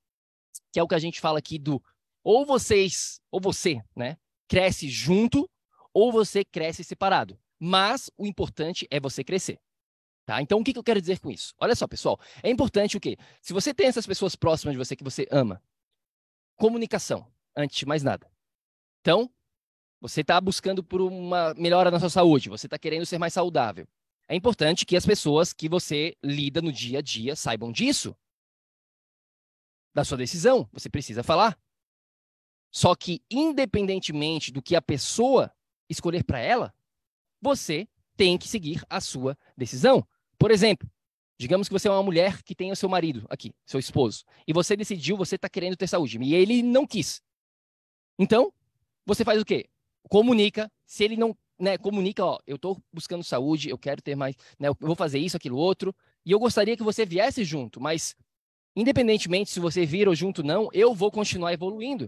que 0.71 0.79
é 0.79 0.83
o 0.83 0.87
que 0.87 0.95
a 0.95 0.99
gente 0.99 1.19
fala 1.19 1.37
aqui 1.37 1.59
do 1.59 1.83
ou 2.23 2.45
vocês, 2.45 3.19
ou 3.29 3.41
você, 3.41 3.83
né, 3.93 4.15
cresce 4.47 4.87
junto, 4.87 5.45
ou 5.93 6.09
você 6.09 6.45
cresce 6.45 6.85
separado. 6.85 7.37
Mas 7.59 8.09
o 8.17 8.25
importante 8.25 8.87
é 8.89 8.97
você 8.97 9.25
crescer. 9.25 9.59
Tá? 10.25 10.41
Então, 10.41 10.59
o 10.59 10.63
que, 10.63 10.73
que 10.73 10.79
eu 10.79 10.83
quero 10.83 10.99
dizer 10.99 11.19
com 11.19 11.29
isso? 11.29 11.53
Olha 11.59 11.75
só, 11.75 11.87
pessoal, 11.87 12.19
é 12.41 12.49
importante 12.49 12.97
o 12.97 12.99
quê? 12.99 13.15
Se 13.41 13.53
você 13.53 13.73
tem 13.73 13.87
essas 13.87 14.07
pessoas 14.07 14.35
próximas 14.35 14.73
de 14.73 14.77
você 14.77 14.95
que 14.95 15.03
você 15.03 15.27
ama, 15.29 15.61
comunicação, 16.55 17.31
antes 17.55 17.77
de 17.77 17.85
mais 17.85 18.01
nada. 18.01 18.29
Então, 19.01 19.29
você 20.01 20.21
está 20.21 20.41
buscando 20.41 20.83
por 20.83 20.99
uma 20.99 21.53
melhora 21.53 21.91
na 21.91 21.99
sua 21.99 22.09
saúde, 22.09 22.49
você 22.49 22.65
está 22.65 22.77
querendo 22.77 23.05
ser 23.05 23.19
mais 23.19 23.33
saudável. 23.33 23.87
É 24.27 24.35
importante 24.35 24.85
que 24.85 24.97
as 24.97 25.05
pessoas 25.05 25.53
que 25.53 25.69
você 25.69 26.17
lida 26.23 26.59
no 26.59 26.71
dia 26.71 26.99
a 26.99 27.01
dia 27.01 27.35
saibam 27.35 27.71
disso. 27.71 28.15
Da 29.93 30.03
sua 30.03 30.17
decisão, 30.17 30.67
você 30.73 30.89
precisa 30.89 31.21
falar. 31.21 31.57
Só 32.71 32.95
que, 32.95 33.21
independentemente 33.29 34.51
do 34.51 34.61
que 34.61 34.75
a 34.75 34.81
pessoa 34.81 35.53
escolher 35.87 36.23
para 36.23 36.39
ela, 36.39 36.73
você 37.39 37.87
tem 38.17 38.37
que 38.37 38.47
seguir 38.47 38.83
a 38.89 38.99
sua 38.99 39.37
decisão. 39.55 40.05
Por 40.45 40.51
exemplo, 40.51 40.87
digamos 41.39 41.67
que 41.67 41.73
você 41.73 41.87
é 41.87 41.91
uma 41.91 42.03
mulher 42.03 42.43
que 42.43 42.53
tem 42.53 42.71
o 42.71 42.75
seu 42.75 42.87
marido 42.87 43.25
aqui, 43.31 43.51
seu 43.65 43.79
esposo, 43.79 44.23
e 44.47 44.53
você 44.53 44.77
decidiu, 44.77 45.17
você 45.17 45.37
está 45.37 45.49
querendo 45.49 45.75
ter 45.75 45.87
saúde, 45.87 46.19
e 46.21 46.35
ele 46.35 46.61
não 46.61 46.85
quis. 46.85 47.19
Então, 48.19 48.53
você 49.07 49.25
faz 49.25 49.41
o 49.41 49.43
quê? 49.43 49.67
Comunica. 50.07 50.71
Se 50.85 51.03
ele 51.03 51.17
não 51.17 51.35
né, 51.57 51.79
comunica, 51.79 52.23
ó, 52.23 52.37
eu 52.45 52.57
estou 52.57 52.79
buscando 52.93 53.23
saúde, 53.23 53.71
eu 53.71 53.77
quero 53.79 54.03
ter 54.03 54.15
mais, 54.15 54.35
né, 54.59 54.67
eu 54.67 54.77
vou 54.79 54.95
fazer 54.95 55.17
isso, 55.17 55.35
aquilo, 55.35 55.57
outro, 55.57 55.95
e 56.23 56.29
eu 56.29 56.37
gostaria 56.37 56.77
que 56.77 56.83
você 56.83 57.07
viesse 57.07 57.43
junto, 57.43 57.81
mas 57.81 58.15
independentemente 58.75 59.49
se 59.49 59.59
você 59.59 59.83
vir 59.83 60.07
ou 60.07 60.13
junto 60.13 60.43
não, 60.43 60.69
eu 60.73 60.93
vou 60.93 61.09
continuar 61.09 61.53
evoluindo. 61.53 62.07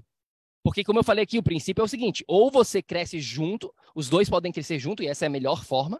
Porque, 0.63 0.83
como 0.83 0.99
eu 0.99 1.03
falei 1.03 1.23
aqui, 1.23 1.39
o 1.39 1.43
princípio 1.43 1.81
é 1.81 1.85
o 1.85 1.87
seguinte: 1.87 2.23
ou 2.27 2.51
você 2.51 2.83
cresce 2.83 3.19
junto, 3.19 3.73
os 3.95 4.07
dois 4.07 4.29
podem 4.29 4.51
crescer 4.51 4.77
junto, 4.77 5.01
e 5.01 5.07
essa 5.07 5.25
é 5.25 5.27
a 5.27 5.31
melhor 5.31 5.65
forma, 5.65 5.99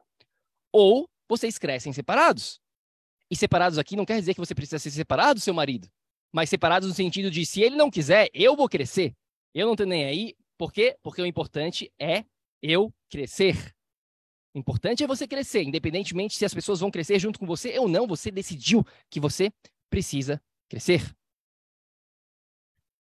ou 0.72 1.10
vocês 1.28 1.58
crescem 1.58 1.94
separados. 1.94 2.60
E 3.30 3.36
separados 3.36 3.78
aqui 3.78 3.96
não 3.96 4.06
quer 4.06 4.20
dizer 4.20 4.34
que 4.34 4.40
você 4.40 4.56
precisa 4.56 4.80
ser 4.80 4.92
separado 4.92 5.40
do 5.40 5.44
seu 5.44 5.54
marido, 5.54 5.90
mas 6.32 6.50
separados 6.50 6.88
no 6.88 6.96
sentido 6.96 7.30
de 7.30 7.46
se 7.46 7.62
ele 7.62 7.76
não 7.76 7.90
quiser, 7.90 8.30
eu 8.34 8.56
vou 8.56 8.70
crescer. 8.70 9.14
Eu 9.54 9.68
não 9.68 9.76
tenho 9.76 9.90
nem 9.90 10.06
aí. 10.06 10.36
Por 10.58 10.72
quê? 10.72 10.98
Porque 11.04 11.22
o 11.22 11.26
importante 11.26 11.92
é 12.00 12.24
eu 12.62 12.94
crescer. 13.10 13.76
O 14.54 14.60
importante 14.60 15.04
é 15.04 15.08
você 15.08 15.28
crescer, 15.28 15.64
independentemente 15.64 16.36
se 16.36 16.46
as 16.46 16.54
pessoas 16.54 16.80
vão 16.80 16.90
crescer 16.90 17.20
junto 17.20 17.38
com 17.38 17.46
você 17.46 17.78
ou 17.78 17.88
não, 17.88 18.08
você 18.08 18.32
decidiu 18.32 18.84
que 19.10 19.20
você 19.20 19.52
precisa 19.90 20.42
crescer. 20.70 21.16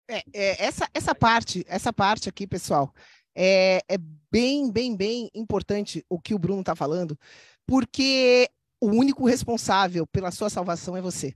É, 0.08 0.22
é, 0.32 0.64
essa, 0.64 0.88
essa 0.92 1.14
parte, 1.14 1.64
essa 1.66 1.92
parte 1.92 2.28
aqui, 2.28 2.46
pessoal, 2.46 2.92
é, 3.34 3.80
é 3.88 3.98
bem, 4.30 4.70
bem, 4.70 4.96
bem 4.96 5.30
importante 5.34 6.04
o 6.08 6.20
que 6.20 6.34
o 6.34 6.38
Bruno 6.38 6.60
está 6.60 6.76
falando, 6.76 7.18
porque 7.72 8.50
o 8.82 8.88
único 8.88 9.26
responsável 9.26 10.06
pela 10.06 10.30
sua 10.30 10.50
salvação 10.50 10.94
é 10.94 11.00
você. 11.00 11.34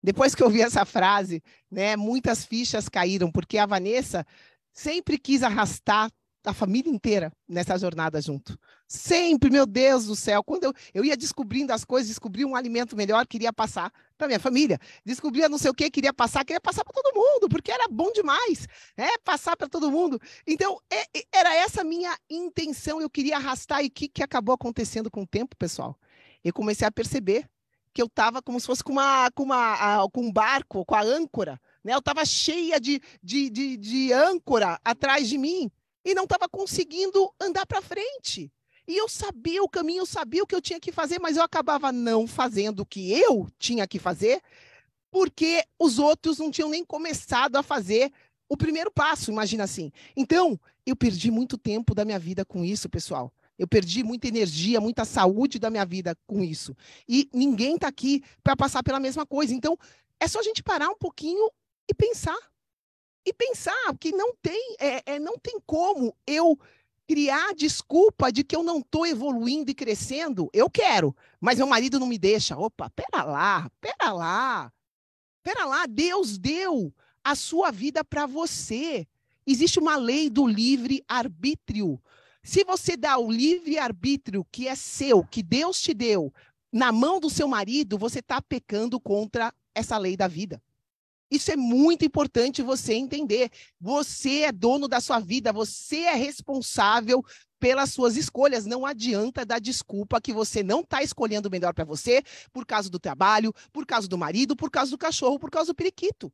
Depois 0.00 0.36
que 0.36 0.42
eu 0.44 0.48
vi 0.48 0.62
essa 0.62 0.84
frase, 0.84 1.42
né, 1.68 1.96
muitas 1.96 2.44
fichas 2.44 2.88
caíram, 2.88 3.28
porque 3.28 3.58
a 3.58 3.66
Vanessa 3.66 4.24
sempre 4.72 5.18
quis 5.18 5.42
arrastar 5.42 6.12
a 6.44 6.52
família 6.52 6.90
inteira 6.90 7.32
nessa 7.48 7.78
jornada 7.78 8.20
junto. 8.20 8.58
Sempre, 8.86 9.50
meu 9.50 9.64
Deus 9.64 10.06
do 10.06 10.16
céu, 10.16 10.42
quando 10.42 10.64
eu, 10.64 10.72
eu 10.92 11.04
ia 11.04 11.16
descobrindo 11.16 11.72
as 11.72 11.84
coisas, 11.84 12.08
descobri 12.08 12.44
um 12.44 12.56
alimento 12.56 12.96
melhor, 12.96 13.26
queria 13.26 13.52
passar 13.52 13.92
para 14.18 14.26
minha 14.26 14.40
família. 14.40 14.78
Descobria 15.04 15.48
não 15.48 15.58
sei 15.58 15.70
o 15.70 15.74
que, 15.74 15.90
queria 15.90 16.12
passar, 16.12 16.44
queria 16.44 16.60
passar 16.60 16.84
para 16.84 16.92
todo 16.92 17.14
mundo, 17.14 17.48
porque 17.48 17.70
era 17.70 17.86
bom 17.88 18.10
demais, 18.12 18.66
é 18.96 19.18
passar 19.18 19.56
para 19.56 19.68
todo 19.68 19.90
mundo. 19.90 20.20
Então, 20.46 20.78
é, 20.90 21.06
era 21.32 21.54
essa 21.54 21.84
minha 21.84 22.16
intenção, 22.28 23.00
eu 23.00 23.08
queria 23.08 23.36
arrastar. 23.36 23.84
E 23.84 23.86
o 23.86 23.90
que, 23.90 24.08
que 24.08 24.22
acabou 24.22 24.54
acontecendo 24.54 25.10
com 25.10 25.22
o 25.22 25.26
tempo, 25.26 25.56
pessoal? 25.56 25.96
Eu 26.44 26.52
comecei 26.52 26.86
a 26.86 26.90
perceber 26.92 27.48
que 27.94 28.02
eu 28.02 28.06
estava 28.06 28.42
como 28.42 28.58
se 28.58 28.66
fosse 28.66 28.82
com, 28.82 28.92
uma, 28.92 29.30
com, 29.32 29.42
uma, 29.44 30.08
com 30.10 30.22
um 30.22 30.32
barco, 30.32 30.84
com 30.84 30.94
a 30.94 31.02
âncora. 31.02 31.60
Né? 31.84 31.94
Eu 31.94 31.98
estava 31.98 32.24
cheia 32.24 32.80
de, 32.80 33.00
de, 33.22 33.50
de, 33.50 33.76
de 33.76 34.12
âncora 34.12 34.80
atrás 34.84 35.28
de 35.28 35.36
mim 35.36 35.70
e 36.04 36.14
não 36.14 36.24
estava 36.24 36.48
conseguindo 36.48 37.32
andar 37.40 37.66
para 37.66 37.82
frente. 37.82 38.50
E 38.86 38.96
eu 38.96 39.08
sabia 39.08 39.62
o 39.62 39.68
caminho, 39.68 40.02
eu 40.02 40.06
sabia 40.06 40.42
o 40.42 40.46
que 40.46 40.54
eu 40.54 40.60
tinha 40.60 40.80
que 40.80 40.90
fazer, 40.90 41.20
mas 41.20 41.36
eu 41.36 41.42
acabava 41.42 41.92
não 41.92 42.26
fazendo 42.26 42.80
o 42.80 42.86
que 42.86 43.12
eu 43.12 43.48
tinha 43.58 43.86
que 43.86 43.98
fazer, 43.98 44.40
porque 45.10 45.64
os 45.78 45.98
outros 45.98 46.38
não 46.38 46.50
tinham 46.50 46.68
nem 46.68 46.84
começado 46.84 47.56
a 47.56 47.62
fazer 47.62 48.12
o 48.48 48.56
primeiro 48.56 48.90
passo, 48.90 49.30
imagina 49.30 49.64
assim. 49.64 49.92
Então, 50.16 50.58
eu 50.84 50.96
perdi 50.96 51.30
muito 51.30 51.56
tempo 51.56 51.94
da 51.94 52.04
minha 52.04 52.18
vida 52.18 52.44
com 52.44 52.64
isso, 52.64 52.88
pessoal. 52.88 53.32
Eu 53.58 53.68
perdi 53.68 54.02
muita 54.02 54.26
energia, 54.26 54.80
muita 54.80 55.04
saúde 55.04 55.58
da 55.58 55.70
minha 55.70 55.86
vida 55.86 56.16
com 56.26 56.42
isso. 56.42 56.76
E 57.08 57.28
ninguém 57.32 57.76
está 57.76 57.88
aqui 57.88 58.22
para 58.42 58.56
passar 58.56 58.82
pela 58.82 58.98
mesma 58.98 59.24
coisa. 59.24 59.54
Então, 59.54 59.78
é 60.18 60.26
só 60.26 60.40
a 60.40 60.42
gente 60.42 60.62
parar 60.62 60.88
um 60.88 60.96
pouquinho 60.96 61.48
e 61.88 61.94
pensar 61.94 62.36
e 63.24 63.32
pensar 63.32 63.96
que 63.98 64.12
não 64.12 64.34
tem, 64.42 64.76
é, 64.78 65.14
é, 65.14 65.18
não 65.18 65.38
tem 65.38 65.58
como 65.64 66.14
eu 66.26 66.58
criar 67.06 67.54
desculpa 67.54 68.32
de 68.32 68.42
que 68.42 68.56
eu 68.56 68.62
não 68.62 68.78
estou 68.78 69.06
evoluindo 69.06 69.70
e 69.70 69.74
crescendo. 69.74 70.48
Eu 70.52 70.70
quero, 70.70 71.14
mas 71.40 71.58
meu 71.58 71.66
marido 71.66 72.00
não 72.00 72.06
me 72.06 72.18
deixa. 72.18 72.56
Opa, 72.56 72.90
pera 72.90 73.24
lá, 73.24 73.70
pera 73.80 74.12
lá, 74.12 74.72
pera 75.42 75.64
lá. 75.64 75.86
Deus 75.86 76.38
deu 76.38 76.92
a 77.22 77.34
sua 77.34 77.70
vida 77.70 78.04
para 78.04 78.26
você. 78.26 79.06
Existe 79.46 79.78
uma 79.78 79.96
lei 79.96 80.30
do 80.30 80.46
livre 80.46 81.04
arbítrio. 81.06 82.00
Se 82.42 82.64
você 82.64 82.96
dá 82.96 83.18
o 83.18 83.30
livre 83.30 83.78
arbítrio 83.78 84.44
que 84.50 84.66
é 84.66 84.74
seu, 84.74 85.24
que 85.24 85.42
Deus 85.42 85.80
te 85.80 85.94
deu, 85.94 86.32
na 86.72 86.90
mão 86.90 87.20
do 87.20 87.30
seu 87.30 87.46
marido, 87.46 87.98
você 87.98 88.18
está 88.20 88.40
pecando 88.40 88.98
contra 88.98 89.52
essa 89.74 89.98
lei 89.98 90.16
da 90.16 90.26
vida. 90.26 90.62
Isso 91.32 91.50
é 91.50 91.56
muito 91.56 92.04
importante 92.04 92.60
você 92.60 92.92
entender. 92.92 93.50
Você 93.80 94.40
é 94.40 94.52
dono 94.52 94.86
da 94.86 95.00
sua 95.00 95.18
vida, 95.18 95.50
você 95.50 96.00
é 96.00 96.14
responsável 96.14 97.24
pelas 97.58 97.90
suas 97.90 98.18
escolhas. 98.18 98.66
Não 98.66 98.84
adianta 98.84 99.46
dar 99.46 99.58
desculpa 99.58 100.20
que 100.20 100.30
você 100.30 100.62
não 100.62 100.80
está 100.80 101.02
escolhendo 101.02 101.48
o 101.48 101.50
melhor 101.50 101.72
para 101.72 101.86
você 101.86 102.22
por 102.52 102.66
causa 102.66 102.90
do 102.90 102.98
trabalho, 102.98 103.50
por 103.72 103.86
causa 103.86 104.06
do 104.06 104.18
marido, 104.18 104.54
por 104.54 104.70
causa 104.70 104.90
do 104.90 104.98
cachorro, 104.98 105.38
por 105.38 105.50
causa 105.50 105.72
do 105.72 105.74
periquito. 105.74 106.30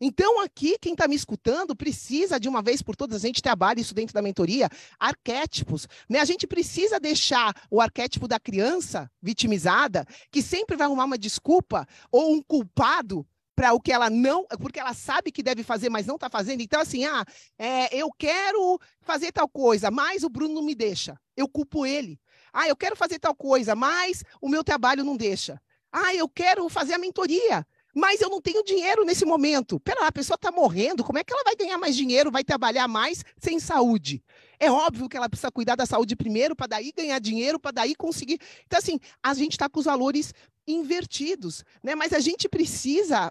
Então, 0.00 0.40
aqui, 0.40 0.78
quem 0.80 0.92
está 0.92 1.08
me 1.08 1.16
escutando 1.16 1.74
precisa, 1.74 2.38
de 2.38 2.48
uma 2.48 2.62
vez 2.62 2.80
por 2.82 2.94
todas, 2.94 3.22
a 3.22 3.26
gente 3.26 3.42
trabalha 3.42 3.80
isso 3.80 3.92
dentro 3.92 4.14
da 4.14 4.22
mentoria, 4.22 4.68
arquétipos. 4.98 5.88
Né? 6.08 6.20
A 6.20 6.24
gente 6.24 6.46
precisa 6.46 7.00
deixar 7.00 7.52
o 7.68 7.80
arquétipo 7.80 8.28
da 8.28 8.38
criança 8.38 9.10
vitimizada, 9.20 10.06
que 10.30 10.40
sempre 10.40 10.76
vai 10.76 10.86
arrumar 10.86 11.04
uma 11.04 11.18
desculpa 11.18 11.84
ou 12.12 12.32
um 12.32 12.40
culpado 12.40 13.26
para 13.60 13.74
o 13.74 13.80
que 13.80 13.92
ela 13.92 14.08
não, 14.08 14.46
porque 14.58 14.80
ela 14.80 14.94
sabe 14.94 15.30
que 15.30 15.42
deve 15.42 15.62
fazer, 15.62 15.90
mas 15.90 16.06
não 16.06 16.14
está 16.14 16.30
fazendo. 16.30 16.62
Então, 16.62 16.80
assim, 16.80 17.04
ah, 17.04 17.22
é, 17.58 17.94
eu 17.94 18.10
quero 18.10 18.78
fazer 19.02 19.32
tal 19.32 19.46
coisa, 19.46 19.90
mas 19.90 20.24
o 20.24 20.30
Bruno 20.30 20.54
não 20.54 20.62
me 20.62 20.74
deixa. 20.74 21.14
Eu 21.36 21.46
culpo 21.46 21.84
ele. 21.84 22.18
Ah, 22.54 22.66
eu 22.66 22.74
quero 22.74 22.96
fazer 22.96 23.18
tal 23.18 23.34
coisa, 23.34 23.76
mas 23.76 24.24
o 24.40 24.48
meu 24.48 24.64
trabalho 24.64 25.04
não 25.04 25.14
deixa. 25.14 25.60
Ah, 25.92 26.14
eu 26.14 26.26
quero 26.26 26.66
fazer 26.70 26.94
a 26.94 26.98
mentoria, 26.98 27.66
mas 27.94 28.22
eu 28.22 28.30
não 28.30 28.40
tenho 28.40 28.64
dinheiro 28.64 29.04
nesse 29.04 29.26
momento. 29.26 29.78
Pera 29.78 30.00
lá, 30.00 30.06
a 30.06 30.12
pessoa 30.12 30.36
está 30.36 30.50
morrendo, 30.50 31.04
como 31.04 31.18
é 31.18 31.22
que 31.22 31.30
ela 31.30 31.44
vai 31.44 31.54
ganhar 31.54 31.76
mais 31.76 31.94
dinheiro, 31.94 32.30
vai 32.30 32.42
trabalhar 32.42 32.88
mais 32.88 33.22
sem 33.36 33.60
saúde? 33.60 34.24
É 34.58 34.70
óbvio 34.70 35.06
que 35.06 35.18
ela 35.18 35.28
precisa 35.28 35.52
cuidar 35.52 35.76
da 35.76 35.84
saúde 35.84 36.16
primeiro, 36.16 36.56
para 36.56 36.66
daí 36.66 36.92
ganhar 36.96 37.18
dinheiro, 37.18 37.60
para 37.60 37.72
daí 37.72 37.94
conseguir. 37.94 38.38
Então, 38.66 38.78
assim, 38.78 38.98
a 39.22 39.34
gente 39.34 39.52
está 39.52 39.68
com 39.68 39.80
os 39.80 39.84
valores 39.84 40.32
invertidos, 40.66 41.62
né? 41.82 41.94
Mas 41.94 42.14
a 42.14 42.20
gente 42.20 42.48
precisa 42.48 43.30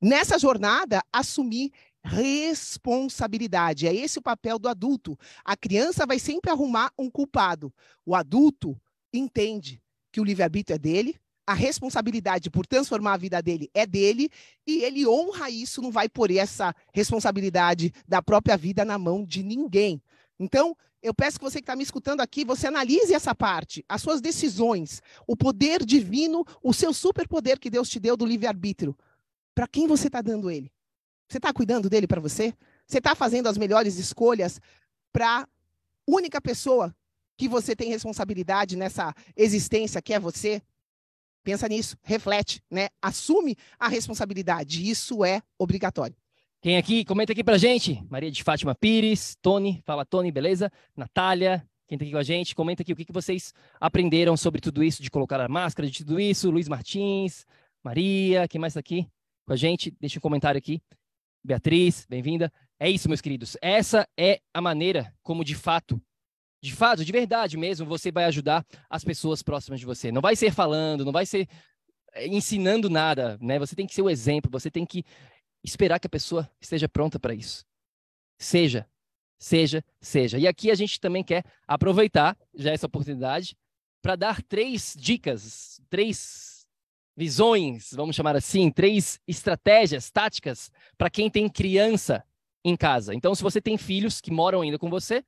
nessa 0.00 0.38
jornada, 0.38 1.02
assumir 1.12 1.72
responsabilidade. 2.02 3.86
É 3.86 3.94
esse 3.94 4.18
o 4.18 4.22
papel 4.22 4.58
do 4.58 4.68
adulto. 4.68 5.18
A 5.44 5.56
criança 5.56 6.06
vai 6.06 6.18
sempre 6.18 6.50
arrumar 6.50 6.90
um 6.98 7.10
culpado. 7.10 7.72
O 8.04 8.14
adulto 8.14 8.80
entende 9.12 9.82
que 10.12 10.20
o 10.20 10.24
livre-arbítrio 10.24 10.74
é 10.74 10.78
dele, 10.78 11.16
a 11.46 11.54
responsabilidade 11.54 12.50
por 12.50 12.66
transformar 12.66 13.14
a 13.14 13.16
vida 13.16 13.42
dele 13.42 13.68
é 13.74 13.86
dele, 13.86 14.30
e 14.66 14.82
ele 14.84 15.06
honra 15.06 15.50
isso, 15.50 15.82
não 15.82 15.90
vai 15.90 16.08
pôr 16.08 16.30
essa 16.30 16.74
responsabilidade 16.92 17.92
da 18.06 18.22
própria 18.22 18.56
vida 18.56 18.84
na 18.84 18.98
mão 18.98 19.24
de 19.24 19.42
ninguém. 19.42 20.00
Então, 20.38 20.76
eu 21.02 21.14
peço 21.14 21.38
que 21.38 21.44
você 21.44 21.58
que 21.58 21.62
está 21.62 21.74
me 21.74 21.82
escutando 21.82 22.20
aqui, 22.20 22.44
você 22.44 22.66
analise 22.66 23.14
essa 23.14 23.34
parte, 23.34 23.84
as 23.88 24.02
suas 24.02 24.20
decisões, 24.20 25.02
o 25.26 25.36
poder 25.36 25.84
divino, 25.84 26.44
o 26.62 26.72
seu 26.72 26.92
superpoder 26.92 27.58
que 27.58 27.70
Deus 27.70 27.88
te 27.88 27.98
deu 27.98 28.16
do 28.16 28.26
livre-arbítrio. 28.26 28.96
Para 29.54 29.66
quem 29.66 29.86
você 29.86 30.06
está 30.06 30.20
dando 30.20 30.50
ele? 30.50 30.70
Você 31.28 31.38
está 31.38 31.52
cuidando 31.52 31.88
dele 31.88 32.06
para 32.06 32.20
você? 32.20 32.54
Você 32.86 32.98
está 32.98 33.14
fazendo 33.14 33.48
as 33.48 33.56
melhores 33.56 33.96
escolhas 33.98 34.60
para 35.12 35.46
única 36.06 36.40
pessoa 36.40 36.94
que 37.36 37.48
você 37.48 37.74
tem 37.74 37.88
responsabilidade 37.88 38.76
nessa 38.76 39.14
existência, 39.36 40.02
que 40.02 40.12
é 40.12 40.20
você? 40.20 40.60
Pensa 41.42 41.68
nisso, 41.68 41.96
reflete, 42.02 42.62
né? 42.70 42.88
Assume 43.00 43.56
a 43.78 43.88
responsabilidade. 43.88 44.88
Isso 44.88 45.24
é 45.24 45.40
obrigatório. 45.58 46.14
Quem 46.60 46.76
aqui? 46.76 47.04
Comenta 47.04 47.32
aqui 47.32 47.42
pra 47.42 47.56
gente. 47.56 48.04
Maria 48.10 48.30
de 48.30 48.42
Fátima 48.42 48.74
Pires, 48.74 49.36
Tony, 49.40 49.80
fala 49.86 50.04
Tony, 50.04 50.30
beleza? 50.30 50.70
Natália, 50.94 51.66
quem 51.88 51.96
está 51.96 52.04
aqui 52.04 52.12
com 52.12 52.18
a 52.18 52.22
gente, 52.22 52.54
comenta 52.54 52.82
aqui 52.82 52.92
o 52.92 52.96
que, 52.96 53.06
que 53.06 53.12
vocês 53.12 53.54
aprenderam 53.80 54.36
sobre 54.36 54.60
tudo 54.60 54.84
isso, 54.84 55.02
de 55.02 55.10
colocar 55.10 55.40
a 55.40 55.48
máscara, 55.48 55.88
de 55.88 56.04
tudo 56.04 56.20
isso. 56.20 56.50
Luiz 56.50 56.68
Martins, 56.68 57.46
Maria, 57.82 58.46
quem 58.46 58.60
mais 58.60 58.72
está 58.72 58.80
aqui? 58.80 59.08
Com 59.50 59.54
a 59.54 59.56
gente. 59.56 59.92
Deixa 59.98 60.20
um 60.20 60.22
comentário 60.22 60.58
aqui. 60.58 60.80
Beatriz, 61.44 62.06
bem-vinda. 62.08 62.52
É 62.78 62.88
isso, 62.88 63.08
meus 63.08 63.20
queridos. 63.20 63.56
Essa 63.60 64.08
é 64.16 64.40
a 64.54 64.60
maneira 64.60 65.12
como, 65.24 65.44
de 65.44 65.56
fato, 65.56 66.00
de 66.62 66.72
fato, 66.72 67.04
de 67.04 67.10
verdade 67.10 67.56
mesmo, 67.56 67.84
você 67.84 68.12
vai 68.12 68.26
ajudar 68.26 68.64
as 68.88 69.02
pessoas 69.02 69.42
próximas 69.42 69.80
de 69.80 69.86
você. 69.86 70.12
Não 70.12 70.22
vai 70.22 70.36
ser 70.36 70.52
falando, 70.52 71.04
não 71.04 71.10
vai 71.10 71.26
ser 71.26 71.48
eh, 72.12 72.28
ensinando 72.28 72.88
nada, 72.88 73.36
né? 73.40 73.58
Você 73.58 73.74
tem 73.74 73.88
que 73.88 73.94
ser 73.94 74.02
o 74.02 74.10
exemplo, 74.10 74.48
você 74.48 74.70
tem 74.70 74.86
que 74.86 75.04
esperar 75.64 75.98
que 75.98 76.06
a 76.06 76.10
pessoa 76.10 76.48
esteja 76.60 76.88
pronta 76.88 77.18
para 77.18 77.34
isso. 77.34 77.64
Seja, 78.38 78.88
seja, 79.36 79.84
seja. 80.00 80.38
E 80.38 80.46
aqui 80.46 80.70
a 80.70 80.76
gente 80.76 81.00
também 81.00 81.24
quer 81.24 81.44
aproveitar 81.66 82.38
já 82.54 82.70
essa 82.70 82.86
oportunidade 82.86 83.56
para 84.00 84.14
dar 84.14 84.42
três 84.42 84.94
dicas, 84.96 85.80
três 85.90 86.49
visões, 87.20 87.90
vamos 87.92 88.16
chamar 88.16 88.34
assim, 88.34 88.70
três 88.70 89.20
estratégias, 89.28 90.10
táticas 90.10 90.70
para 90.96 91.10
quem 91.10 91.28
tem 91.28 91.50
criança 91.50 92.24
em 92.64 92.74
casa. 92.74 93.14
Então, 93.14 93.34
se 93.34 93.42
você 93.42 93.60
tem 93.60 93.76
filhos 93.76 94.22
que 94.22 94.30
moram 94.30 94.62
ainda 94.62 94.78
com 94.78 94.88
você, 94.88 95.22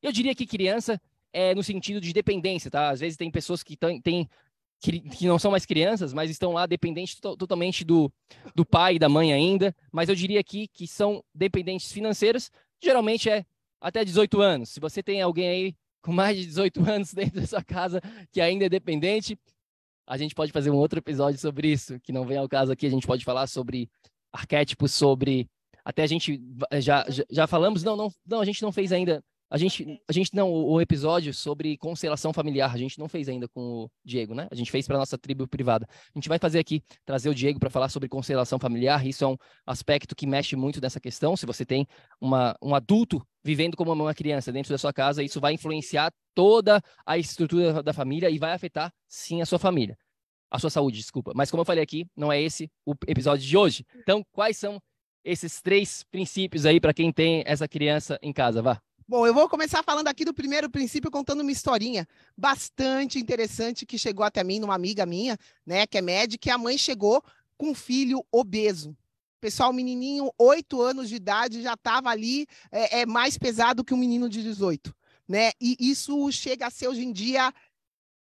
eu 0.00 0.12
diria 0.12 0.36
que 0.36 0.46
criança 0.46 1.00
é 1.32 1.52
no 1.52 1.64
sentido 1.64 2.00
de 2.00 2.12
dependência, 2.12 2.70
tá? 2.70 2.90
Às 2.90 3.00
vezes 3.00 3.16
tem 3.16 3.28
pessoas 3.28 3.64
que 3.64 3.76
têm 3.76 4.30
que 4.80 5.26
não 5.26 5.38
são 5.38 5.50
mais 5.50 5.66
crianças, 5.66 6.12
mas 6.12 6.30
estão 6.30 6.52
lá 6.52 6.64
dependentes 6.66 7.18
totalmente 7.18 7.84
do, 7.84 8.12
do 8.54 8.64
pai 8.64 8.96
e 8.96 8.98
da 8.98 9.08
mãe 9.08 9.32
ainda. 9.32 9.74
Mas 9.90 10.08
eu 10.08 10.14
diria 10.14 10.38
aqui 10.38 10.68
que 10.68 10.86
são 10.86 11.24
dependentes 11.34 11.90
financeiras, 11.90 12.52
geralmente 12.80 13.28
é 13.28 13.44
até 13.80 14.04
18 14.04 14.40
anos. 14.40 14.68
Se 14.70 14.78
você 14.78 15.02
tem 15.02 15.20
alguém 15.20 15.48
aí 15.48 15.76
com 16.02 16.12
mais 16.12 16.36
de 16.36 16.46
18 16.46 16.82
anos 16.88 17.12
dentro 17.12 17.40
da 17.40 17.46
sua 17.46 17.64
casa 17.64 18.00
que 18.30 18.40
ainda 18.40 18.66
é 18.66 18.68
dependente, 18.68 19.36
a 20.06 20.16
gente 20.16 20.34
pode 20.34 20.52
fazer 20.52 20.70
um 20.70 20.76
outro 20.76 20.98
episódio 20.98 21.38
sobre 21.38 21.70
isso, 21.70 21.98
que 22.00 22.12
não 22.12 22.26
vem 22.26 22.36
ao 22.36 22.48
caso 22.48 22.72
aqui. 22.72 22.86
A 22.86 22.90
gente 22.90 23.06
pode 23.06 23.24
falar 23.24 23.46
sobre 23.46 23.88
arquétipos, 24.32 24.92
sobre. 24.92 25.48
Até 25.84 26.02
a 26.02 26.06
gente 26.06 26.40
já, 26.80 27.04
já, 27.08 27.24
já 27.30 27.46
falamos. 27.46 27.82
Não, 27.82 27.96
não, 27.96 28.12
não, 28.26 28.40
a 28.40 28.44
gente 28.44 28.62
não 28.62 28.72
fez 28.72 28.92
ainda 28.92 29.22
a 29.52 29.58
gente, 29.58 30.00
a 30.08 30.12
gente 30.14 30.34
não, 30.34 30.50
o 30.50 30.80
episódio 30.80 31.34
sobre 31.34 31.76
constelação 31.76 32.32
familiar, 32.32 32.74
a 32.74 32.78
gente 32.78 32.98
não 32.98 33.06
fez 33.06 33.28
ainda 33.28 33.46
com 33.46 33.84
o 33.84 33.90
Diego, 34.02 34.34
né? 34.34 34.48
A 34.50 34.54
gente 34.54 34.70
fez 34.70 34.86
para 34.86 34.96
nossa 34.96 35.18
tribo 35.18 35.46
privada. 35.46 35.86
A 35.90 36.18
gente 36.18 36.26
vai 36.26 36.38
fazer 36.38 36.58
aqui, 36.58 36.82
trazer 37.04 37.28
o 37.28 37.34
Diego 37.34 37.60
para 37.60 37.68
falar 37.68 37.90
sobre 37.90 38.08
constelação 38.08 38.58
familiar. 38.58 39.06
Isso 39.06 39.22
é 39.24 39.26
um 39.28 39.36
aspecto 39.66 40.16
que 40.16 40.26
mexe 40.26 40.56
muito 40.56 40.80
nessa 40.80 40.98
questão. 40.98 41.36
Se 41.36 41.44
você 41.44 41.66
tem 41.66 41.86
uma, 42.18 42.56
um 42.62 42.74
adulto 42.74 43.22
vivendo 43.44 43.76
como 43.76 43.92
uma 43.92 44.14
criança 44.14 44.50
dentro 44.50 44.72
da 44.72 44.78
sua 44.78 44.90
casa, 44.90 45.22
isso 45.22 45.38
vai 45.38 45.52
influenciar 45.52 46.10
toda 46.34 46.80
a 47.04 47.18
estrutura 47.18 47.82
da 47.82 47.92
família 47.92 48.30
e 48.30 48.38
vai 48.38 48.52
afetar, 48.54 48.90
sim, 49.06 49.42
a 49.42 49.44
sua 49.44 49.58
família. 49.58 49.98
A 50.50 50.58
sua 50.58 50.70
saúde, 50.70 50.96
desculpa. 50.96 51.32
Mas 51.34 51.50
como 51.50 51.60
eu 51.60 51.66
falei 51.66 51.84
aqui, 51.84 52.06
não 52.16 52.32
é 52.32 52.40
esse 52.40 52.70
o 52.86 52.94
episódio 53.06 53.46
de 53.46 53.54
hoje. 53.54 53.84
Então, 53.96 54.24
quais 54.32 54.56
são 54.56 54.80
esses 55.22 55.60
três 55.60 56.04
princípios 56.10 56.64
aí 56.64 56.80
para 56.80 56.94
quem 56.94 57.12
tem 57.12 57.42
essa 57.44 57.68
criança 57.68 58.18
em 58.22 58.32
casa? 58.32 58.62
Vá. 58.62 58.80
Bom, 59.06 59.26
eu 59.26 59.34
vou 59.34 59.48
começar 59.48 59.82
falando 59.82 60.08
aqui 60.08 60.24
do 60.24 60.32
primeiro 60.32 60.70
princípio, 60.70 61.10
contando 61.10 61.40
uma 61.40 61.50
historinha 61.50 62.06
bastante 62.36 63.18
interessante 63.18 63.84
que 63.84 63.98
chegou 63.98 64.24
até 64.24 64.44
mim, 64.44 64.60
numa 64.60 64.74
amiga 64.74 65.04
minha, 65.04 65.36
né, 65.66 65.86
que 65.86 65.98
é 65.98 66.02
médica, 66.02 66.42
que 66.42 66.50
a 66.50 66.58
mãe 66.58 66.78
chegou 66.78 67.22
com 67.56 67.70
um 67.70 67.74
filho 67.74 68.24
obeso. 68.30 68.96
Pessoal, 69.40 69.72
menininho, 69.72 70.30
8 70.38 70.80
anos 70.80 71.08
de 71.08 71.16
idade, 71.16 71.62
já 71.62 71.74
estava 71.74 72.10
ali, 72.10 72.46
é, 72.70 73.00
é, 73.00 73.06
mais 73.06 73.36
pesado 73.36 73.84
que 73.84 73.92
um 73.92 73.96
menino 73.96 74.28
de 74.28 74.40
18, 74.40 74.94
né? 75.28 75.50
E 75.60 75.76
isso 75.80 76.30
chega 76.30 76.68
a 76.68 76.70
ser 76.70 76.86
hoje 76.86 77.02
em 77.04 77.12
dia 77.12 77.52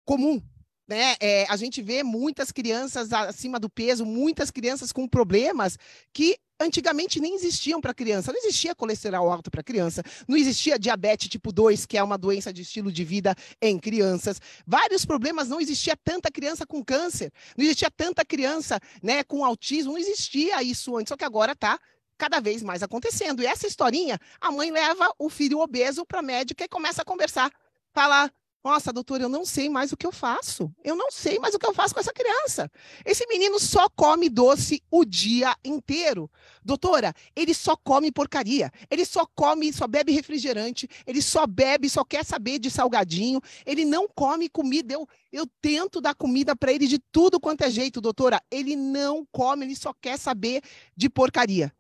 comum, 0.05 0.41
né? 0.87 1.15
É, 1.19 1.45
a 1.49 1.55
gente 1.55 1.81
vê 1.81 2.03
muitas 2.03 2.51
crianças 2.51 3.11
acima 3.13 3.59
do 3.59 3.69
peso, 3.69 4.05
muitas 4.05 4.51
crianças 4.51 4.91
com 4.91 5.07
problemas 5.07 5.77
que 6.11 6.37
antigamente 6.59 7.19
nem 7.19 7.35
existiam 7.35 7.81
para 7.81 7.93
criança. 7.93 8.31
Não 8.31 8.39
existia 8.39 8.75
colesterol 8.75 9.31
alto 9.31 9.49
para 9.49 9.63
criança, 9.63 10.03
não 10.27 10.37
existia 10.37 10.79
diabetes 10.79 11.29
tipo 11.29 11.51
2, 11.51 11.85
que 11.85 11.97
é 11.97 12.03
uma 12.03 12.17
doença 12.17 12.51
de 12.51 12.61
estilo 12.61 12.91
de 12.91 13.03
vida 13.03 13.35
em 13.61 13.77
crianças. 13.79 14.39
Vários 14.65 15.05
problemas, 15.05 15.49
não 15.49 15.59
existia 15.59 15.95
tanta 15.95 16.31
criança 16.31 16.65
com 16.65 16.83
câncer, 16.83 17.31
não 17.57 17.63
existia 17.63 17.91
tanta 17.91 18.25
criança 18.25 18.79
né, 19.01 19.23
com 19.23 19.43
autismo, 19.43 19.93
não 19.93 19.99
existia 19.99 20.61
isso 20.63 20.95
antes, 20.97 21.09
só 21.09 21.17
que 21.17 21.25
agora 21.25 21.53
está 21.53 21.79
cada 22.17 22.39
vez 22.39 22.61
mais 22.61 22.83
acontecendo. 22.83 23.41
E 23.41 23.45
essa 23.45 23.67
historinha, 23.67 24.19
a 24.39 24.51
mãe 24.51 24.71
leva 24.71 25.11
o 25.17 25.29
filho 25.29 25.59
obeso 25.59 26.05
para 26.05 26.19
a 26.19 26.23
médica 26.23 26.63
e 26.63 26.69
começa 26.69 27.01
a 27.01 27.05
conversar. 27.05 27.51
Fala, 27.93 28.31
nossa, 28.63 28.93
doutor, 28.93 29.19
eu 29.19 29.27
não 29.27 29.45
sei 29.45 29.67
mais 29.67 29.91
o 29.91 29.97
que 29.97 30.07
eu 30.07 30.11
faço. 30.11 30.73
Eu 30.83 30.95
não 30.95 31.11
sei 31.11 31.37
mais 31.37 31.53
o 31.53 31.59
que 31.59 31.65
eu 31.65 31.73
faço 31.73 31.93
com 31.93 31.99
essa 31.99 32.13
criança. 32.13 32.71
Esse 33.05 33.27
menino 33.27 33.59
só 33.59 33.89
come 33.89 34.29
doce 34.29 34.81
o 34.89 35.03
dia 35.03 35.53
inteiro. 35.65 36.31
Doutora, 36.63 37.13
ele 37.35 37.53
só 37.53 37.75
come 37.75 38.09
porcaria. 38.09 38.71
Ele 38.89 39.03
só 39.03 39.25
come, 39.35 39.73
só 39.73 39.85
bebe 39.85 40.13
refrigerante. 40.13 40.87
Ele 41.05 41.21
só 41.21 41.45
bebe, 41.45 41.89
só 41.89 42.05
quer 42.05 42.23
saber 42.23 42.57
de 42.57 42.71
salgadinho. 42.71 43.41
Ele 43.65 43.83
não 43.83 44.07
come 44.07 44.47
comida. 44.47 44.93
Eu, 44.93 45.05
eu 45.29 45.45
tento 45.61 45.99
dar 45.99 46.15
comida 46.15 46.55
para 46.55 46.71
ele 46.71 46.87
de 46.87 46.99
tudo 47.11 47.41
quanto 47.41 47.63
é 47.63 47.69
jeito, 47.69 47.99
doutora. 47.99 48.41
Ele 48.49 48.77
não 48.77 49.27
come, 49.29 49.65
ele 49.65 49.75
só 49.75 49.93
quer 49.93 50.17
saber 50.17 50.61
de 50.95 51.09
porcaria 51.09 51.73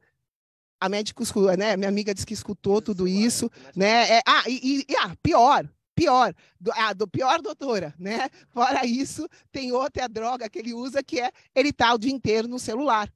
a 0.81 0.89
médica, 0.89 1.23
né? 1.57 1.77
Minha 1.77 1.87
amiga 1.87 2.13
disse 2.13 2.25
que 2.25 2.33
escutou 2.33 2.81
tudo 2.81 3.07
isso, 3.07 3.49
né? 3.73 4.17
É, 4.17 4.21
ah, 4.27 4.43
e, 4.49 4.85
e 4.89 4.95
ah, 4.97 5.15
pior, 5.23 5.65
pior, 5.95 6.33
do, 6.59 6.71
ah, 6.73 6.93
do 6.93 7.07
pior 7.07 7.41
doutora, 7.41 7.93
né? 7.97 8.29
Fora 8.49 8.85
isso, 8.85 9.27
tem 9.51 9.71
outra 9.71 10.07
droga 10.07 10.49
que 10.49 10.59
ele 10.59 10.73
usa 10.73 11.03
que 11.03 11.19
é 11.19 11.31
ele 11.55 11.71
tá 11.71 11.93
o 11.93 11.97
dia 11.97 12.11
inteiro 12.11 12.47
no 12.47 12.59
celular. 12.59 13.11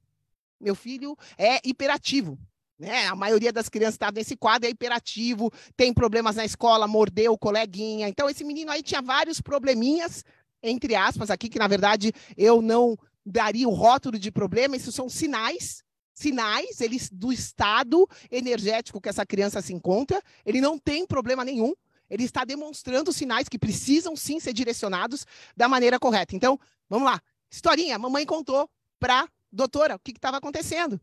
Meu 0.60 0.74
filho 0.74 1.16
é 1.36 1.60
hiperativo. 1.64 2.38
Né? 2.78 3.06
A 3.06 3.16
maioria 3.16 3.52
das 3.52 3.68
crianças 3.68 3.94
está 3.94 4.12
nesse 4.12 4.36
quadro, 4.36 4.68
é 4.68 4.70
hiperativo, 4.70 5.50
tem 5.76 5.92
problemas 5.92 6.36
na 6.36 6.44
escola, 6.44 6.86
mordeu 6.86 7.32
o 7.32 7.38
coleguinha. 7.38 8.08
Então, 8.08 8.30
esse 8.30 8.44
menino 8.44 8.70
aí 8.70 8.82
tinha 8.82 9.02
vários 9.02 9.40
probleminhas, 9.40 10.24
entre 10.62 10.94
aspas, 10.94 11.30
aqui, 11.30 11.48
que 11.48 11.58
na 11.58 11.66
verdade 11.66 12.12
eu 12.36 12.62
não 12.62 12.96
daria 13.26 13.68
o 13.68 13.74
rótulo 13.74 14.18
de 14.18 14.30
problema, 14.30 14.76
isso 14.76 14.92
são 14.92 15.08
sinais 15.08 15.82
sinais 16.18 16.80
eles, 16.80 17.08
do 17.10 17.32
estado 17.32 18.08
energético 18.30 19.00
que 19.00 19.08
essa 19.08 19.24
criança 19.24 19.62
se 19.62 19.72
encontra. 19.72 20.20
Ele 20.44 20.60
não 20.60 20.76
tem 20.76 21.06
problema 21.06 21.44
nenhum, 21.44 21.72
ele 22.10 22.24
está 22.24 22.44
demonstrando 22.44 23.12
sinais 23.12 23.48
que 23.48 23.58
precisam 23.58 24.16
sim 24.16 24.40
ser 24.40 24.52
direcionados 24.52 25.26
da 25.56 25.68
maneira 25.68 25.98
correta. 25.98 26.34
Então, 26.34 26.58
vamos 26.88 27.06
lá. 27.06 27.20
Historinha, 27.50 27.98
mamãe 27.98 28.26
contou 28.26 28.68
para 28.98 29.28
doutora, 29.50 29.96
o 29.96 29.98
que 29.98 30.12
estava 30.12 30.36
acontecendo? 30.36 31.00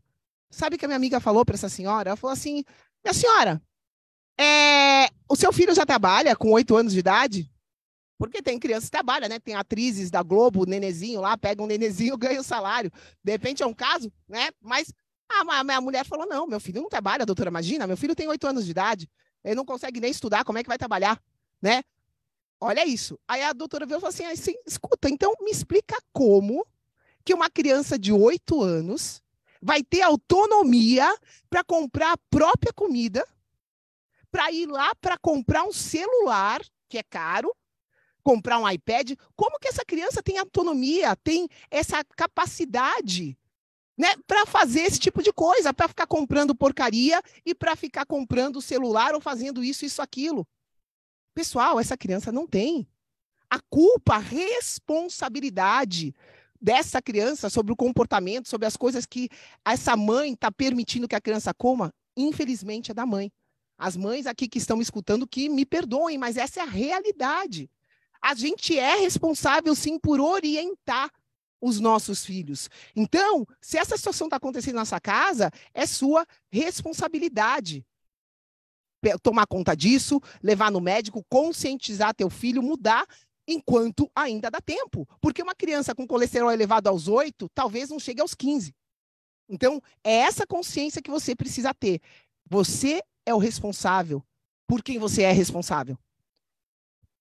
Sabe 0.50 0.76
o 0.76 0.78
que 0.78 0.84
a 0.84 0.88
minha 0.88 0.96
amiga 0.96 1.20
falou 1.20 1.44
para 1.44 1.54
essa 1.54 1.68
senhora? 1.68 2.10
Ela 2.10 2.16
falou 2.16 2.32
assim: 2.32 2.64
minha 3.04 3.14
senhora, 3.14 3.60
é... 4.38 5.08
o 5.28 5.36
seu 5.36 5.52
filho 5.52 5.74
já 5.74 5.84
trabalha 5.84 6.36
com 6.36 6.52
oito 6.52 6.76
anos 6.76 6.92
de 6.92 7.00
idade? 7.00 7.50
Porque 8.18 8.40
tem 8.40 8.58
crianças 8.58 8.84
que 8.84 8.92
trabalham, 8.92 9.28
né? 9.28 9.38
Tem 9.38 9.54
atrizes 9.54 10.10
da 10.10 10.22
Globo, 10.22 10.64
nenezinho 10.64 11.20
lá, 11.20 11.36
pega 11.36 11.62
um 11.62 11.66
nenezinho, 11.66 12.16
ganha 12.18 12.40
o 12.40 12.44
salário. 12.44 12.90
De 13.22 13.32
repente 13.32 13.62
é 13.62 13.66
um 13.66 13.74
caso, 13.74 14.10
né? 14.28 14.50
Mas 14.60 14.92
a 15.28 15.64
minha 15.64 15.80
mulher 15.80 16.04
falou: 16.06 16.26
não, 16.26 16.46
meu 16.46 16.60
filho 16.60 16.80
não 16.80 16.88
trabalha, 16.88 17.26
doutora, 17.26 17.50
imagina, 17.50 17.86
meu 17.86 17.96
filho 17.96 18.14
tem 18.14 18.28
oito 18.28 18.46
anos 18.46 18.64
de 18.64 18.70
idade, 18.70 19.08
ele 19.46 19.54
não 19.54 19.64
consegue 19.64 20.00
nem 20.00 20.10
estudar, 20.10 20.44
como 20.44 20.58
é 20.58 20.62
que 20.62 20.68
vai 20.68 20.76
trabalhar, 20.76 21.22
né? 21.62 21.84
Olha 22.60 22.84
isso. 22.84 23.18
Aí 23.28 23.42
a 23.42 23.52
doutora 23.52 23.86
veio 23.86 23.98
e 23.98 24.00
falou 24.00 24.12
assim: 24.12 24.56
escuta, 24.66 25.08
então 25.08 25.32
me 25.40 25.50
explica 25.52 25.96
como 26.12 26.66
que 27.24 27.32
uma 27.32 27.48
criança 27.48 27.96
de 27.96 28.12
oito 28.12 28.60
anos 28.60 29.22
vai 29.62 29.82
ter 29.84 30.02
autonomia 30.02 31.16
para 31.48 31.62
comprar 31.62 32.12
a 32.12 32.18
própria 32.28 32.72
comida, 32.72 33.26
para 34.32 34.50
ir 34.50 34.66
lá 34.66 34.94
para 34.96 35.16
comprar 35.16 35.62
um 35.62 35.72
celular, 35.72 36.60
que 36.88 36.98
é 36.98 37.02
caro, 37.04 37.54
comprar 38.24 38.58
um 38.58 38.68
iPad. 38.68 39.12
Como 39.36 39.60
que 39.60 39.68
essa 39.68 39.84
criança 39.84 40.22
tem 40.22 40.38
autonomia, 40.38 41.14
tem 41.14 41.48
essa 41.70 42.02
capacidade 42.16 43.38
né, 43.96 44.08
para 44.26 44.44
fazer 44.44 44.80
esse 44.80 44.98
tipo 44.98 45.22
de 45.22 45.32
coisa, 45.32 45.72
para 45.72 45.88
ficar 45.88 46.06
comprando 46.06 46.54
porcaria 46.54 47.22
e 47.44 47.54
para 47.54 47.74
ficar 47.74 48.04
comprando 48.04 48.60
celular 48.60 49.14
ou 49.14 49.20
fazendo 49.20 49.64
isso, 49.64 49.84
isso, 49.84 50.02
aquilo. 50.02 50.46
Pessoal, 51.34 51.80
essa 51.80 51.96
criança 51.96 52.30
não 52.30 52.46
tem. 52.46 52.86
A 53.48 53.60
culpa, 53.70 54.16
a 54.16 54.18
responsabilidade 54.18 56.14
dessa 56.60 57.00
criança 57.00 57.48
sobre 57.48 57.72
o 57.72 57.76
comportamento, 57.76 58.48
sobre 58.48 58.66
as 58.66 58.76
coisas 58.76 59.06
que 59.06 59.28
essa 59.64 59.96
mãe 59.96 60.32
está 60.32 60.50
permitindo 60.50 61.08
que 61.08 61.14
a 61.14 61.20
criança 61.20 61.54
coma, 61.54 61.94
infelizmente 62.16 62.90
é 62.90 62.94
da 62.94 63.06
mãe. 63.06 63.32
As 63.78 63.96
mães 63.96 64.26
aqui 64.26 64.48
que 64.48 64.58
estão 64.58 64.76
me 64.76 64.82
escutando 64.82 65.26
que 65.26 65.48
me 65.48 65.64
perdoem, 65.64 66.18
mas 66.18 66.36
essa 66.36 66.60
é 66.60 66.62
a 66.62 66.66
realidade. 66.66 67.70
A 68.20 68.34
gente 68.34 68.78
é 68.78 68.96
responsável 68.96 69.74
sim 69.74 69.98
por 69.98 70.20
orientar 70.20 71.10
os 71.60 71.80
nossos 71.80 72.24
filhos. 72.24 72.68
Então, 72.94 73.46
se 73.60 73.78
essa 73.78 73.96
situação 73.96 74.26
está 74.26 74.36
acontecendo 74.36 74.76
na 74.76 74.84
sua 74.84 75.00
casa, 75.00 75.50
é 75.74 75.86
sua 75.86 76.26
responsabilidade 76.50 77.84
tomar 79.22 79.46
conta 79.46 79.76
disso, 79.76 80.20
levar 80.42 80.70
no 80.70 80.80
médico, 80.80 81.24
conscientizar 81.28 82.14
teu 82.14 82.28
filho, 82.28 82.62
mudar 82.62 83.06
enquanto 83.46 84.10
ainda 84.14 84.50
dá 84.50 84.60
tempo. 84.60 85.06
Porque 85.20 85.42
uma 85.42 85.54
criança 85.54 85.94
com 85.94 86.06
colesterol 86.06 86.50
elevado 86.50 86.88
aos 86.88 87.06
8, 87.06 87.48
talvez 87.54 87.90
não 87.90 88.00
chegue 88.00 88.20
aos 88.20 88.34
15. 88.34 88.74
Então, 89.48 89.80
é 90.02 90.12
essa 90.12 90.46
consciência 90.46 91.00
que 91.00 91.10
você 91.10 91.36
precisa 91.36 91.72
ter. 91.72 92.00
Você 92.48 93.00
é 93.24 93.32
o 93.32 93.38
responsável 93.38 94.22
por 94.66 94.82
quem 94.82 94.98
você 94.98 95.22
é 95.22 95.30
responsável. 95.30 95.96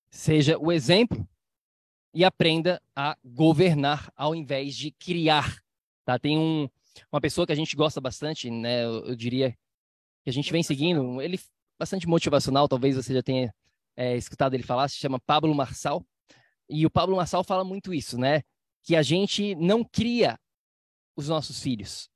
Seja 0.10 0.58
o 0.58 0.72
exemplo 0.72 1.28
e 2.16 2.24
aprenda 2.24 2.82
a 2.96 3.18
governar 3.26 4.10
ao 4.16 4.34
invés 4.34 4.74
de 4.74 4.90
criar. 4.90 5.62
Tá? 6.06 6.18
Tem 6.18 6.38
um, 6.38 6.70
uma 7.12 7.20
pessoa 7.20 7.46
que 7.46 7.52
a 7.52 7.56
gente 7.56 7.76
gosta 7.76 8.00
bastante, 8.00 8.50
né? 8.50 8.86
Eu, 8.86 9.08
eu 9.08 9.16
diria 9.16 9.52
que 10.24 10.30
a 10.30 10.34
gente 10.34 10.50
vem 10.50 10.64
seguindo, 10.64 11.22
ele 11.22 11.38
bastante 11.78 12.08
motivacional, 12.08 12.70
talvez 12.70 12.96
você 12.96 13.14
já 13.14 13.22
tenha 13.22 13.54
é, 13.98 14.16
escutado 14.16 14.54
ele 14.54 14.64
falar, 14.64 14.88
se 14.88 14.96
chama 14.96 15.20
Pablo 15.20 15.54
Marçal. 15.54 16.06
E 16.70 16.86
o 16.86 16.90
Pablo 16.90 17.18
Marçal 17.18 17.44
fala 17.44 17.66
muito 17.66 17.94
isso, 17.94 18.18
né? 18.18 18.44
Que 18.82 18.96
a 18.96 19.02
gente 19.02 19.54
não 19.56 19.84
cria 19.84 20.40
os 21.18 21.28
nossos 21.28 21.62
filhos. 21.62 22.10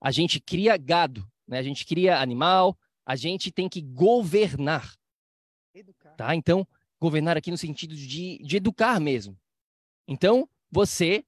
A 0.00 0.12
gente 0.12 0.40
cria 0.40 0.76
gado, 0.76 1.28
né? 1.46 1.58
A 1.58 1.62
gente 1.62 1.84
cria 1.84 2.20
animal, 2.20 2.78
a 3.04 3.16
gente 3.16 3.50
tem 3.50 3.68
que 3.68 3.82
governar. 3.82 4.94
Educar. 5.74 6.14
Tá? 6.14 6.36
Então, 6.36 6.66
governar 7.02 7.36
aqui 7.36 7.50
no 7.50 7.58
sentido 7.58 7.96
de, 7.96 8.38
de 8.38 8.56
educar 8.56 9.00
mesmo. 9.00 9.36
Então, 10.06 10.48
você, 10.70 11.24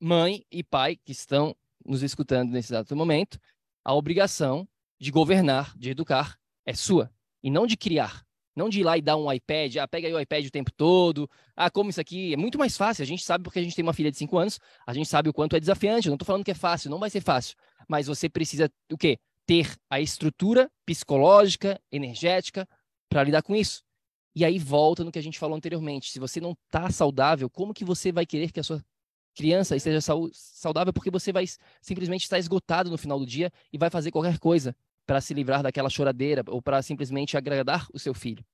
mãe 0.00 0.42
e 0.50 0.64
pai 0.64 0.96
que 0.96 1.12
estão 1.12 1.54
nos 1.84 2.02
escutando 2.02 2.50
nesse 2.50 2.72
exato 2.72 2.96
momento, 2.96 3.38
a 3.84 3.92
obrigação 3.92 4.66
de 4.98 5.10
governar, 5.10 5.76
de 5.76 5.90
educar, 5.90 6.38
é 6.64 6.72
sua. 6.72 7.12
E 7.42 7.50
não 7.50 7.66
de 7.66 7.76
criar. 7.76 8.24
Não 8.56 8.70
de 8.70 8.80
ir 8.80 8.84
lá 8.84 8.96
e 8.96 9.02
dar 9.02 9.16
um 9.16 9.30
iPad, 9.30 9.76
ah, 9.76 9.88
pega 9.88 10.06
aí 10.08 10.14
o 10.14 10.20
iPad 10.20 10.46
o 10.46 10.50
tempo 10.50 10.70
todo, 10.70 11.28
ah, 11.56 11.70
como 11.70 11.90
isso 11.90 12.00
aqui. 12.00 12.32
É 12.32 12.36
muito 12.36 12.58
mais 12.58 12.76
fácil. 12.76 13.02
A 13.02 13.06
gente 13.06 13.22
sabe 13.22 13.44
porque 13.44 13.58
a 13.58 13.62
gente 13.62 13.74
tem 13.74 13.82
uma 13.82 13.94
filha 13.94 14.10
de 14.10 14.16
5 14.16 14.38
anos, 14.38 14.58
a 14.86 14.94
gente 14.94 15.08
sabe 15.08 15.28
o 15.28 15.32
quanto 15.32 15.56
é 15.56 15.60
desafiante. 15.60 16.06
Eu 16.06 16.10
não 16.10 16.16
estou 16.16 16.26
falando 16.26 16.44
que 16.44 16.50
é 16.50 16.54
fácil, 16.54 16.90
não 16.90 16.98
vai 16.98 17.10
ser 17.10 17.20
fácil. 17.20 17.56
Mas 17.88 18.06
você 18.06 18.28
precisa, 18.28 18.70
o 18.90 18.96
quê? 18.96 19.18
Ter 19.46 19.74
a 19.90 20.00
estrutura 20.00 20.70
psicológica, 20.86 21.80
energética, 21.90 22.68
para 23.08 23.24
lidar 23.24 23.42
com 23.42 23.54
isso. 23.54 23.82
E 24.34 24.44
aí 24.44 24.58
volta 24.58 25.04
no 25.04 25.12
que 25.12 25.18
a 25.18 25.22
gente 25.22 25.38
falou 25.38 25.56
anteriormente. 25.56 26.10
Se 26.10 26.18
você 26.18 26.40
não 26.40 26.52
está 26.52 26.90
saudável, 26.90 27.50
como 27.50 27.74
que 27.74 27.84
você 27.84 28.10
vai 28.10 28.24
querer 28.24 28.50
que 28.50 28.60
a 28.60 28.62
sua 28.62 28.82
criança 29.34 29.76
esteja 29.76 30.00
saudável? 30.32 30.92
Porque 30.92 31.10
você 31.10 31.32
vai 31.32 31.44
simplesmente 31.80 32.22
estar 32.22 32.38
esgotado 32.38 32.90
no 32.90 32.96
final 32.96 33.18
do 33.18 33.26
dia 33.26 33.52
e 33.72 33.78
vai 33.78 33.90
fazer 33.90 34.10
qualquer 34.10 34.38
coisa 34.38 34.74
para 35.06 35.20
se 35.20 35.34
livrar 35.34 35.62
daquela 35.62 35.90
choradeira 35.90 36.42
ou 36.48 36.62
para 36.62 36.80
simplesmente 36.82 37.36
agradar 37.36 37.86
o 37.92 37.98
seu 37.98 38.14
filho. 38.14 38.44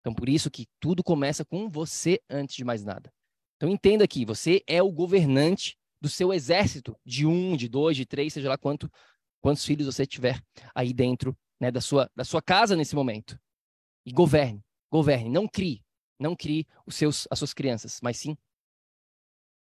Então, 0.00 0.12
por 0.12 0.28
isso 0.28 0.50
que 0.50 0.66
tudo 0.80 1.02
começa 1.02 1.44
com 1.44 1.68
você 1.68 2.20
antes 2.28 2.56
de 2.56 2.64
mais 2.64 2.84
nada. 2.84 3.12
Então, 3.56 3.68
entenda 3.68 4.04
aqui, 4.04 4.24
você 4.24 4.62
é 4.66 4.82
o 4.82 4.90
governante 4.90 5.78
do 6.00 6.08
seu 6.08 6.32
exército 6.32 6.98
de 7.06 7.24
um, 7.24 7.56
de 7.56 7.68
dois, 7.68 7.96
de 7.96 8.04
três, 8.04 8.32
seja 8.32 8.48
lá 8.48 8.58
quanto, 8.58 8.90
quantos 9.40 9.64
filhos 9.64 9.86
você 9.86 10.04
tiver 10.04 10.42
aí 10.74 10.92
dentro 10.92 11.36
né, 11.60 11.70
da, 11.70 11.80
sua, 11.80 12.10
da 12.16 12.24
sua 12.24 12.42
casa 12.42 12.74
nesse 12.74 12.96
momento. 12.96 13.38
E 14.04 14.10
governe. 14.10 14.60
Governe, 14.92 15.30
não 15.30 15.48
crie, 15.48 15.82
não 16.20 16.36
crie 16.36 16.66
os 16.84 16.96
seus, 16.96 17.26
as 17.30 17.38
suas 17.38 17.54
crianças, 17.54 17.98
mas 18.02 18.18
sim 18.18 18.36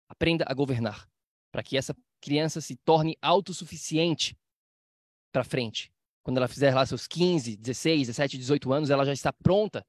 aprenda 0.07 0.44
a 0.46 0.52
governar, 0.52 1.09
para 1.50 1.62
que 1.62 1.74
essa 1.74 1.96
criança 2.20 2.61
se 2.61 2.76
torne 2.76 3.16
autossuficiente 3.22 4.37
para 5.33 5.42
frente. 5.42 5.90
Quando 6.22 6.37
ela 6.37 6.46
fizer 6.46 6.74
lá 6.74 6.85
seus 6.85 7.07
15, 7.07 7.57
16, 7.57 8.09
17, 8.09 8.37
18 8.37 8.72
anos, 8.72 8.90
ela 8.90 9.07
já 9.07 9.12
está 9.14 9.33
pronta 9.33 9.87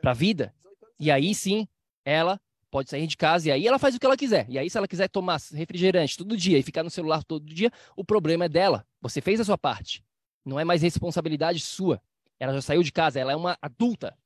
para 0.00 0.10
a 0.10 0.14
vida. 0.14 0.54
E 0.98 1.10
aí 1.10 1.34
sim, 1.34 1.66
ela 2.04 2.38
pode 2.70 2.90
sair 2.90 3.06
de 3.06 3.16
casa 3.16 3.48
e 3.48 3.52
aí 3.52 3.66
ela 3.66 3.78
faz 3.78 3.94
o 3.94 3.98
que 3.98 4.04
ela 4.04 4.16
quiser. 4.16 4.46
E 4.48 4.58
aí, 4.58 4.68
se 4.68 4.76
ela 4.76 4.86
quiser 4.86 5.08
tomar 5.08 5.40
refrigerante 5.52 6.16
todo 6.16 6.36
dia 6.36 6.58
e 6.58 6.62
ficar 6.62 6.82
no 6.82 6.90
celular 6.90 7.24
todo 7.24 7.46
dia, 7.46 7.70
o 7.96 8.04
problema 8.04 8.44
é 8.44 8.48
dela. 8.48 8.86
Você 9.00 9.20
fez 9.22 9.40
a 9.40 9.44
sua 9.44 9.58
parte. 9.58 10.04
Não 10.44 10.60
é 10.60 10.64
mais 10.64 10.82
responsabilidade 10.82 11.60
sua. 11.60 12.00
Ela 12.38 12.52
já 12.54 12.62
saiu 12.62 12.82
de 12.82 12.92
casa, 12.92 13.18
ela 13.18 13.32
é 13.32 13.36
uma 13.36 13.58
adulta. 13.60 14.16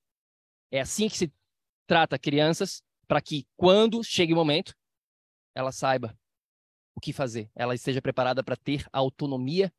É 0.74 0.80
assim 0.80 1.08
que 1.08 1.16
se 1.16 1.32
trata 1.86 2.18
crianças, 2.18 2.82
para 3.06 3.20
que 3.20 3.46
quando 3.56 4.02
chegue 4.02 4.32
o 4.32 4.36
momento, 4.36 4.74
ela 5.54 5.70
saiba 5.70 6.18
o 6.96 7.00
que 7.00 7.12
fazer, 7.12 7.48
ela 7.54 7.76
esteja 7.76 8.02
preparada 8.02 8.42
para 8.42 8.56
ter 8.56 8.84
autonomia 8.92 9.72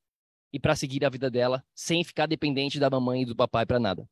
e 0.53 0.60
para 0.60 0.73
seguir 0.73 1.03
a 1.03 1.10
vida 1.10 1.29
dela 1.29 1.62
sem 1.75 2.01
ficar 2.01 2.27
dependente 2.27 2.79
da 2.79 2.89
mamãe 2.89 3.23
e 3.23 3.25
do 3.25 3.36
papai 3.36 3.65
para 3.65 3.77
nada. 3.77 4.10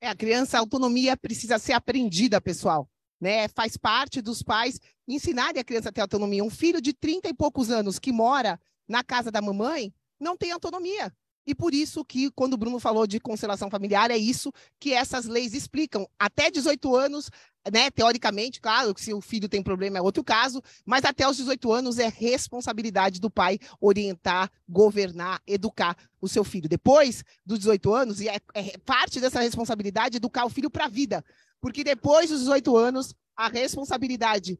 É, 0.00 0.06
a 0.06 0.14
criança, 0.14 0.56
a 0.56 0.60
autonomia 0.60 1.16
precisa 1.16 1.58
ser 1.58 1.72
aprendida, 1.72 2.40
pessoal. 2.40 2.88
Né? 3.20 3.48
Faz 3.48 3.76
parte 3.76 4.22
dos 4.22 4.40
pais 4.40 4.78
ensinarem 5.08 5.60
a 5.60 5.64
criança 5.64 5.88
a 5.88 5.92
ter 5.92 6.00
autonomia. 6.00 6.44
Um 6.44 6.50
filho 6.50 6.80
de 6.80 6.92
30 6.92 7.28
e 7.28 7.34
poucos 7.34 7.72
anos 7.72 7.98
que 7.98 8.12
mora 8.12 8.56
na 8.86 9.02
casa 9.02 9.32
da 9.32 9.42
mamãe 9.42 9.92
não 10.20 10.36
tem 10.36 10.52
autonomia. 10.52 11.12
E 11.46 11.54
por 11.54 11.74
isso 11.74 12.04
que, 12.04 12.30
quando 12.30 12.54
o 12.54 12.56
Bruno 12.56 12.78
falou 12.78 13.06
de 13.06 13.18
constelação 13.18 13.70
familiar, 13.70 14.10
é 14.10 14.16
isso 14.16 14.52
que 14.78 14.92
essas 14.92 15.26
leis 15.26 15.54
explicam. 15.54 16.06
Até 16.18 16.50
18 16.50 16.94
anos, 16.94 17.30
né, 17.72 17.90
teoricamente, 17.90 18.60
claro, 18.60 18.94
se 18.96 19.12
o 19.12 19.20
filho 19.20 19.48
tem 19.48 19.62
problema 19.62 19.98
é 19.98 20.02
outro 20.02 20.22
caso, 20.22 20.62
mas 20.84 21.04
até 21.04 21.28
os 21.28 21.36
18 21.36 21.72
anos 21.72 21.98
é 21.98 22.08
responsabilidade 22.08 23.20
do 23.20 23.30
pai 23.30 23.58
orientar, 23.80 24.50
governar, 24.68 25.42
educar 25.46 25.96
o 26.20 26.28
seu 26.28 26.44
filho. 26.44 26.68
Depois 26.68 27.24
dos 27.44 27.58
18 27.58 27.94
anos, 27.94 28.20
e 28.20 28.28
é, 28.28 28.36
é 28.54 28.78
parte 28.78 29.20
dessa 29.20 29.40
responsabilidade 29.40 30.18
educar 30.18 30.44
o 30.44 30.50
filho 30.50 30.70
para 30.70 30.84
a 30.86 30.88
vida. 30.88 31.24
Porque 31.60 31.84
depois 31.84 32.30
dos 32.30 32.40
18 32.40 32.76
anos, 32.76 33.14
a 33.36 33.48
responsabilidade 33.48 34.58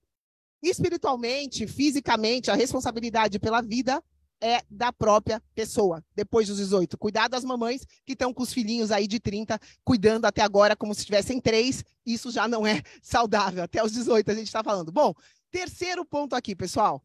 espiritualmente, 0.63 1.67
fisicamente, 1.67 2.51
a 2.51 2.55
responsabilidade 2.55 3.39
pela 3.39 3.63
vida 3.63 4.03
é 4.41 4.63
da 4.71 4.93
própria 4.93 5.43
pessoa, 5.55 6.05
depois 6.15 6.49
dos 6.49 6.57
18. 6.57 6.97
Cuidar 6.97 7.29
das 7.29 7.45
mamães 7.45 7.87
que 8.05 8.13
estão 8.13 8.33
com 8.33 8.43
os 8.43 8.53
filhinhos 8.53 8.91
aí 8.91 9.07
de 9.07 9.21
30, 9.21 9.59
cuidando 9.85 10.25
até 10.25 10.43
agora 10.43 10.75
como 10.75 10.95
se 10.95 11.05
tivessem 11.05 11.41
três, 11.41 11.85
isso 12.05 12.31
já 12.31 12.49
não 12.49 12.67
é 12.67 12.83
saudável. 13.03 13.63
Até 13.63 13.85
os 13.85 13.93
18 13.93 14.31
a 14.31 14.35
gente 14.35 14.47
está 14.47 14.65
falando. 14.65 14.91
Bom, 14.91 15.15
terceiro 15.51 16.05
ponto 16.05 16.35
aqui, 16.35 16.57
pessoal. 16.57 17.03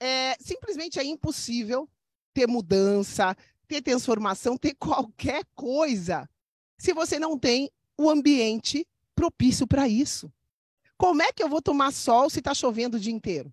É, 0.00 0.36
simplesmente 0.40 0.98
é 0.98 1.04
impossível 1.04 1.88
ter 2.32 2.46
mudança, 2.46 3.36
ter 3.68 3.82
transformação, 3.82 4.56
ter 4.56 4.74
qualquer 4.74 5.44
coisa, 5.54 6.28
se 6.78 6.92
você 6.92 7.18
não 7.18 7.38
tem 7.38 7.70
o 7.96 8.10
ambiente 8.10 8.86
propício 9.14 9.66
para 9.66 9.86
isso. 9.86 10.32
Como 10.96 11.22
é 11.22 11.32
que 11.32 11.42
eu 11.42 11.48
vou 11.48 11.62
tomar 11.62 11.92
sol 11.92 12.30
se 12.30 12.38
está 12.38 12.54
chovendo 12.54 12.96
o 12.96 13.00
dia 13.00 13.12
inteiro? 13.12 13.52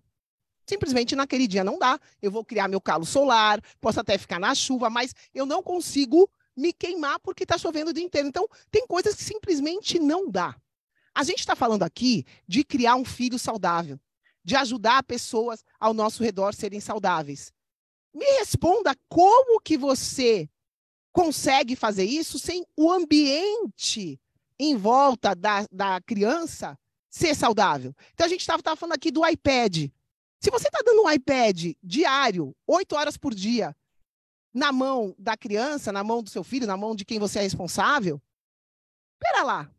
Simplesmente 0.66 1.16
naquele 1.16 1.46
dia 1.46 1.64
não 1.64 1.78
dá. 1.78 1.98
Eu 2.22 2.30
vou 2.30 2.44
criar 2.44 2.68
meu 2.68 2.80
calo 2.80 3.04
solar, 3.04 3.60
posso 3.80 4.00
até 4.00 4.16
ficar 4.16 4.38
na 4.38 4.54
chuva, 4.54 4.88
mas 4.88 5.14
eu 5.34 5.44
não 5.44 5.62
consigo 5.62 6.30
me 6.56 6.72
queimar 6.72 7.18
porque 7.20 7.44
está 7.44 7.56
chovendo 7.56 7.90
o 7.90 7.92
dia 7.92 8.04
inteiro. 8.04 8.28
Então, 8.28 8.46
tem 8.70 8.86
coisas 8.86 9.14
que 9.14 9.22
simplesmente 9.22 9.98
não 9.98 10.30
dá. 10.30 10.56
A 11.14 11.24
gente 11.24 11.40
está 11.40 11.56
falando 11.56 11.82
aqui 11.82 12.24
de 12.46 12.64
criar 12.64 12.94
um 12.96 13.04
filho 13.04 13.38
saudável, 13.38 13.98
de 14.44 14.54
ajudar 14.56 15.02
pessoas 15.02 15.64
ao 15.78 15.92
nosso 15.92 16.22
redor 16.22 16.54
serem 16.54 16.80
saudáveis. 16.80 17.52
Me 18.14 18.24
responda 18.38 18.94
como 19.08 19.60
que 19.60 19.76
você 19.76 20.48
consegue 21.12 21.74
fazer 21.74 22.04
isso 22.04 22.38
sem 22.38 22.64
o 22.76 22.90
ambiente 22.90 24.20
em 24.58 24.76
volta 24.76 25.34
da, 25.34 25.66
da 25.70 26.00
criança 26.00 26.78
ser 27.08 27.34
saudável. 27.34 27.94
Então, 28.12 28.26
a 28.26 28.28
gente 28.28 28.40
estava 28.40 28.76
falando 28.76 28.94
aqui 28.94 29.10
do 29.10 29.26
iPad. 29.26 29.90
Se 30.40 30.50
você 30.50 30.68
está 30.68 30.80
dando 30.84 31.02
um 31.02 31.10
iPad 31.10 31.72
diário, 31.82 32.56
oito 32.66 32.96
horas 32.96 33.16
por 33.16 33.34
dia, 33.34 33.76
na 34.54 34.72
mão 34.72 35.14
da 35.18 35.36
criança, 35.36 35.92
na 35.92 36.02
mão 36.02 36.22
do 36.22 36.30
seu 36.30 36.42
filho, 36.42 36.66
na 36.66 36.76
mão 36.76 36.96
de 36.96 37.04
quem 37.04 37.18
você 37.18 37.38
é 37.38 37.42
responsável, 37.42 38.20
espera 39.14 39.44
lá. 39.44 39.70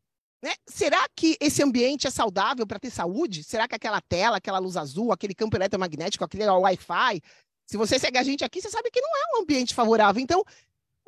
Né? 0.42 0.54
Será 0.68 1.08
que 1.16 1.36
esse 1.40 1.62
ambiente 1.64 2.08
é 2.08 2.12
saudável 2.12 2.66
para 2.66 2.80
ter 2.80 2.92
saúde? 2.92 3.44
Será 3.44 3.68
que 3.68 3.76
aquela 3.76 4.02
tela, 4.02 4.38
aquela 4.38 4.60
luz 4.60 4.78
azul, 4.78 5.12
aquele 5.12 5.36
campo 5.36 5.58
eletromagnético, 5.58 6.24
aquele 6.24 6.46
Wi-Fi, 6.48 7.22
se 7.66 7.78
você 7.78 7.98
segue 7.98 8.18
a 8.18 8.24
gente 8.24 8.44
aqui, 8.44 8.62
você 8.62 8.70
sabe 8.70 8.92
que 8.92 9.02
não 9.02 9.10
é 9.10 9.38
um 9.38 9.42
ambiente 9.44 9.74
favorável. 9.74 10.22
Então, 10.22 10.44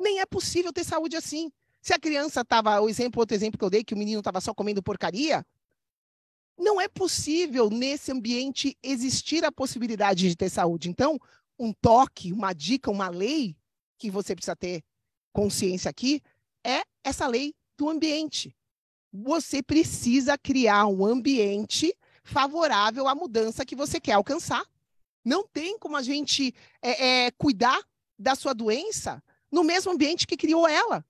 nem 0.00 0.20
é 0.20 0.26
possível 0.26 0.72
ter 0.72 0.84
saúde 0.84 1.16
assim. 1.16 1.50
Se 1.80 1.92
a 1.92 1.98
criança 1.98 2.40
estava, 2.40 2.80
o 2.80 2.88
exemplo, 2.88 3.20
outro 3.20 3.36
exemplo 3.36 3.58
que 3.58 3.64
eu 3.64 3.70
dei, 3.70 3.84
que 3.84 3.94
o 3.94 3.96
menino 3.96 4.20
estava 4.20 4.40
só 4.40 4.54
comendo 4.54 4.82
porcaria, 4.82 5.44
não 6.58 6.80
é 6.80 6.88
possível 6.88 7.68
nesse 7.68 8.12
ambiente 8.12 8.76
existir 8.82 9.44
a 9.44 9.52
possibilidade 9.52 10.28
de 10.28 10.36
ter 10.36 10.48
saúde. 10.48 10.88
Então, 10.88 11.18
um 11.58 11.72
toque, 11.72 12.32
uma 12.32 12.52
dica, 12.52 12.90
uma 12.90 13.08
lei 13.08 13.56
que 13.98 14.10
você 14.10 14.34
precisa 14.34 14.56
ter 14.56 14.82
consciência 15.32 15.90
aqui 15.90 16.20
é 16.64 16.82
essa 17.02 17.26
lei 17.26 17.54
do 17.76 17.88
ambiente. 17.88 18.56
Você 19.12 19.62
precisa 19.62 20.36
criar 20.38 20.86
um 20.86 21.04
ambiente 21.04 21.94
favorável 22.24 23.06
à 23.06 23.14
mudança 23.14 23.64
que 23.64 23.76
você 23.76 24.00
quer 24.00 24.12
alcançar. 24.12 24.64
Não 25.24 25.46
tem 25.46 25.78
como 25.78 25.96
a 25.96 26.02
gente 26.02 26.54
é, 26.82 27.26
é, 27.26 27.30
cuidar 27.32 27.80
da 28.18 28.34
sua 28.34 28.52
doença 28.52 29.22
no 29.50 29.62
mesmo 29.62 29.92
ambiente 29.92 30.26
que 30.26 30.36
criou 30.36 30.66
ela. 30.66 31.04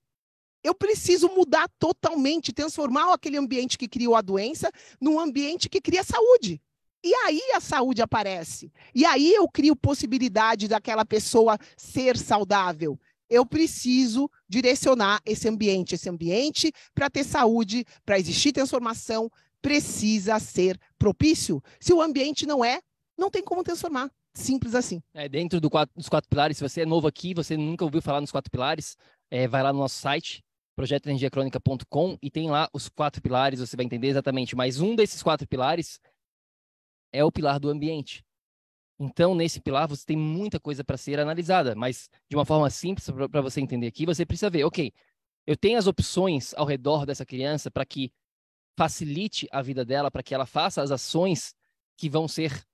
Eu 0.65 0.73
preciso 0.73 1.29
mudar 1.29 1.69
totalmente, 1.77 2.51
transformar 2.51 3.13
aquele 3.13 3.37
ambiente 3.37 3.77
que 3.77 3.87
criou 3.87 4.15
a 4.15 4.21
doença 4.21 4.71
num 4.99 5.19
ambiente 5.19 5.69
que 5.69 5.79
cria 5.79 6.03
saúde. 6.03 6.59
E 7.03 7.13
aí 7.13 7.39
a 7.53 7.59
saúde 7.59 8.01
aparece. 8.01 8.73
E 8.95 9.05
aí 9.05 9.31
eu 9.31 9.47
crio 9.47 9.75
possibilidade 9.75 10.67
daquela 10.67 11.05
pessoa 11.05 11.55
ser 11.77 12.17
saudável. 12.17 12.99
Eu 13.29 13.45
preciso 13.45 14.27
direcionar 14.49 15.21
esse 15.23 15.47
ambiente. 15.47 15.93
Esse 15.93 16.09
ambiente, 16.09 16.71
para 16.95 17.11
ter 17.11 17.23
saúde, 17.23 17.85
para 18.03 18.17
existir 18.17 18.51
transformação, 18.51 19.29
precisa 19.61 20.39
ser 20.39 20.79
propício. 20.97 21.61
Se 21.79 21.93
o 21.93 22.01
ambiente 22.01 22.47
não 22.47 22.65
é, 22.65 22.81
não 23.15 23.29
tem 23.29 23.43
como 23.43 23.63
transformar. 23.63 24.09
Simples 24.33 24.73
assim. 24.73 24.99
É, 25.13 25.29
dentro 25.29 25.61
do 25.61 25.69
quatro, 25.69 25.93
dos 25.95 26.09
quatro 26.09 26.27
pilares, 26.27 26.57
se 26.57 26.63
você 26.67 26.81
é 26.81 26.85
novo 26.87 27.05
aqui, 27.05 27.35
você 27.35 27.55
nunca 27.55 27.85
ouviu 27.85 28.01
falar 28.01 28.19
nos 28.19 28.31
quatro 28.31 28.49
pilares, 28.49 28.97
é, 29.29 29.47
vai 29.47 29.61
lá 29.61 29.71
no 29.71 29.77
nosso 29.77 29.99
site, 29.99 30.43
projetoenergiacronica.com, 30.75 32.17
e 32.21 32.29
tem 32.29 32.49
lá 32.49 32.69
os 32.73 32.89
quatro 32.89 33.21
pilares, 33.21 33.59
você 33.59 33.75
vai 33.75 33.85
entender 33.85 34.07
exatamente. 34.07 34.55
Mas 34.55 34.79
um 34.79 34.95
desses 34.95 35.23
quatro 35.23 35.47
pilares 35.47 35.99
é 37.11 37.23
o 37.23 37.31
pilar 37.31 37.59
do 37.59 37.69
ambiente. 37.69 38.23
Então, 38.99 39.35
nesse 39.35 39.59
pilar, 39.59 39.87
você 39.87 40.05
tem 40.05 40.17
muita 40.17 40.59
coisa 40.59 40.83
para 40.83 40.97
ser 40.97 41.19
analisada, 41.19 41.75
mas 41.75 42.09
de 42.29 42.35
uma 42.35 42.45
forma 42.45 42.69
simples 42.69 43.09
para 43.29 43.41
você 43.41 43.59
entender 43.59 43.87
aqui, 43.87 44.05
você 44.05 44.25
precisa 44.25 44.49
ver, 44.49 44.63
ok, 44.63 44.91
eu 45.45 45.57
tenho 45.57 45.77
as 45.77 45.87
opções 45.87 46.53
ao 46.55 46.65
redor 46.65 47.05
dessa 47.05 47.25
criança 47.25 47.69
para 47.69 47.85
que 47.85 48.11
facilite 48.77 49.47
a 49.51 49.61
vida 49.61 49.85
dela, 49.85 50.09
para 50.09 50.23
que 50.23 50.33
ela 50.33 50.45
faça 50.45 50.81
as 50.81 50.91
ações 50.91 51.53
que 51.97 52.09
vão 52.09 52.27
ser 52.27 52.65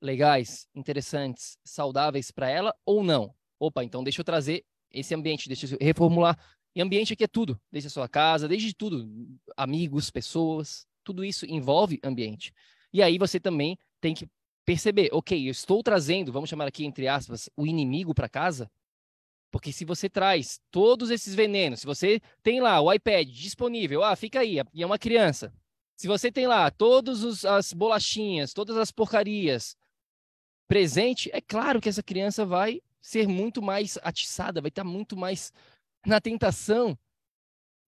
legais, 0.00 0.66
interessantes, 0.74 1.56
saudáveis 1.64 2.30
para 2.30 2.50
ela 2.50 2.74
ou 2.84 3.02
não. 3.02 3.34
Opa, 3.58 3.84
então 3.84 4.02
deixa 4.02 4.20
eu 4.20 4.24
trazer 4.24 4.64
esse 4.90 5.14
ambiente, 5.14 5.48
deixa 5.48 5.66
eu 5.66 5.78
reformular. 5.80 6.36
E 6.74 6.80
ambiente 6.80 7.12
aqui 7.12 7.24
é 7.24 7.28
tudo, 7.28 7.60
desde 7.70 7.88
a 7.88 7.90
sua 7.90 8.08
casa, 8.08 8.48
desde 8.48 8.74
tudo, 8.74 9.08
amigos, 9.56 10.10
pessoas, 10.10 10.86
tudo 11.04 11.24
isso 11.24 11.44
envolve 11.46 12.00
ambiente. 12.02 12.52
E 12.92 13.02
aí 13.02 13.18
você 13.18 13.38
também 13.38 13.76
tem 14.00 14.14
que 14.14 14.28
perceber, 14.64 15.10
ok, 15.12 15.46
eu 15.46 15.50
estou 15.50 15.82
trazendo, 15.82 16.32
vamos 16.32 16.48
chamar 16.48 16.66
aqui 16.66 16.84
entre 16.84 17.08
aspas, 17.08 17.50
o 17.56 17.66
inimigo 17.66 18.14
para 18.14 18.28
casa, 18.28 18.70
porque 19.50 19.70
se 19.70 19.84
você 19.84 20.08
traz 20.08 20.58
todos 20.70 21.10
esses 21.10 21.34
venenos, 21.34 21.80
se 21.80 21.86
você 21.86 22.20
tem 22.42 22.60
lá 22.60 22.80
o 22.80 22.90
iPad 22.90 23.28
disponível, 23.28 24.02
ah, 24.02 24.16
fica 24.16 24.40
aí, 24.40 24.58
é 24.58 24.86
uma 24.86 24.98
criança. 24.98 25.52
Se 25.94 26.08
você 26.08 26.32
tem 26.32 26.46
lá 26.46 26.70
todas 26.70 27.44
as 27.44 27.72
bolachinhas, 27.72 28.54
todas 28.54 28.76
as 28.78 28.90
porcarias 28.90 29.76
presente, 30.66 31.28
é 31.34 31.40
claro 31.40 31.82
que 31.82 31.88
essa 31.88 32.02
criança 32.02 32.46
vai 32.46 32.80
ser 33.00 33.28
muito 33.28 33.60
mais 33.60 33.98
atiçada, 34.02 34.60
vai 34.60 34.70
estar 34.70 34.84
muito 34.84 35.16
mais 35.16 35.52
na 36.06 36.20
tentação. 36.20 36.98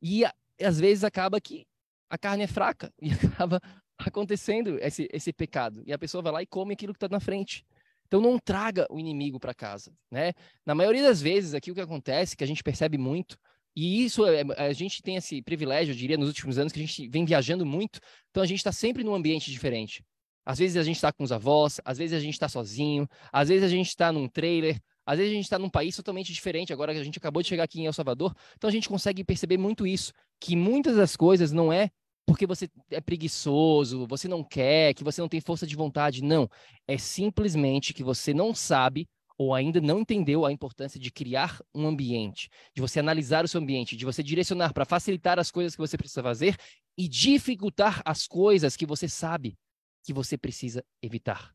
E 0.03 0.25
às 0.61 0.79
vezes 0.79 1.05
acaba 1.05 1.41
que 1.41 1.67
a 2.09 2.19
carne 2.19 2.45
é 2.45 2.47
fraca 2.47 2.93
e 3.01 3.11
acaba 3.13 3.61
acontecendo 3.99 4.79
esse, 4.81 5.09
esse 5.13 5.33
pecado. 5.33 5.83
E 5.87 5.93
a 5.93 5.99
pessoa 5.99 6.23
vai 6.23 6.33
lá 6.33 6.43
e 6.43 6.47
come 6.47 6.75
aquilo 6.75 6.93
que 6.93 6.99
está 6.99 7.09
na 7.09 7.21
frente. 7.21 7.65
Então 8.07 8.21
não 8.21 8.39
traga 8.39 8.87
o 8.91 8.99
inimigo 8.99 9.41
para 9.41 9.55
casa, 9.55 9.93
né? 10.11 10.33
Na 10.65 10.75
maioria 10.75 11.03
das 11.03 11.21
vezes 11.21 11.55
aqui 11.55 11.71
o 11.71 11.75
que 11.75 11.81
acontece, 11.81 12.37
que 12.37 12.45
a 12.45 12.47
gente 12.47 12.63
percebe 12.63 12.99
muito, 12.99 13.37
e 13.77 14.05
isso 14.05 14.25
é, 14.27 14.43
a 14.57 14.73
gente 14.73 15.03
tem 15.03 15.17
esse 15.17 15.43
privilégio, 15.43 15.93
eu 15.93 15.97
diria, 15.97 16.17
nos 16.17 16.29
últimos 16.29 16.59
anos 16.59 16.73
que 16.73 16.79
a 16.79 16.87
gente 16.87 17.09
vem 17.09 17.25
viajando 17.25 17.67
muito, 17.67 17.99
então 18.31 18.43
a 18.43 18.47
gente 18.47 18.59
está 18.59 18.71
sempre 18.71 19.03
num 19.03 19.15
ambiente 19.15 19.51
diferente. 19.51 20.05
Às 20.47 20.59
vezes 20.59 20.77
a 20.77 20.83
gente 20.83 20.97
está 20.97 21.13
com 21.13 21.25
os 21.25 21.33
avós, 21.33 21.81
às 21.85 21.99
vezes 21.99 22.17
a 22.17 22.21
gente 22.21 22.35
está 22.35 22.49
sozinho, 22.49 23.09
às 23.33 23.49
vezes 23.49 23.65
a 23.65 23.69
gente 23.69 23.89
está 23.89 24.13
num 24.13 24.29
trailer, 24.29 24.79
às 25.07 25.19
vezes 25.19 25.33
a 25.33 25.35
gente 25.35 25.45
está 25.45 25.59
num 25.59 25.69
país 25.69 25.95
totalmente 25.97 26.33
diferente. 26.33 26.73
Agora 26.73 26.93
que 26.93 27.01
a 27.01 27.05
gente 27.05 27.19
acabou 27.19 27.43
de 27.43 27.49
chegar 27.49 27.65
aqui 27.65 27.81
em 27.81 27.87
El 27.87 27.93
Salvador, 27.93 28.35
então 28.57 28.69
a 28.69 28.73
gente 28.73 28.89
consegue 28.89 29.25
perceber 29.25 29.59
muito 29.59 29.87
isso, 29.87 30.13
que 30.41 30.57
muitas 30.57 30.97
das 30.97 31.17
coisas 31.17 31.53
não 31.53 31.73
é 31.73 31.91
porque 32.27 32.47
você 32.47 32.71
é 32.91 33.01
preguiçoso, 33.01 34.07
você 34.07 34.27
não 34.27 34.43
quer, 34.43 34.95
que 34.95 35.05
você 35.05 35.21
não 35.21 35.29
tem 35.29 35.41
força 35.41 35.67
de 35.67 35.77
vontade. 35.77 36.23
Não. 36.23 36.49
É 36.89 36.97
simplesmente 36.97 37.93
que 37.93 38.03
você 38.03 38.33
não 38.33 38.55
sabe 38.55 39.07
ou 39.37 39.53
ainda 39.53 39.81
não 39.81 40.01
entendeu 40.01 40.47
a 40.47 40.53
importância 40.53 40.99
de 40.99 41.11
criar 41.11 41.61
um 41.75 41.87
ambiente, 41.87 42.49
de 42.75 42.81
você 42.81 43.01
analisar 43.01 43.45
o 43.45 43.49
seu 43.49 43.61
ambiente, 43.61 43.97
de 43.97 44.05
você 44.05 44.23
direcionar 44.23 44.73
para 44.73 44.85
facilitar 44.85 45.39
as 45.39 45.51
coisas 45.51 45.75
que 45.75 45.81
você 45.81 45.97
precisa 45.97 46.23
fazer 46.23 46.57
e 46.97 47.09
dificultar 47.09 48.01
as 48.05 48.27
coisas 48.27 48.77
que 48.77 48.87
você 48.87 49.09
sabe 49.09 49.59
que 50.05 50.13
você 50.13 50.39
precisa 50.39 50.85
evitar. 51.03 51.53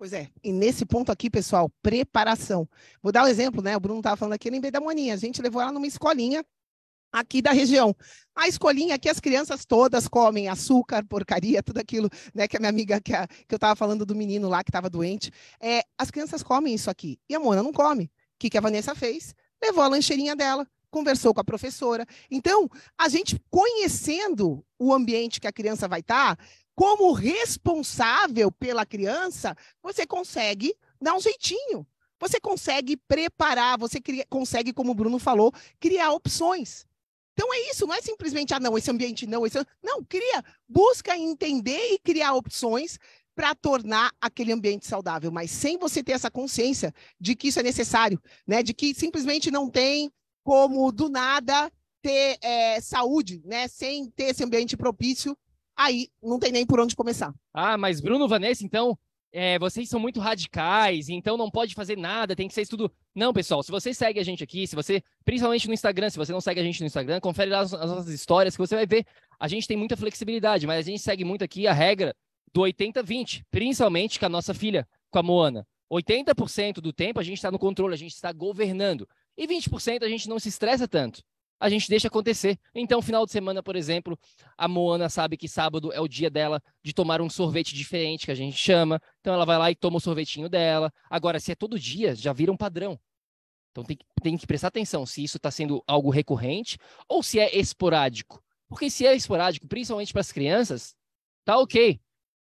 Pois 0.00 0.14
é, 0.14 0.30
e 0.42 0.50
nesse 0.50 0.86
ponto 0.86 1.12
aqui, 1.12 1.28
pessoal, 1.28 1.70
preparação. 1.82 2.66
Vou 3.02 3.12
dar 3.12 3.22
um 3.22 3.26
exemplo, 3.26 3.60
né? 3.60 3.76
O 3.76 3.80
Bruno 3.80 4.00
estava 4.00 4.16
falando 4.16 4.32
aqui, 4.32 4.48
eu 4.48 4.52
lembrei 4.52 4.70
da 4.70 4.80
Moninha. 4.80 5.12
A 5.12 5.16
gente 5.18 5.42
levou 5.42 5.60
ela 5.60 5.70
numa 5.70 5.86
escolinha 5.86 6.42
aqui 7.12 7.42
da 7.42 7.52
região. 7.52 7.94
A 8.34 8.48
escolinha 8.48 8.94
aqui, 8.94 9.10
as 9.10 9.20
crianças 9.20 9.66
todas 9.66 10.08
comem 10.08 10.48
açúcar, 10.48 11.04
porcaria, 11.04 11.62
tudo 11.62 11.80
aquilo, 11.80 12.08
né? 12.34 12.48
Que 12.48 12.56
a 12.56 12.60
minha 12.60 12.70
amiga, 12.70 12.98
que, 12.98 13.12
a, 13.12 13.28
que 13.28 13.54
eu 13.54 13.56
estava 13.56 13.76
falando 13.76 14.06
do 14.06 14.14
menino 14.14 14.48
lá 14.48 14.64
que 14.64 14.70
estava 14.70 14.88
doente. 14.88 15.30
É, 15.60 15.82
as 15.98 16.10
crianças 16.10 16.42
comem 16.42 16.72
isso 16.72 16.88
aqui. 16.88 17.20
E 17.28 17.34
a 17.34 17.38
Mona 17.38 17.62
não 17.62 17.70
come. 17.70 18.04
O 18.04 18.10
que, 18.38 18.48
que 18.48 18.56
a 18.56 18.62
Vanessa 18.62 18.94
fez? 18.94 19.34
Levou 19.62 19.84
a 19.84 19.88
lancheirinha 19.88 20.34
dela, 20.34 20.66
conversou 20.90 21.32
com 21.32 21.40
a 21.40 21.44
professora. 21.44 22.06
Então, 22.30 22.68
a 22.98 23.08
gente 23.08 23.40
conhecendo 23.50 24.64
o 24.78 24.92
ambiente 24.92 25.40
que 25.40 25.46
a 25.46 25.52
criança 25.52 25.86
vai 25.86 26.00
estar, 26.00 26.36
tá, 26.36 26.44
como 26.74 27.12
responsável 27.12 28.50
pela 28.50 28.86
criança, 28.86 29.56
você 29.82 30.06
consegue 30.06 30.74
dar 31.00 31.14
um 31.14 31.20
jeitinho. 31.20 31.86
Você 32.18 32.38
consegue 32.38 32.96
preparar, 32.96 33.78
você 33.78 34.00
cria, 34.00 34.26
consegue, 34.28 34.72
como 34.72 34.92
o 34.92 34.94
Bruno 34.94 35.18
falou, 35.18 35.52
criar 35.78 36.12
opções. 36.12 36.86
Então 37.32 37.52
é 37.54 37.70
isso, 37.70 37.86
não 37.86 37.94
é 37.94 38.02
simplesmente, 38.02 38.52
ah, 38.52 38.60
não, 38.60 38.76
esse 38.76 38.90
ambiente 38.90 39.26
não, 39.26 39.46
esse 39.46 39.56
não, 39.82 40.04
cria, 40.04 40.44
busca 40.68 41.16
entender 41.16 41.94
e 41.94 41.98
criar 41.98 42.34
opções 42.34 42.98
para 43.34 43.54
tornar 43.54 44.12
aquele 44.20 44.52
ambiente 44.52 44.86
saudável, 44.86 45.32
mas 45.32 45.50
sem 45.50 45.78
você 45.78 46.02
ter 46.02 46.12
essa 46.12 46.30
consciência 46.30 46.92
de 47.18 47.34
que 47.34 47.48
isso 47.48 47.58
é 47.58 47.62
necessário, 47.62 48.20
né? 48.46 48.62
De 48.62 48.74
que 48.74 48.94
simplesmente 48.94 49.50
não 49.50 49.70
tem 49.70 50.12
como 50.50 50.90
do 50.90 51.08
nada 51.08 51.70
ter 52.02 52.36
é, 52.42 52.80
saúde, 52.80 53.40
né? 53.44 53.68
Sem 53.68 54.10
ter 54.10 54.30
esse 54.30 54.42
ambiente 54.42 54.76
propício, 54.76 55.38
aí 55.76 56.08
não 56.20 56.40
tem 56.40 56.50
nem 56.50 56.66
por 56.66 56.80
onde 56.80 56.96
começar. 56.96 57.32
Ah, 57.54 57.78
mas 57.78 58.00
Bruno, 58.00 58.26
Vanessa, 58.26 58.64
então 58.64 58.98
é, 59.32 59.60
vocês 59.60 59.88
são 59.88 60.00
muito 60.00 60.18
radicais, 60.18 61.08
então 61.08 61.36
não 61.36 61.48
pode 61.48 61.72
fazer 61.72 61.96
nada, 61.96 62.34
tem 62.34 62.48
que 62.48 62.54
ser 62.54 62.66
tudo. 62.66 62.90
Não, 63.14 63.32
pessoal, 63.32 63.62
se 63.62 63.70
você 63.70 63.94
segue 63.94 64.18
a 64.18 64.24
gente 64.24 64.42
aqui, 64.42 64.66
se 64.66 64.74
você, 64.74 65.04
principalmente 65.24 65.68
no 65.68 65.74
Instagram, 65.74 66.10
se 66.10 66.18
você 66.18 66.32
não 66.32 66.40
segue 66.40 66.58
a 66.58 66.64
gente 66.64 66.80
no 66.80 66.86
Instagram, 66.88 67.20
confere 67.20 67.48
lá 67.48 67.60
as, 67.60 67.72
as 67.72 67.88
nossas 67.88 68.08
histórias 68.08 68.56
que 68.56 68.60
você 68.60 68.74
vai 68.74 68.86
ver. 68.86 69.06
A 69.38 69.46
gente 69.46 69.68
tem 69.68 69.76
muita 69.76 69.96
flexibilidade, 69.96 70.66
mas 70.66 70.80
a 70.80 70.90
gente 70.90 71.00
segue 71.00 71.24
muito 71.24 71.44
aqui 71.44 71.68
a 71.68 71.72
regra 71.72 72.12
do 72.52 72.62
80-20, 72.62 73.44
principalmente 73.52 74.18
com 74.18 74.26
a 74.26 74.28
nossa 74.28 74.52
filha, 74.52 74.84
com 75.12 75.18
a 75.20 75.22
Moana. 75.22 75.64
80% 75.92 76.80
do 76.80 76.92
tempo 76.92 77.20
a 77.20 77.22
gente 77.22 77.36
está 77.36 77.52
no 77.52 77.58
controle, 77.58 77.94
a 77.94 77.98
gente 77.98 78.14
está 78.14 78.32
governando. 78.32 79.08
E 79.36 79.46
20% 79.46 80.02
a 80.02 80.08
gente 80.08 80.28
não 80.28 80.38
se 80.38 80.48
estressa 80.48 80.86
tanto. 80.86 81.22
A 81.58 81.68
gente 81.68 81.88
deixa 81.90 82.08
acontecer. 82.08 82.58
Então, 82.74 83.02
final 83.02 83.26
de 83.26 83.32
semana, 83.32 83.62
por 83.62 83.76
exemplo, 83.76 84.18
a 84.56 84.66
Moana 84.66 85.10
sabe 85.10 85.36
que 85.36 85.46
sábado 85.46 85.92
é 85.92 86.00
o 86.00 86.08
dia 86.08 86.30
dela 86.30 86.62
de 86.82 86.94
tomar 86.94 87.20
um 87.20 87.28
sorvete 87.28 87.74
diferente, 87.74 88.24
que 88.24 88.32
a 88.32 88.34
gente 88.34 88.56
chama. 88.56 89.00
Então, 89.20 89.34
ela 89.34 89.44
vai 89.44 89.58
lá 89.58 89.70
e 89.70 89.74
toma 89.74 89.98
o 89.98 90.00
sorvetinho 90.00 90.48
dela. 90.48 90.90
Agora, 91.10 91.38
se 91.38 91.52
é 91.52 91.54
todo 91.54 91.78
dia, 91.78 92.14
já 92.14 92.32
vira 92.32 92.50
um 92.50 92.56
padrão. 92.56 92.98
Então, 93.70 93.84
tem, 93.84 93.98
tem 94.22 94.38
que 94.38 94.46
prestar 94.46 94.68
atenção 94.68 95.04
se 95.04 95.22
isso 95.22 95.36
está 95.36 95.50
sendo 95.50 95.84
algo 95.86 96.08
recorrente 96.08 96.78
ou 97.06 97.22
se 97.22 97.38
é 97.38 97.54
esporádico. 97.56 98.42
Porque 98.66 98.88
se 98.88 99.06
é 99.06 99.14
esporádico, 99.14 99.68
principalmente 99.68 100.12
para 100.12 100.20
as 100.20 100.32
crianças, 100.32 100.94
tá 101.44 101.58
ok. 101.58 102.00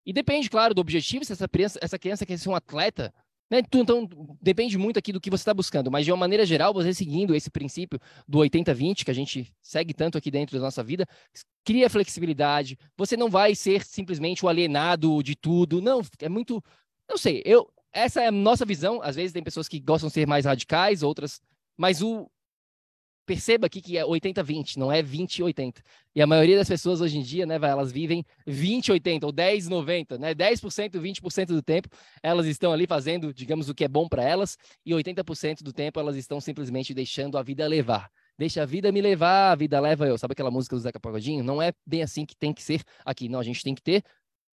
E 0.05 0.13
depende, 0.13 0.49
claro, 0.49 0.75
do 0.75 0.81
objetivo, 0.81 1.25
se 1.25 1.33
essa 1.33 1.49
criança, 1.49 1.79
essa 1.83 1.99
criança 1.99 2.25
quer 2.25 2.39
ser 2.39 2.49
um 2.49 2.55
atleta, 2.55 3.13
né? 3.51 3.61
Então, 3.73 4.09
depende 4.41 4.77
muito 4.77 4.99
aqui 4.99 5.13
do 5.13 5.21
que 5.21 5.31
você 5.31 5.43
está 5.43 5.55
buscando, 5.55 5.91
mas 5.91 6.05
de 6.05 6.13
uma 6.13 6.17
maneira 6.17 6.45
geral, 6.45 6.75
você 6.75 6.93
seguindo 6.93 7.35
esse 7.35 7.51
princípio 7.51 8.01
do 8.27 8.39
80-20, 8.39 9.05
que 9.05 9.11
a 9.11 9.15
gente 9.15 9.53
segue 9.63 9.95
tanto 9.95 10.19
aqui 10.19 10.31
dentro 10.31 10.57
da 10.57 10.65
nossa 10.65 10.83
vida, 10.83 11.07
cria 11.65 11.89
flexibilidade, 11.89 12.79
você 12.97 13.17
não 13.17 13.31
vai 13.31 13.55
ser 13.55 13.85
simplesmente 13.85 14.45
o 14.45 14.49
alienado 14.49 15.23
de 15.23 15.37
tudo, 15.37 15.81
não, 15.81 16.01
é 16.21 16.29
muito, 16.29 16.63
não 17.09 17.17
sei, 17.17 17.43
eu, 17.45 17.69
essa 17.93 18.23
é 18.23 18.27
a 18.27 18.33
nossa 18.33 18.65
visão, 18.65 19.01
às 19.03 19.17
vezes 19.17 19.33
tem 19.33 19.43
pessoas 19.43 19.69
que 19.69 19.81
gostam 19.81 20.09
de 20.09 20.15
ser 20.15 20.27
mais 20.27 20.45
radicais, 20.45 21.03
outras, 21.03 21.41
mas 21.77 22.03
o, 22.03 22.29
perceba 23.27 23.67
aqui 23.67 23.83
que 23.83 23.99
é 23.99 24.05
80-20, 24.05 24.77
não 24.77 24.91
é 24.91 25.03
20-80. 25.03 25.83
E 26.15 26.23
a 26.23 26.27
maioria 26.27 26.57
das 26.57 26.69
pessoas 26.69 27.01
hoje 27.01 27.19
em 27.19 27.23
dia, 27.23 27.45
né, 27.45 27.57
elas 27.57 27.93
vivem 27.93 28.25
20-80 28.47 29.25
ou 29.25 29.33
10-90, 29.33 30.19
né? 30.19 30.35
10%, 30.35 30.93
20% 30.93 31.47
do 31.49 31.61
tempo 31.61 31.89
elas 32.23 32.47
estão 32.47 32.73
ali 32.73 32.87
fazendo, 32.87 33.35
digamos, 33.35 33.69
o 33.69 33.75
que 33.75 33.85
é 33.85 33.89
bom 33.89 34.09
para 34.09 34.23
elas, 34.23 34.57
e 34.85 34.93
80% 34.93 35.63
do 35.63 35.73
tempo 35.73 35.99
elas 35.99 36.17
estão 36.17 36.41
simplesmente 36.41 36.95
deixando 36.95 37.37
a 37.37 37.43
vida 37.43 37.67
levar. 37.67 38.09
Deixa 38.39 38.63
a 38.63 38.67
vida 38.67 38.93
me 38.93 39.01
levar, 39.01 39.53
a 39.53 39.55
vida 39.55 39.81
leva 39.81 40.07
eu. 40.07 40.17
Sabe 40.17 40.33
aquela 40.33 40.51
música 40.51 40.77
do 40.77 40.81
Zeca 40.81 41.01
Pagodinho? 41.01 41.43
Não 41.43 41.61
é 41.61 41.73
bem 41.87 42.03
assim 42.03 42.25
que 42.25 42.37
tem 42.37 42.53
que 42.53 42.63
ser 42.63 42.83
aqui. 43.05 43.29
Não, 43.29 43.41
a 43.41 43.43
gente 43.43 43.63
tem 43.63 43.75
que 43.75 43.83
ter 43.83 44.05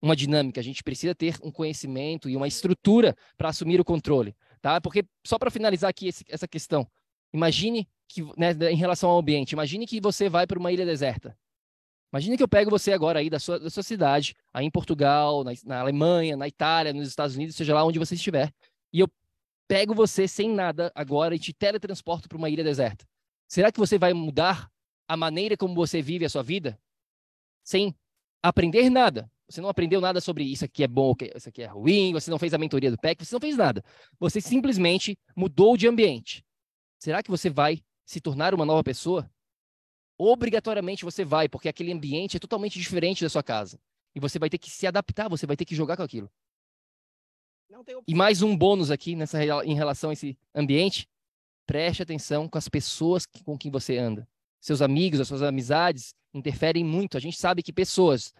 uma 0.01 0.15
dinâmica, 0.17 0.59
a 0.59 0.63
gente 0.63 0.83
precisa 0.83 1.15
ter 1.15 1.37
um 1.41 1.49
conhecimento 1.49 2.29
e 2.29 2.35
uma 2.35 2.47
estrutura 2.47 3.15
para 3.37 3.47
assumir 3.49 3.79
o 3.79 3.85
controle, 3.85 4.35
tá? 4.61 4.81
Porque 4.81 5.05
só 5.25 5.39
para 5.39 5.49
finalizar 5.49 5.89
aqui 5.89 6.09
esse, 6.09 6.25
essa 6.27 6.45
questão, 6.45 6.85
imagine 7.33 7.87
que, 8.13 8.21
né, 8.37 8.51
em 8.71 8.75
relação 8.75 9.09
ao 9.09 9.19
ambiente. 9.19 9.53
Imagine 9.53 9.87
que 9.87 9.99
você 9.99 10.29
vai 10.29 10.45
para 10.45 10.59
uma 10.59 10.71
ilha 10.71 10.85
deserta. 10.85 11.35
Imagine 12.13 12.37
que 12.37 12.43
eu 12.43 12.47
pego 12.47 12.69
você 12.69 12.93
agora 12.93 13.19
aí 13.19 13.29
da 13.29 13.39
sua, 13.39 13.59
da 13.59 13.71
sua 13.71 13.81
cidade, 13.81 14.35
aí 14.53 14.63
em 14.63 14.69
Portugal, 14.69 15.43
na, 15.43 15.51
na, 15.65 15.79
Alemanha, 15.79 16.37
na 16.37 16.47
Itália, 16.47 16.93
nos 16.93 17.07
Estados 17.07 17.35
Unidos, 17.35 17.55
seja 17.55 17.73
lá 17.73 17.83
onde 17.83 17.97
você 17.97 18.13
estiver, 18.13 18.53
e 18.93 18.99
eu 18.99 19.09
pego 19.67 19.95
você 19.95 20.27
sem 20.27 20.47
nada 20.53 20.91
agora 20.93 21.33
e 21.33 21.39
te 21.39 21.51
teletransporto 21.51 22.29
para 22.29 22.37
uma 22.37 22.51
ilha 22.51 22.63
deserta. 22.63 23.03
Será 23.47 23.71
que 23.71 23.79
você 23.79 23.97
vai 23.97 24.13
mudar 24.13 24.69
a 25.07 25.17
maneira 25.17 25.57
como 25.57 25.73
você 25.73 26.03
vive 26.03 26.23
a 26.23 26.29
sua 26.29 26.43
vida 26.43 26.79
sem 27.63 27.95
aprender 28.43 28.91
nada? 28.91 29.27
Você 29.49 29.59
não 29.59 29.69
aprendeu 29.69 29.99
nada 29.99 30.21
sobre 30.21 30.43
isso 30.43 30.65
aqui 30.65 30.83
é 30.83 30.87
bom, 30.87 31.15
isso 31.35 31.49
aqui 31.49 31.63
é 31.63 31.65
ruim, 31.65 32.13
você 32.13 32.29
não 32.29 32.37
fez 32.37 32.53
a 32.53 32.59
mentoria 32.59 32.91
do 32.91 32.97
PEC, 32.97 33.25
você 33.25 33.33
não 33.33 33.41
fez 33.41 33.57
nada. 33.57 33.83
Você 34.19 34.39
simplesmente 34.39 35.17
mudou 35.35 35.75
de 35.75 35.87
ambiente. 35.87 36.45
Será 36.99 37.23
que 37.23 37.31
você 37.31 37.49
vai 37.49 37.81
se 38.05 38.19
tornar 38.19 38.53
uma 38.53 38.65
nova 38.65 38.83
pessoa, 38.83 39.29
obrigatoriamente 40.17 41.05
você 41.05 41.25
vai, 41.25 41.49
porque 41.49 41.69
aquele 41.69 41.91
ambiente 41.91 42.37
é 42.37 42.39
totalmente 42.39 42.79
diferente 42.79 43.23
da 43.23 43.29
sua 43.29 43.43
casa. 43.43 43.79
E 44.15 44.19
você 44.19 44.37
vai 44.37 44.49
ter 44.49 44.57
que 44.57 44.69
se 44.69 44.85
adaptar, 44.85 45.29
você 45.29 45.45
vai 45.45 45.55
ter 45.55 45.65
que 45.65 45.75
jogar 45.75 45.97
com 45.97 46.03
aquilo. 46.03 46.29
E 48.07 48.13
mais 48.13 48.41
um 48.41 48.55
bônus 48.55 48.91
aqui 48.91 49.15
nessa, 49.15 49.43
em 49.65 49.73
relação 49.73 50.11
a 50.11 50.13
esse 50.13 50.37
ambiente. 50.53 51.09
Preste 51.65 52.03
atenção 52.03 52.47
com 52.47 52.57
as 52.57 52.67
pessoas 52.67 53.25
com 53.25 53.57
quem 53.57 53.71
você 53.71 53.97
anda. 53.97 54.27
Seus 54.59 54.81
amigos, 54.81 55.19
as 55.19 55.27
suas 55.27 55.41
amizades 55.41 56.13
interferem 56.33 56.83
muito. 56.83 57.17
A 57.17 57.19
gente 57.19 57.37
sabe 57.37 57.63
que 57.63 57.73
pessoas 57.73 58.33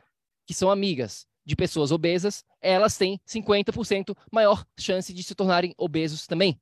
que 0.46 0.54
são 0.54 0.70
amigas 0.70 1.26
de 1.46 1.56
pessoas 1.56 1.92
obesas, 1.92 2.44
elas 2.62 2.98
têm 2.98 3.20
50% 3.28 4.16
maior 4.32 4.66
chance 4.80 5.14
de 5.14 5.24
se 5.24 5.36
tornarem 5.36 5.74
obesos 5.78 6.28
também. 6.28 6.60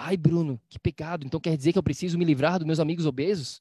Ai, 0.00 0.16
Bruno, 0.16 0.60
que 0.68 0.78
pecado. 0.78 1.26
Então 1.26 1.40
quer 1.40 1.56
dizer 1.56 1.72
que 1.72 1.78
eu 1.78 1.82
preciso 1.82 2.16
me 2.16 2.24
livrar 2.24 2.56
dos 2.58 2.64
meus 2.64 2.78
amigos 2.78 3.04
obesos? 3.04 3.60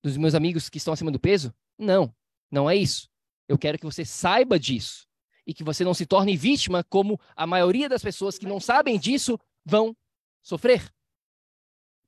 Dos 0.00 0.16
meus 0.16 0.32
amigos 0.32 0.68
que 0.68 0.78
estão 0.78 0.94
acima 0.94 1.10
do 1.10 1.18
peso? 1.18 1.52
Não, 1.76 2.14
não 2.48 2.70
é 2.70 2.76
isso. 2.76 3.10
Eu 3.48 3.58
quero 3.58 3.76
que 3.76 3.84
você 3.84 4.04
saiba 4.04 4.60
disso 4.60 5.08
e 5.44 5.52
que 5.52 5.64
você 5.64 5.82
não 5.82 5.92
se 5.92 6.06
torne 6.06 6.36
vítima 6.36 6.84
como 6.84 7.20
a 7.34 7.48
maioria 7.48 7.88
das 7.88 8.00
pessoas 8.00 8.38
que 8.38 8.46
não 8.46 8.60
sabem 8.60 8.96
disso 8.96 9.36
vão 9.64 9.96
sofrer. 10.40 10.88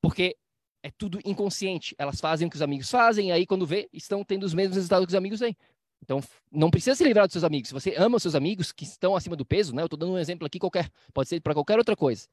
Porque 0.00 0.36
é 0.80 0.92
tudo 0.92 1.18
inconsciente. 1.24 1.96
Elas 1.98 2.20
fazem 2.20 2.46
o 2.46 2.50
que 2.50 2.56
os 2.56 2.62
amigos 2.62 2.88
fazem, 2.88 3.30
e 3.30 3.32
aí 3.32 3.44
quando 3.44 3.66
vê, 3.66 3.88
estão 3.92 4.22
tendo 4.22 4.44
os 4.44 4.54
mesmos 4.54 4.76
resultados 4.76 5.04
que 5.04 5.10
os 5.10 5.18
amigos 5.18 5.40
têm. 5.40 5.56
Então, 6.00 6.20
não 6.52 6.70
precisa 6.70 6.94
se 6.94 7.02
livrar 7.02 7.26
dos 7.26 7.32
seus 7.32 7.42
amigos. 7.42 7.70
Se 7.70 7.74
você 7.74 7.92
ama 7.98 8.18
os 8.18 8.22
seus 8.22 8.36
amigos 8.36 8.70
que 8.70 8.84
estão 8.84 9.16
acima 9.16 9.34
do 9.34 9.44
peso, 9.44 9.74
né? 9.74 9.82
Eu 9.82 9.86
estou 9.86 9.98
dando 9.98 10.12
um 10.12 10.18
exemplo 10.18 10.46
aqui 10.46 10.60
qualquer, 10.60 10.88
pode 11.12 11.28
ser 11.28 11.40
para 11.40 11.54
qualquer 11.54 11.76
outra 11.76 11.96
coisa 11.96 12.28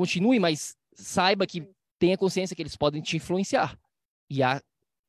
continue, 0.00 0.40
mas 0.40 0.74
saiba 0.94 1.46
que 1.46 1.68
tenha 1.98 2.16
consciência 2.16 2.56
que 2.56 2.62
eles 2.62 2.74
podem 2.74 3.02
te 3.02 3.18
influenciar. 3.18 3.78
E, 4.30 4.42
a, 4.42 4.62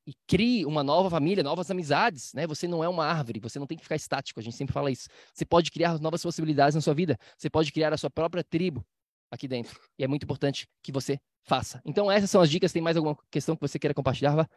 e 0.06 0.14
crie 0.28 0.66
uma 0.66 0.84
nova 0.84 1.10
família, 1.10 1.42
novas 1.42 1.72
amizades, 1.72 2.34
né? 2.34 2.46
Você 2.46 2.68
não 2.68 2.84
é 2.84 2.90
uma 2.90 3.06
árvore, 3.06 3.40
você 3.40 3.58
não 3.58 3.66
tem 3.66 3.78
que 3.78 3.84
ficar 3.84 3.96
estático, 3.96 4.42
a 4.42 4.44
gente 4.44 4.58
sempre 4.58 4.74
fala 4.74 4.92
isso. 4.92 5.08
Você 5.34 5.46
pode 5.46 5.72
criar 5.72 5.98
novas 6.00 6.22
possibilidades 6.22 6.76
na 6.76 6.82
sua 6.82 6.94
vida, 6.94 7.18
você 7.38 7.50
pode 7.50 7.72
criar 7.72 7.94
a 7.94 7.98
sua 7.98 8.10
própria 8.10 8.44
tribo 8.44 8.86
aqui 9.32 9.48
dentro. 9.48 9.80
E 9.98 10.04
é 10.04 10.08
muito 10.08 10.24
importante 10.24 10.68
que 10.84 10.92
você 10.92 11.18
faça. 11.42 11.82
Então 11.86 12.12
essas 12.12 12.30
são 12.30 12.42
as 12.42 12.50
dicas, 12.50 12.74
tem 12.74 12.82
mais 12.82 12.98
alguma 12.98 13.18
questão 13.32 13.56
que 13.56 13.62
você 13.62 13.80
queira 13.80 13.94
compartilhar, 13.94 14.36
Vá? 14.36 14.50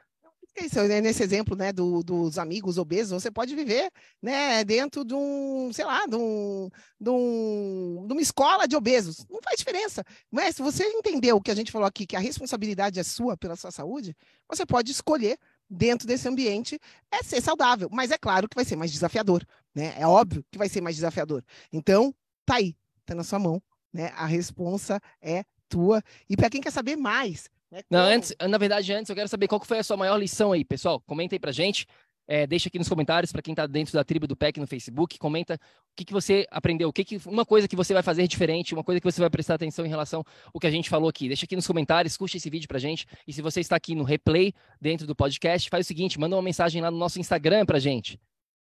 Isso, 0.56 0.80
né, 0.84 1.00
nesse 1.00 1.22
exemplo, 1.22 1.56
né, 1.56 1.72
do, 1.72 2.02
dos 2.02 2.38
amigos 2.38 2.78
obesos, 2.78 3.22
você 3.22 3.30
pode 3.30 3.54
viver, 3.56 3.90
né, 4.22 4.64
dentro 4.64 5.04
de 5.04 5.14
um, 5.14 5.72
sei 5.72 5.84
lá, 5.84 6.06
de, 6.06 6.14
um, 6.14 6.70
de, 7.00 7.10
um, 7.10 8.04
de 8.06 8.12
uma 8.12 8.22
escola 8.22 8.66
de 8.66 8.76
obesos. 8.76 9.26
Não 9.28 9.40
faz 9.42 9.58
diferença. 9.58 10.04
Mas 10.30 10.56
se 10.56 10.62
você 10.62 10.84
entendeu 10.84 11.36
o 11.36 11.40
que 11.40 11.50
a 11.50 11.54
gente 11.54 11.72
falou 11.72 11.86
aqui, 11.86 12.06
que 12.06 12.16
a 12.16 12.20
responsabilidade 12.20 13.00
é 13.00 13.02
sua 13.02 13.36
pela 13.36 13.56
sua 13.56 13.70
saúde, 13.70 14.16
você 14.48 14.64
pode 14.64 14.92
escolher 14.92 15.38
dentro 15.68 16.06
desse 16.06 16.28
ambiente 16.28 16.78
é 17.10 17.22
ser 17.22 17.40
saudável. 17.40 17.88
Mas 17.90 18.10
é 18.10 18.18
claro 18.18 18.48
que 18.48 18.54
vai 18.54 18.64
ser 18.64 18.76
mais 18.76 18.92
desafiador, 18.92 19.44
né? 19.74 19.94
É 19.98 20.06
óbvio 20.06 20.44
que 20.50 20.58
vai 20.58 20.68
ser 20.68 20.80
mais 20.80 20.94
desafiador. 20.96 21.44
Então, 21.72 22.14
tá 22.46 22.56
aí, 22.56 22.76
tá 23.04 23.14
na 23.14 23.24
sua 23.24 23.38
mão, 23.38 23.62
né? 23.92 24.12
A 24.16 24.26
responsa 24.26 25.00
é 25.20 25.44
tua. 25.68 26.02
E 26.28 26.36
para 26.36 26.50
quem 26.50 26.60
quer 26.60 26.70
saber 26.70 26.96
mais 26.96 27.50
é 27.74 27.82
Não, 27.90 28.00
antes, 28.00 28.34
na 28.48 28.58
verdade, 28.58 28.92
antes 28.92 29.10
eu 29.10 29.16
quero 29.16 29.28
saber 29.28 29.48
qual 29.48 29.60
foi 29.64 29.78
a 29.78 29.84
sua 29.84 29.96
maior 29.96 30.16
lição 30.16 30.52
aí, 30.52 30.64
pessoal. 30.64 31.00
Comenta 31.00 31.34
aí 31.34 31.38
pra 31.38 31.52
gente. 31.52 31.86
É, 32.26 32.46
deixa 32.46 32.68
aqui 32.68 32.78
nos 32.78 32.88
comentários 32.88 33.30
para 33.30 33.42
quem 33.42 33.52
está 33.52 33.66
dentro 33.66 33.92
da 33.92 34.02
tribo 34.02 34.26
do 34.26 34.36
PEC 34.36 34.58
no 34.58 34.66
Facebook. 34.66 35.18
Comenta 35.18 35.54
o 35.54 35.58
que, 35.94 36.04
que 36.04 36.12
você 36.12 36.46
aprendeu, 36.50 36.88
o 36.88 36.92
que, 36.92 37.04
que 37.04 37.20
uma 37.26 37.44
coisa 37.44 37.68
que 37.68 37.76
você 37.76 37.92
vai 37.92 38.02
fazer 38.02 38.26
diferente, 38.26 38.72
uma 38.72 38.82
coisa 38.82 39.00
que 39.00 39.04
você 39.04 39.20
vai 39.20 39.28
prestar 39.28 39.54
atenção 39.54 39.84
em 39.84 39.88
relação 39.88 40.24
ao 40.52 40.60
que 40.60 40.66
a 40.66 40.70
gente 40.70 40.88
falou 40.88 41.08
aqui. 41.08 41.28
Deixa 41.28 41.44
aqui 41.44 41.54
nos 41.54 41.66
comentários, 41.66 42.16
curte 42.16 42.38
esse 42.38 42.48
vídeo 42.48 42.66
para 42.66 42.78
gente. 42.78 43.06
E 43.26 43.32
se 43.32 43.42
você 43.42 43.60
está 43.60 43.76
aqui 43.76 43.94
no 43.94 44.04
replay 44.04 44.54
dentro 44.80 45.06
do 45.06 45.14
podcast, 45.14 45.68
faz 45.68 45.84
o 45.84 45.88
seguinte: 45.88 46.18
manda 46.18 46.34
uma 46.34 46.42
mensagem 46.42 46.80
lá 46.80 46.90
no 46.90 46.96
nosso 46.96 47.20
Instagram 47.20 47.66
para 47.66 47.78
gente. 47.78 48.18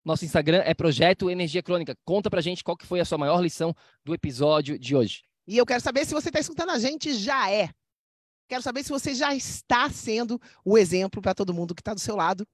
Nosso 0.03 0.25
Instagram 0.25 0.63
é 0.65 0.73
Projeto 0.73 1.29
Energia 1.29 1.61
Crônica. 1.61 1.95
Conta 2.05 2.29
para 2.29 2.41
gente 2.41 2.63
qual 2.63 2.77
que 2.77 2.85
foi 2.85 2.99
a 2.99 3.05
sua 3.05 3.17
maior 3.17 3.41
lição 3.41 3.75
do 4.03 4.15
episódio 4.15 4.79
de 4.79 4.95
hoje. 4.95 5.23
E 5.45 5.57
eu 5.57 5.65
quero 5.65 5.81
saber 5.81 6.05
se 6.05 6.13
você 6.13 6.29
está 6.29 6.39
escutando 6.39 6.69
a 6.69 6.79
gente 6.79 7.13
já 7.13 7.51
é 7.51 7.69
Quero 8.51 8.61
saber 8.61 8.83
se 8.83 8.89
você 8.89 9.15
já 9.15 9.33
está 9.33 9.89
sendo 9.89 10.37
o 10.65 10.77
exemplo 10.77 11.21
para 11.21 11.33
todo 11.33 11.53
mundo 11.53 11.73
que 11.73 11.79
está 11.79 11.93
do 11.93 12.01
seu 12.01 12.17
lado. 12.17 12.45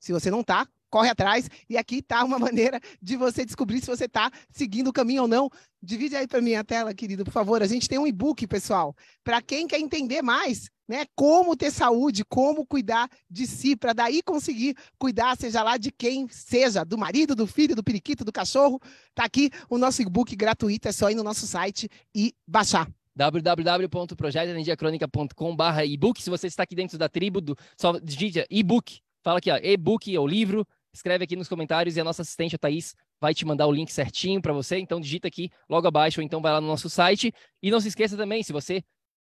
Se 0.00 0.12
você 0.12 0.28
não 0.28 0.40
está, 0.40 0.66
corre 0.90 1.08
atrás. 1.08 1.48
E 1.70 1.78
aqui 1.78 1.98
está 1.98 2.24
uma 2.24 2.36
maneira 2.40 2.80
de 3.00 3.16
você 3.16 3.44
descobrir 3.44 3.80
se 3.80 3.86
você 3.86 4.06
está 4.06 4.28
seguindo 4.50 4.88
o 4.88 4.92
caminho 4.92 5.22
ou 5.22 5.28
não. 5.28 5.48
Divide 5.80 6.16
aí 6.16 6.26
para 6.26 6.40
mim 6.40 6.54
a 6.54 6.64
tela, 6.64 6.92
querido, 6.92 7.24
por 7.24 7.30
favor. 7.30 7.62
A 7.62 7.66
gente 7.68 7.88
tem 7.88 7.96
um 7.96 8.08
e-book, 8.08 8.44
pessoal, 8.48 8.92
para 9.22 9.40
quem 9.40 9.68
quer 9.68 9.78
entender 9.78 10.20
mais, 10.20 10.68
né? 10.88 11.06
Como 11.14 11.56
ter 11.56 11.70
saúde, 11.70 12.24
como 12.24 12.66
cuidar 12.66 13.08
de 13.30 13.46
si, 13.46 13.76
para 13.76 13.92
daí 13.92 14.24
conseguir 14.24 14.76
cuidar, 14.98 15.36
seja 15.36 15.62
lá 15.62 15.76
de 15.76 15.92
quem 15.92 16.26
seja, 16.28 16.82
do 16.84 16.98
marido, 16.98 17.36
do 17.36 17.46
filho, 17.46 17.76
do 17.76 17.84
periquito, 17.84 18.24
do 18.24 18.32
cachorro. 18.32 18.80
Está 19.10 19.22
aqui 19.22 19.52
o 19.70 19.78
nosso 19.78 20.02
e-book 20.02 20.34
gratuito. 20.34 20.88
É 20.88 20.92
só 20.92 21.08
ir 21.08 21.14
no 21.14 21.22
nosso 21.22 21.46
site 21.46 21.88
e 22.12 22.34
baixar 22.44 22.90
www.projetoenergiacronica.com.br 23.16 25.80
ebook. 25.84 26.22
Se 26.22 26.28
você 26.28 26.46
está 26.46 26.62
aqui 26.62 26.76
dentro 26.76 26.98
da 26.98 27.08
tribo, 27.08 27.40
do, 27.40 27.56
só 27.76 27.98
digita 27.98 28.46
e-book. 28.50 29.00
Fala 29.22 29.38
aqui, 29.38 29.50
ó, 29.50 29.56
e-book 29.56 30.14
é 30.14 30.20
o 30.20 30.26
livro. 30.26 30.66
Escreve 30.92 31.24
aqui 31.24 31.34
nos 31.34 31.48
comentários 31.48 31.96
e 31.96 32.00
a 32.00 32.04
nossa 32.04 32.20
assistente, 32.22 32.54
a 32.54 32.58
Thaís, 32.58 32.94
vai 33.20 33.34
te 33.34 33.44
mandar 33.44 33.66
o 33.66 33.72
link 33.72 33.90
certinho 33.90 34.40
para 34.40 34.52
você. 34.52 34.78
Então, 34.78 35.00
digita 35.00 35.28
aqui 35.28 35.50
logo 35.68 35.86
abaixo 35.86 36.20
ou 36.20 36.24
então 36.24 36.40
vai 36.40 36.52
lá 36.52 36.60
no 36.60 36.66
nosso 36.66 36.88
site. 36.88 37.32
E 37.62 37.70
não 37.70 37.80
se 37.80 37.88
esqueça 37.88 38.16
também, 38.16 38.42
se 38.42 38.52
você 38.52 38.82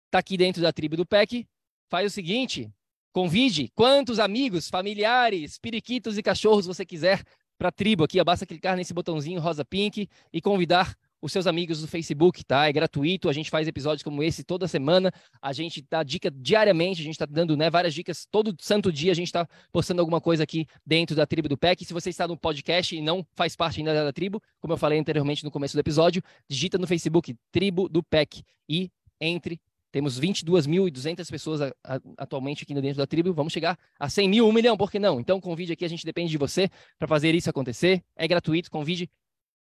está 0.06 0.18
aqui 0.18 0.36
dentro 0.36 0.62
da 0.62 0.72
tribo 0.72 0.96
do 0.96 1.06
PEC, 1.06 1.46
faz 1.88 2.06
o 2.06 2.14
seguinte: 2.14 2.70
convide 3.12 3.70
quantos 3.74 4.18
amigos, 4.18 4.68
familiares, 4.68 5.58
periquitos 5.58 6.18
e 6.18 6.22
cachorros 6.22 6.66
você 6.66 6.84
quiser 6.84 7.22
para 7.58 7.68
a 7.68 7.72
tribo 7.72 8.04
aqui. 8.04 8.22
Basta 8.22 8.46
clicar 8.46 8.76
nesse 8.76 8.94
botãozinho 8.94 9.40
rosa 9.40 9.64
pink 9.64 10.08
e 10.32 10.40
convidar 10.40 10.94
os 11.26 11.32
seus 11.32 11.46
amigos 11.46 11.80
do 11.80 11.88
Facebook, 11.88 12.44
tá? 12.44 12.68
É 12.68 12.72
gratuito, 12.72 13.28
a 13.28 13.32
gente 13.32 13.50
faz 13.50 13.66
episódios 13.66 14.02
como 14.02 14.22
esse 14.22 14.44
toda 14.44 14.66
semana, 14.68 15.12
a 15.42 15.52
gente 15.52 15.84
dá 15.90 16.02
dica 16.02 16.30
diariamente, 16.30 17.00
a 17.00 17.04
gente 17.04 17.14
está 17.14 17.26
dando 17.26 17.56
né, 17.56 17.68
várias 17.68 17.92
dicas 17.92 18.26
todo 18.30 18.56
santo 18.60 18.92
dia, 18.92 19.12
a 19.12 19.14
gente 19.14 19.26
está 19.26 19.46
postando 19.72 20.00
alguma 20.00 20.20
coisa 20.20 20.44
aqui 20.44 20.66
dentro 20.86 21.14
da 21.16 21.26
tribo 21.26 21.48
do 21.48 21.58
PEC. 21.58 21.84
Se 21.84 21.92
você 21.92 22.10
está 22.10 22.26
no 22.26 22.38
podcast 22.38 22.96
e 22.96 23.02
não 23.02 23.26
faz 23.34 23.56
parte 23.56 23.80
ainda 23.80 23.92
da 23.92 24.12
tribo, 24.12 24.40
como 24.60 24.72
eu 24.72 24.78
falei 24.78 24.98
anteriormente 24.98 25.44
no 25.44 25.50
começo 25.50 25.76
do 25.76 25.80
episódio, 25.80 26.22
digita 26.48 26.78
no 26.78 26.86
Facebook 26.86 27.36
Tribo 27.50 27.88
do 27.88 28.02
PEC 28.02 28.42
e 28.68 28.90
entre. 29.20 29.60
Temos 29.90 30.20
22.200 30.20 31.28
pessoas 31.30 31.60
a, 31.60 31.72
a, 31.82 32.00
atualmente 32.18 32.64
aqui 32.64 32.74
dentro 32.74 32.98
da 32.98 33.06
tribo. 33.06 33.32
Vamos 33.32 33.52
chegar 33.52 33.78
a 33.98 34.08
100 34.08 34.28
mil, 34.28 34.46
1 34.46 34.52
milhão, 34.52 34.76
por 34.76 34.90
que 34.90 34.98
não? 34.98 35.18
Então, 35.18 35.40
convide 35.40 35.72
aqui, 35.72 35.84
a 35.84 35.88
gente 35.88 36.04
depende 36.04 36.30
de 36.30 36.38
você 36.38 36.68
para 36.98 37.08
fazer 37.08 37.34
isso 37.34 37.48
acontecer. 37.48 38.02
É 38.14 38.28
gratuito, 38.28 38.70
convide 38.70 39.08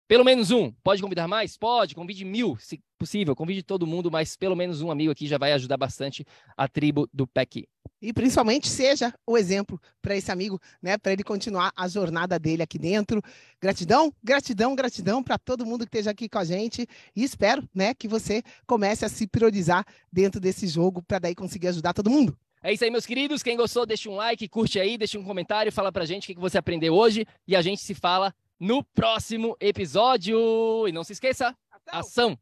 pelo 0.09 0.25
menos 0.25 0.49
um. 0.49 0.71
Pode 0.83 1.03
convidar 1.03 1.27
mais? 1.27 1.55
Pode. 1.55 1.93
Convide 1.93 2.25
mil, 2.25 2.57
se 2.59 2.81
possível. 2.97 3.35
Convide 3.35 3.61
todo 3.61 3.85
mundo, 3.85 4.09
mas 4.09 4.35
pelo 4.35 4.55
menos 4.55 4.81
um 4.81 4.89
amigo 4.89 5.11
aqui 5.11 5.27
já 5.27 5.37
vai 5.37 5.53
ajudar 5.53 5.77
bastante 5.77 6.25
a 6.57 6.67
tribo 6.67 7.07
do 7.13 7.27
PEC. 7.27 7.69
E 8.01 8.11
principalmente 8.11 8.67
seja 8.67 9.13
o 9.23 9.37
exemplo 9.37 9.79
para 10.01 10.17
esse 10.17 10.31
amigo, 10.31 10.59
né? 10.81 10.97
Para 10.97 11.13
ele 11.13 11.23
continuar 11.23 11.71
a 11.75 11.87
jornada 11.87 12.39
dele 12.39 12.63
aqui 12.63 12.79
dentro. 12.79 13.21
Gratidão, 13.61 14.11
gratidão, 14.23 14.75
gratidão 14.75 15.21
para 15.21 15.37
todo 15.37 15.63
mundo 15.63 15.81
que 15.81 15.95
esteja 15.95 16.09
aqui 16.09 16.27
com 16.27 16.39
a 16.39 16.43
gente. 16.43 16.87
E 17.15 17.23
espero, 17.23 17.69
né, 17.71 17.93
que 17.93 18.07
você 18.07 18.41
comece 18.65 19.05
a 19.05 19.09
se 19.09 19.27
priorizar 19.27 19.85
dentro 20.11 20.41
desse 20.41 20.67
jogo 20.67 21.03
para 21.03 21.19
daí 21.19 21.35
conseguir 21.35 21.67
ajudar 21.67 21.93
todo 21.93 22.09
mundo. 22.09 22.35
É 22.63 22.73
isso 22.73 22.83
aí, 22.83 22.89
meus 22.89 23.05
queridos. 23.05 23.43
Quem 23.43 23.55
gostou, 23.55 23.85
deixa 23.85 24.09
um 24.09 24.15
like, 24.15 24.49
curte 24.49 24.79
aí, 24.79 24.97
deixa 24.97 25.19
um 25.19 25.23
comentário, 25.23 25.71
fala 25.71 25.91
pra 25.91 26.03
gente 26.03 26.31
o 26.31 26.35
que 26.35 26.41
você 26.41 26.57
aprendeu 26.57 26.95
hoje 26.95 27.27
e 27.47 27.55
a 27.55 27.61
gente 27.61 27.79
se 27.79 27.93
fala 27.93 28.33
no 28.59 28.83
próximo 28.83 29.55
episódio. 29.59 30.87
E 30.87 30.91
não 30.91 31.03
se 31.03 31.13
esqueça, 31.13 31.55
ação, 31.87 32.37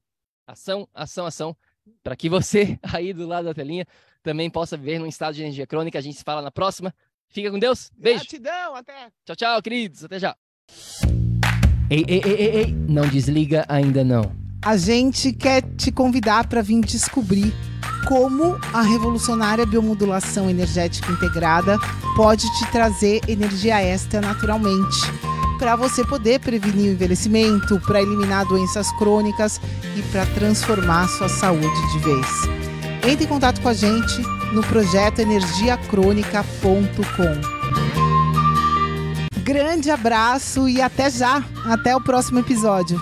ação, 0.48 0.88
ação, 0.94 1.26
ação, 1.26 1.58
para 2.04 2.16
que 2.16 2.30
você 2.30 2.80
aí 2.94 3.14
do 3.14 3.28
lado 3.28 3.46
da 3.46 3.54
telinha 3.54 3.86
também 4.24 4.50
possa 4.50 4.76
viver 4.76 5.00
num 5.00 5.06
estado 5.06 5.36
de 5.36 5.44
energia 5.44 5.68
crônica. 5.68 5.98
A 5.98 6.02
gente 6.02 6.18
se 6.18 6.24
fala 6.24 6.42
na 6.42 6.52
próxima. 6.52 6.94
Fica 7.30 7.52
com 7.52 7.60
Deus. 7.60 7.92
Beijo. 7.98 8.22
Gratidão, 8.22 8.76
até. 8.76 9.12
Tchau, 9.26 9.36
tchau, 9.36 9.62
queridos. 9.62 10.04
Até 10.04 10.20
já. 10.20 10.36
Ei, 11.90 12.04
ei, 12.08 12.22
ei, 12.26 12.34
ei, 12.34 12.56
ei, 12.58 12.72
não 12.72 13.08
desliga 13.08 13.66
ainda 13.70 14.04
não. 14.04 14.36
A 14.66 14.76
gente 14.76 15.32
quer 15.32 15.62
te 15.76 15.92
convidar 15.92 16.48
para 16.48 16.62
vir 16.62 16.82
descobrir 16.82 17.54
como 18.08 18.56
a 18.74 18.82
revolucionária 18.82 19.66
biomodulação 19.66 20.50
energética 20.50 21.12
integrada 21.12 21.78
pode 22.16 22.46
te 22.58 22.72
trazer 22.72 23.22
energia 23.30 23.82
extra 23.82 24.20
naturalmente 24.20 24.98
para 25.58 25.76
você 25.76 26.06
poder 26.06 26.40
prevenir 26.40 26.90
o 26.90 26.94
envelhecimento, 26.94 27.80
para 27.82 28.02
eliminar 28.02 28.46
doenças 28.46 28.92
crônicas 28.98 29.60
e 29.96 30.02
para 30.12 30.26
transformar 30.28 31.08
sua 31.08 31.30
saúde 31.30 31.92
de 31.94 32.00
vez. 32.00 32.28
Entre 33.08 33.26
em 33.26 33.28
contato 33.28 33.62
com 33.62 33.70
a 33.70 33.74
gente 33.74 34.22
no 34.54 34.62
projeto 34.64 35.20
energiacrônica.com. 35.20 37.58
Grande 39.44 39.90
abraço 39.90 40.68
e 40.68 40.82
até 40.82 41.10
já! 41.10 41.44
Até 41.66 41.96
o 41.96 42.02
próximo 42.02 42.40
episódio. 42.40 43.00